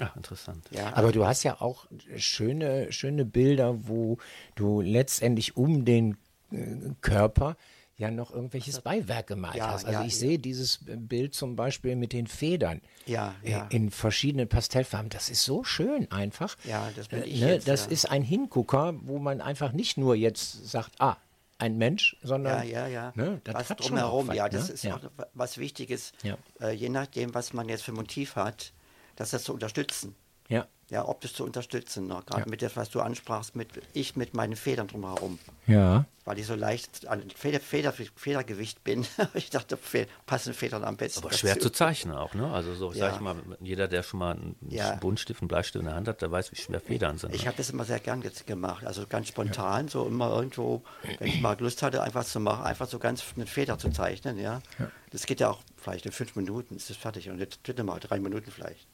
[0.00, 0.64] Ah, interessant.
[0.70, 1.86] Ja, Aber du hast ja auch
[2.16, 4.18] schöne, schöne Bilder, wo
[4.56, 6.16] du letztendlich um den
[6.50, 6.56] äh,
[7.00, 7.56] Körper
[7.98, 9.86] ja noch irgendwelches Beiwerk gemalt Ja, hast.
[9.86, 10.18] Also ja, ich ja.
[10.18, 13.66] sehe dieses Bild zum Beispiel mit den Federn Ja, äh, ja.
[13.70, 15.08] in verschiedenen Pastellfarben.
[15.08, 16.56] Das ist so schön einfach.
[16.64, 17.92] Ja, das bin Äh, ich ne, jetzt, Das ja.
[17.92, 21.16] ist ein Hingucker, wo man einfach nicht nur jetzt sagt, ah,
[21.58, 23.12] ein Mensch, Ja, sondern ja, ja.
[23.14, 24.74] Ne, das was hat drumherum, auch was, ja, das ne?
[24.74, 24.96] ist Ja.
[24.96, 25.00] auch
[25.32, 26.36] was Wichtiges, Ja.
[26.60, 28.72] äh, je nachdem, was man jetzt für Motiv hat,
[29.16, 30.14] das das zu unterstützen.
[30.48, 30.66] Ja.
[30.88, 32.22] Ja, optisch zu unterstützen, ne?
[32.24, 32.48] gerade Ja.
[32.48, 35.40] mit dem, was du ansprachst, mit ich mit meinen Federn drumherum.
[35.66, 36.04] Ja.
[36.24, 39.04] Weil ich so leicht an Feder, Feder, Federgewicht bin.
[39.34, 41.24] ich dachte, Fe passen Federn am besten.
[41.24, 41.70] Aber schwer dazu.
[41.70, 42.52] zu zeichnen auch, ne?
[42.52, 43.06] Also so, Ja.
[43.08, 44.94] sag ich mal, jeder, der schon mal einen Ja.
[44.94, 47.34] Buntstift, einen Bleistift in der Hand hat, der weiß, wie schwer Federn sind.
[47.34, 47.48] Ich ne?
[47.48, 50.84] habe das immer sehr gern gemacht, also ganz spontan, so immer irgendwo,
[51.18, 54.38] wenn ich mal Lust hatte, einfach zu machen, einfach so ganz mit Feder zu zeichnen,
[54.38, 54.62] ja.
[55.10, 57.98] Das geht ja auch vielleicht in fünf Minuten, ist das fertig und jetzt bitte mal
[57.98, 58.86] drei Minuten vielleicht.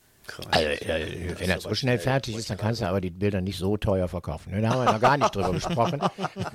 [0.50, 3.58] Also, äh, wenn er so schnell fertig ist, dann kannst du aber die Bilder nicht
[3.58, 4.52] so teuer verkaufen.
[4.52, 4.62] Ne?
[4.62, 6.00] Da haben wir noch gar nicht drüber gesprochen,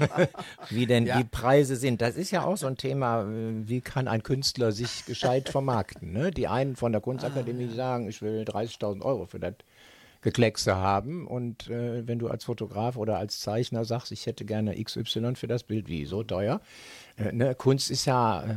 [0.69, 2.01] wie denn die Preise sind.
[2.01, 6.13] Das ist ja auch so ein Thema, äh, wie kann ein Künstler sich gescheit vermarkten.
[6.13, 6.31] Ne?
[6.31, 9.53] Die einen von der Kunstakademie sagen, ich will 30.000 Euro für das
[10.21, 11.27] Gekleckse haben.
[11.27, 15.47] Und äh, wenn du als Fotograf oder als Zeichner sagst, ich hätte gerne XY für
[15.47, 16.61] das Bild, wie, so teuer?
[17.17, 17.55] Äh, ne?
[17.55, 18.55] Kunst ist ja, äh,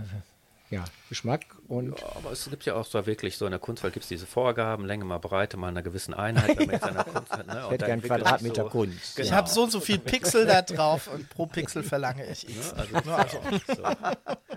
[0.71, 3.95] ja Geschmack und Ja, aber es gibt ja auch so wirklich so in der Kunstwelt
[3.95, 6.95] gibt es diese Vorgaben, Länge mal Breite, mal einer gewissen Einheit, wenn man jetzt an
[6.95, 7.47] der Kunst hat.
[7.47, 7.53] Ne?
[7.59, 9.17] Ich Und hätte gern Quadratmeter so, Kunst.
[9.17, 9.27] Genau.
[9.29, 12.73] Ich habe so und so viel Pixel da drauf und pro Pixel verlange ich X.
[12.73, 13.39] Also, Nur also,
[13.69, 13.83] so.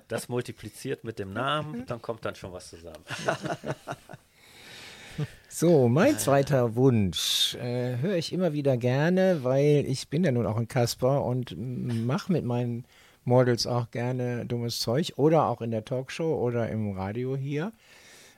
[0.07, 3.03] Das multipliziert mit dem Namen, dann kommt dann schon was zusammen.
[5.47, 10.47] So, mein zweiter Wunsch äh, höre ich immer wieder gerne, weil ich bin ja nun
[10.47, 12.85] auch ein Kasper und mache mit meinen
[13.25, 17.71] Models auch gerne dummes Zeug oder auch in der Talkshow oder im Radio hier.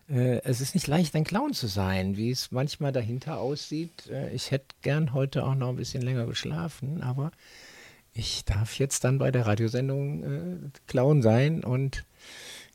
[0.10, 4.08] Äh, es ist nicht leicht, ein Clown zu sein, wie es manchmal dahinter aussieht.
[4.10, 7.32] Äh, ich hätte gern heute auch noch ein bisschen länger geschlafen, aber
[8.14, 12.06] ich darf jetzt dann bei der Radiosendung äh, Clown sein und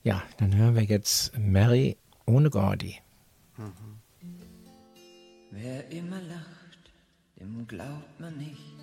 [0.03, 1.97] ja, dann hören wir jetzt Mary
[2.27, 2.99] ohne Gordy.
[5.51, 6.93] Wer immer lacht,
[7.39, 8.80] dem glaubt man nicht,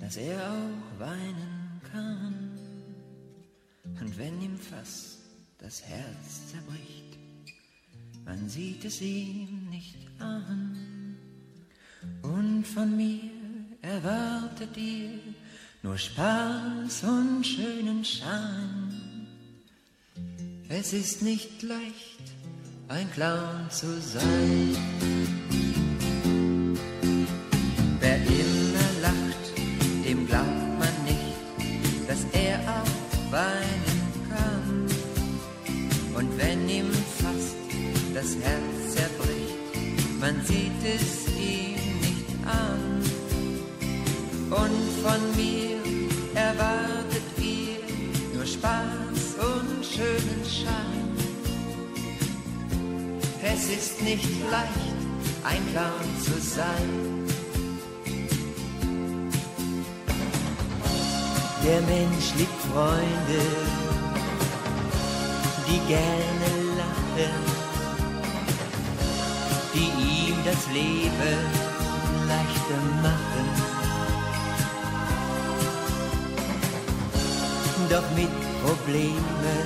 [0.00, 2.58] dass er auch weinen kann.
[4.00, 5.18] Und wenn ihm fast
[5.58, 7.18] das Herz zerbricht,
[8.24, 11.16] man sieht es ihm nicht an.
[12.22, 13.30] Und von mir
[13.82, 15.18] erwartet ihr
[15.82, 19.26] nur Spaß und schönen Schein.
[20.68, 22.34] Es ist nicht leicht,
[22.88, 25.47] ein Clown zu sein.
[40.48, 41.76] Sieht es ihm
[42.06, 43.02] nicht an.
[44.62, 45.76] Und von mir
[46.34, 47.80] erwartet ihr
[48.34, 49.20] nur Spaß
[49.50, 51.08] und schönen Schein.
[53.42, 55.00] Es ist nicht leicht,
[55.44, 56.90] ein Clown zu sein.
[61.64, 63.42] Der Mensch liebt Freunde,
[65.66, 66.50] die gerne
[66.80, 67.57] lachen,
[69.74, 69.90] die
[70.30, 71.38] ihm das Leben
[72.26, 73.46] leichter machen.
[77.90, 78.28] Doch mit
[78.62, 79.64] Problemen,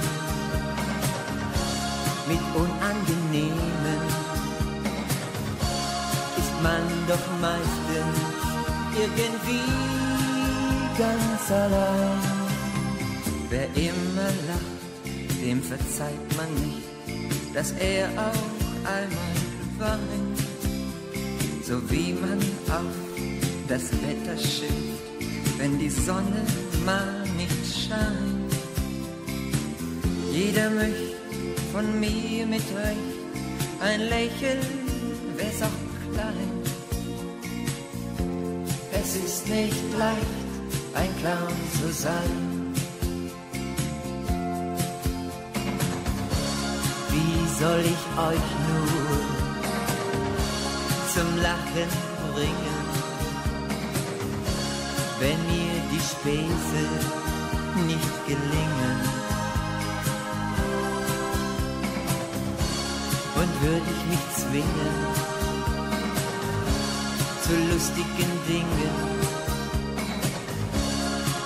[2.28, 4.00] mit Unangenehmen
[6.38, 8.42] ist man doch meistens
[8.96, 9.62] irgendwie
[10.98, 12.20] ganz allein.
[13.48, 19.41] Wer immer lacht, dem verzeiht man nicht, dass er auch einmal
[19.82, 20.38] weint.
[21.62, 22.38] So wie man
[22.78, 22.96] auf
[23.68, 26.42] das Wetter schimpft, wenn die Sonne
[26.84, 28.52] mal nicht scheint.
[30.32, 31.16] Jeder möchte
[31.72, 33.12] von mir mit Recht
[33.80, 34.66] ein Lächeln,
[35.36, 36.52] wär's auch klein.
[38.92, 40.42] Es ist nicht leicht,
[40.94, 42.72] ein Clown zu sein.
[47.10, 49.41] Wie soll ich euch nur
[51.14, 51.90] zum Lachen
[52.34, 52.78] bringen,
[55.20, 56.82] wenn mir die Späße
[57.86, 58.98] nicht gelingen?
[63.34, 64.96] Und würde ich mich zwingen
[67.42, 68.96] zu lustigen Dingen,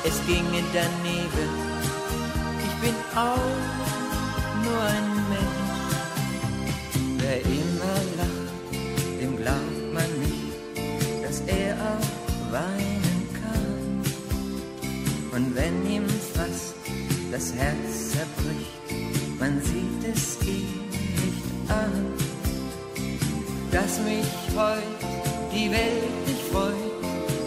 [0.04, 1.50] es ginge daneben.
[2.66, 3.64] Ich bin auch
[4.62, 5.66] nur ein Mensch.
[7.18, 7.65] Wer immer
[12.56, 14.02] weinen kann.
[15.34, 16.74] Und wenn ihm fast
[17.30, 18.86] das Herz zerbricht,
[19.38, 20.88] man sieht es ihm
[21.22, 21.92] nicht an,
[23.70, 25.00] dass mich heut
[25.52, 26.96] die Welt nicht freut,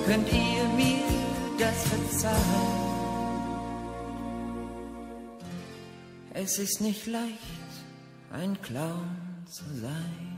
[0.06, 1.06] könnt ihr mir
[1.58, 2.90] das verzeihen.
[6.34, 7.74] Es ist nicht leicht,
[8.32, 9.10] ein Clown
[9.46, 10.29] zu sein.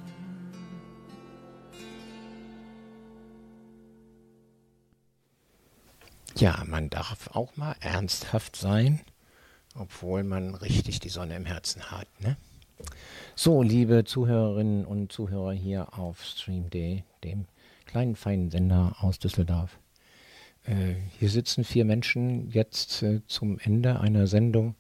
[6.42, 9.02] Ja, man darf auch mal ernsthaft sein,
[9.76, 12.08] obwohl man richtig die Sonne im Herzen hat.
[12.20, 12.36] Ne?
[13.36, 17.46] So, liebe Zuhörerinnen und Zuhörer hier auf Stream Day, dem
[17.86, 19.78] kleinen feinen Sender aus Düsseldorf.
[20.64, 24.74] Äh, hier sitzen vier Menschen jetzt äh, zum Ende einer Sendung.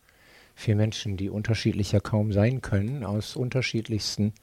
[0.55, 4.33] Vier Menschen, die unterschiedlicher kaum sein können, aus unterschiedlichsten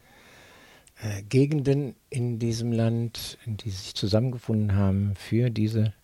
[1.02, 5.94] äh, Gegenden in diesem Land, die sich zusammengefunden haben für diese,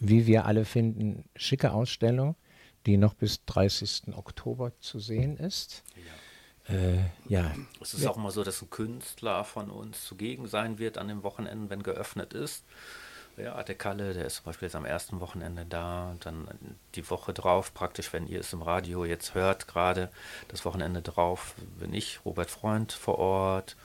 [0.00, 2.34] wie wir alle finden, schicke Ausstellung,
[2.86, 4.14] die noch bis 30.
[4.16, 5.84] Oktober zu sehen ist.
[6.68, 6.98] Äh,
[7.28, 7.52] ja.
[7.80, 11.22] Es ist auch mal so, dass ein Künstler von uns zugegen sein wird an dem
[11.22, 12.64] Wochenende, wenn geöffnet ist.
[13.36, 16.48] Ja, der Kalle, der ist zum Beispiel jetzt am ersten Wochenende da, dann
[16.94, 20.10] die Woche drauf, praktisch, wenn ihr es im Radio jetzt hört, gerade
[20.48, 23.76] das Wochenende drauf, bin ich, Robert Freund, vor Ort.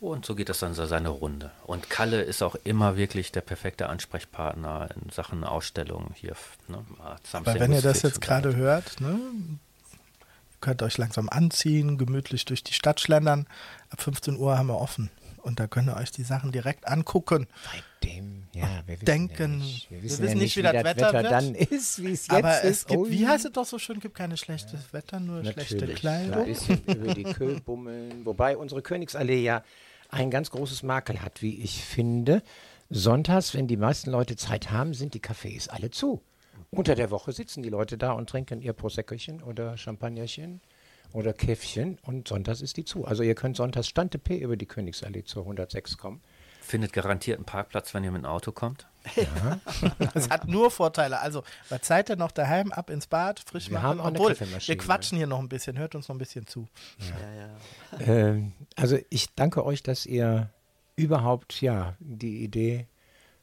[0.00, 1.50] Und so geht das dann so seine Runde.
[1.64, 6.36] Und Kalle ist auch immer wirklich der perfekte Ansprechpartner in Sachen Ausstellung hier.
[6.68, 6.84] Ne?
[7.32, 12.62] Aber wenn ihr das jetzt gerade hört, ne, ihr könnt euch langsam anziehen, gemütlich durch
[12.62, 13.46] die Stadt schlendern.
[13.90, 15.10] Ab 15 Uhr haben wir offen.
[15.42, 17.46] Und da könnt ihr euch die Sachen direkt angucken.
[17.72, 19.52] Bei dem, ja, wir wissen denken.
[19.60, 21.24] ja nicht, wir wir wissen wissen ja nicht, wie das Wetter wird.
[21.32, 22.88] dann ist, wie es jetzt Aber es ist.
[22.88, 23.28] gibt, Oh wie ja.
[23.30, 26.34] heißt es doch so schön, gibt keine schlechtes Wetter, nur schlechte Natürlich, Kleidung.
[26.40, 28.24] Ein bisschen über die Köhl bummeln.
[28.26, 29.62] Wobei unsere Königsallee ja
[30.08, 32.42] ein ganz großes Makel hat, wie ich finde.
[32.90, 36.22] Sonntags, wenn die meisten Leute Zeit haben, sind die Cafés alle zu.
[36.70, 40.60] Unter der Woche sitzen die Leute da und trinken ihr Proseccochen oder Champagnerchen
[41.12, 43.04] oder Käffchen und sonntags ist die zu.
[43.04, 46.20] Also ihr könnt sonntags Stante-P über die Königsallee zur 106 kommen.
[46.68, 48.86] Findet garantiert einen Parkplatz, wenn ihr mit dem Auto kommt.
[49.16, 49.58] Ja.
[50.12, 51.18] Das hat nur Vorteile.
[51.20, 54.02] Also, was seid ihr noch daheim, ab ins Bad, frisch Wir machen?
[54.02, 54.76] haben Obwohl, Kaffeemaschine.
[54.78, 56.68] wir quatschen hier noch ein bisschen, hört uns noch ein bisschen zu.
[56.98, 58.04] Ja, ja.
[58.06, 60.50] Ähm, also ich danke euch, dass ihr
[60.94, 62.86] überhaupt ja die Idee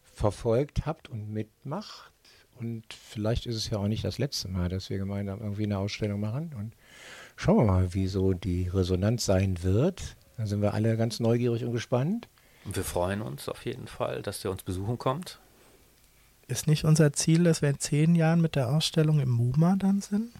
[0.03, 2.11] verfolgt habt und mitmacht.
[2.59, 5.79] Und vielleicht ist es ja auch nicht das letzte Mal, dass wir gemeinsam irgendwie eine
[5.79, 6.53] Ausstellung machen.
[6.55, 6.73] Und
[7.37, 10.15] schauen wir mal, wie so die Resonanz sein wird.
[10.37, 12.27] Da sind wir alle ganz neugierig und gespannt.
[12.65, 15.39] Und wir freuen uns auf jeden Fall, dass ihr uns besuchen kommt.
[16.47, 20.01] Ist nicht unser Ziel, dass wir in zehn Jahren mit der Ausstellung im MoMA dann
[20.01, 20.31] sind?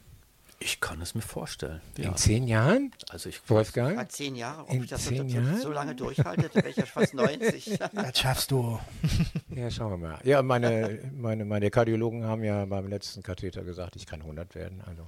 [0.60, 1.82] Ich kann es mir vorstellen.
[1.98, 2.92] In zehn Jahren?
[3.10, 3.98] Also ich Wolfgang?
[4.00, 5.62] Ah, zehn Jahre, ob In ich das so, zehn so, Jahren?
[5.62, 7.78] so lange durchhalte, dann wäre ich ja fast 90.
[7.94, 8.80] Das schaffst du.
[9.50, 10.20] Ja, schauen wir mal.
[10.24, 14.82] Ja, meine, meine, meine Kardiologen haben ja beim letzten Katheter gesagt, ich kann 100 werden.
[14.86, 15.08] Also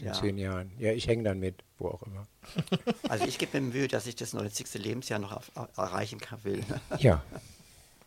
[0.00, 0.12] in Ja.
[0.12, 0.70] zehn Jahren.
[0.78, 2.26] Ja, ich hänge dann mit, wo auch immer.
[3.08, 4.74] Also ich gebe mir Mühe, dass ich das 90.
[4.74, 6.62] Lebensjahr noch auf, auf, erreichen kann, will.
[6.98, 7.22] Ja.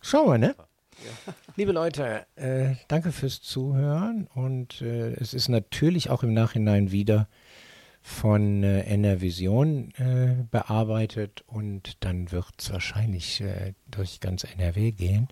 [0.02, 0.56] Schauen wir, ne?
[1.56, 7.28] Liebe Leute, äh, danke fürs Zuhören und äh, es ist natürlich auch im Nachhinein wieder
[8.02, 14.92] von äh, NR Vision äh, bearbeitet und dann wird es wahrscheinlich äh, durch ganz NRW
[14.92, 15.28] gehen.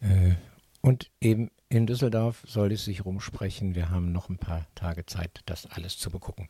[0.00, 0.34] Äh,
[0.82, 3.74] und eben in Düsseldorf soll es sich rumsprechen.
[3.76, 6.48] Wir haben noch ein paar Tage Zeit, das alles zu begucken.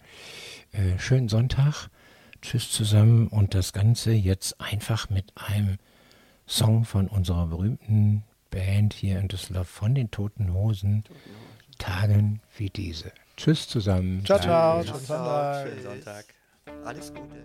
[0.72, 1.90] Äh, schönen Sonntag.
[2.40, 5.76] Tschüss zusammen und das Ganze jetzt einfach mit einem
[6.48, 11.04] Song von unserer berühmten Band hier in Düsseldorf von den Toten Hosen.
[11.78, 13.12] Tagen wie diese.
[13.36, 14.24] Tschüss zusammen.
[14.24, 14.82] Ciao, ciao.
[14.82, 15.68] Schönen Sonntag.
[15.68, 16.24] Schönen Sonntag.
[16.84, 17.44] Alles Gute.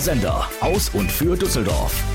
[0.00, 2.09] Sender aus und für Düsseldorf.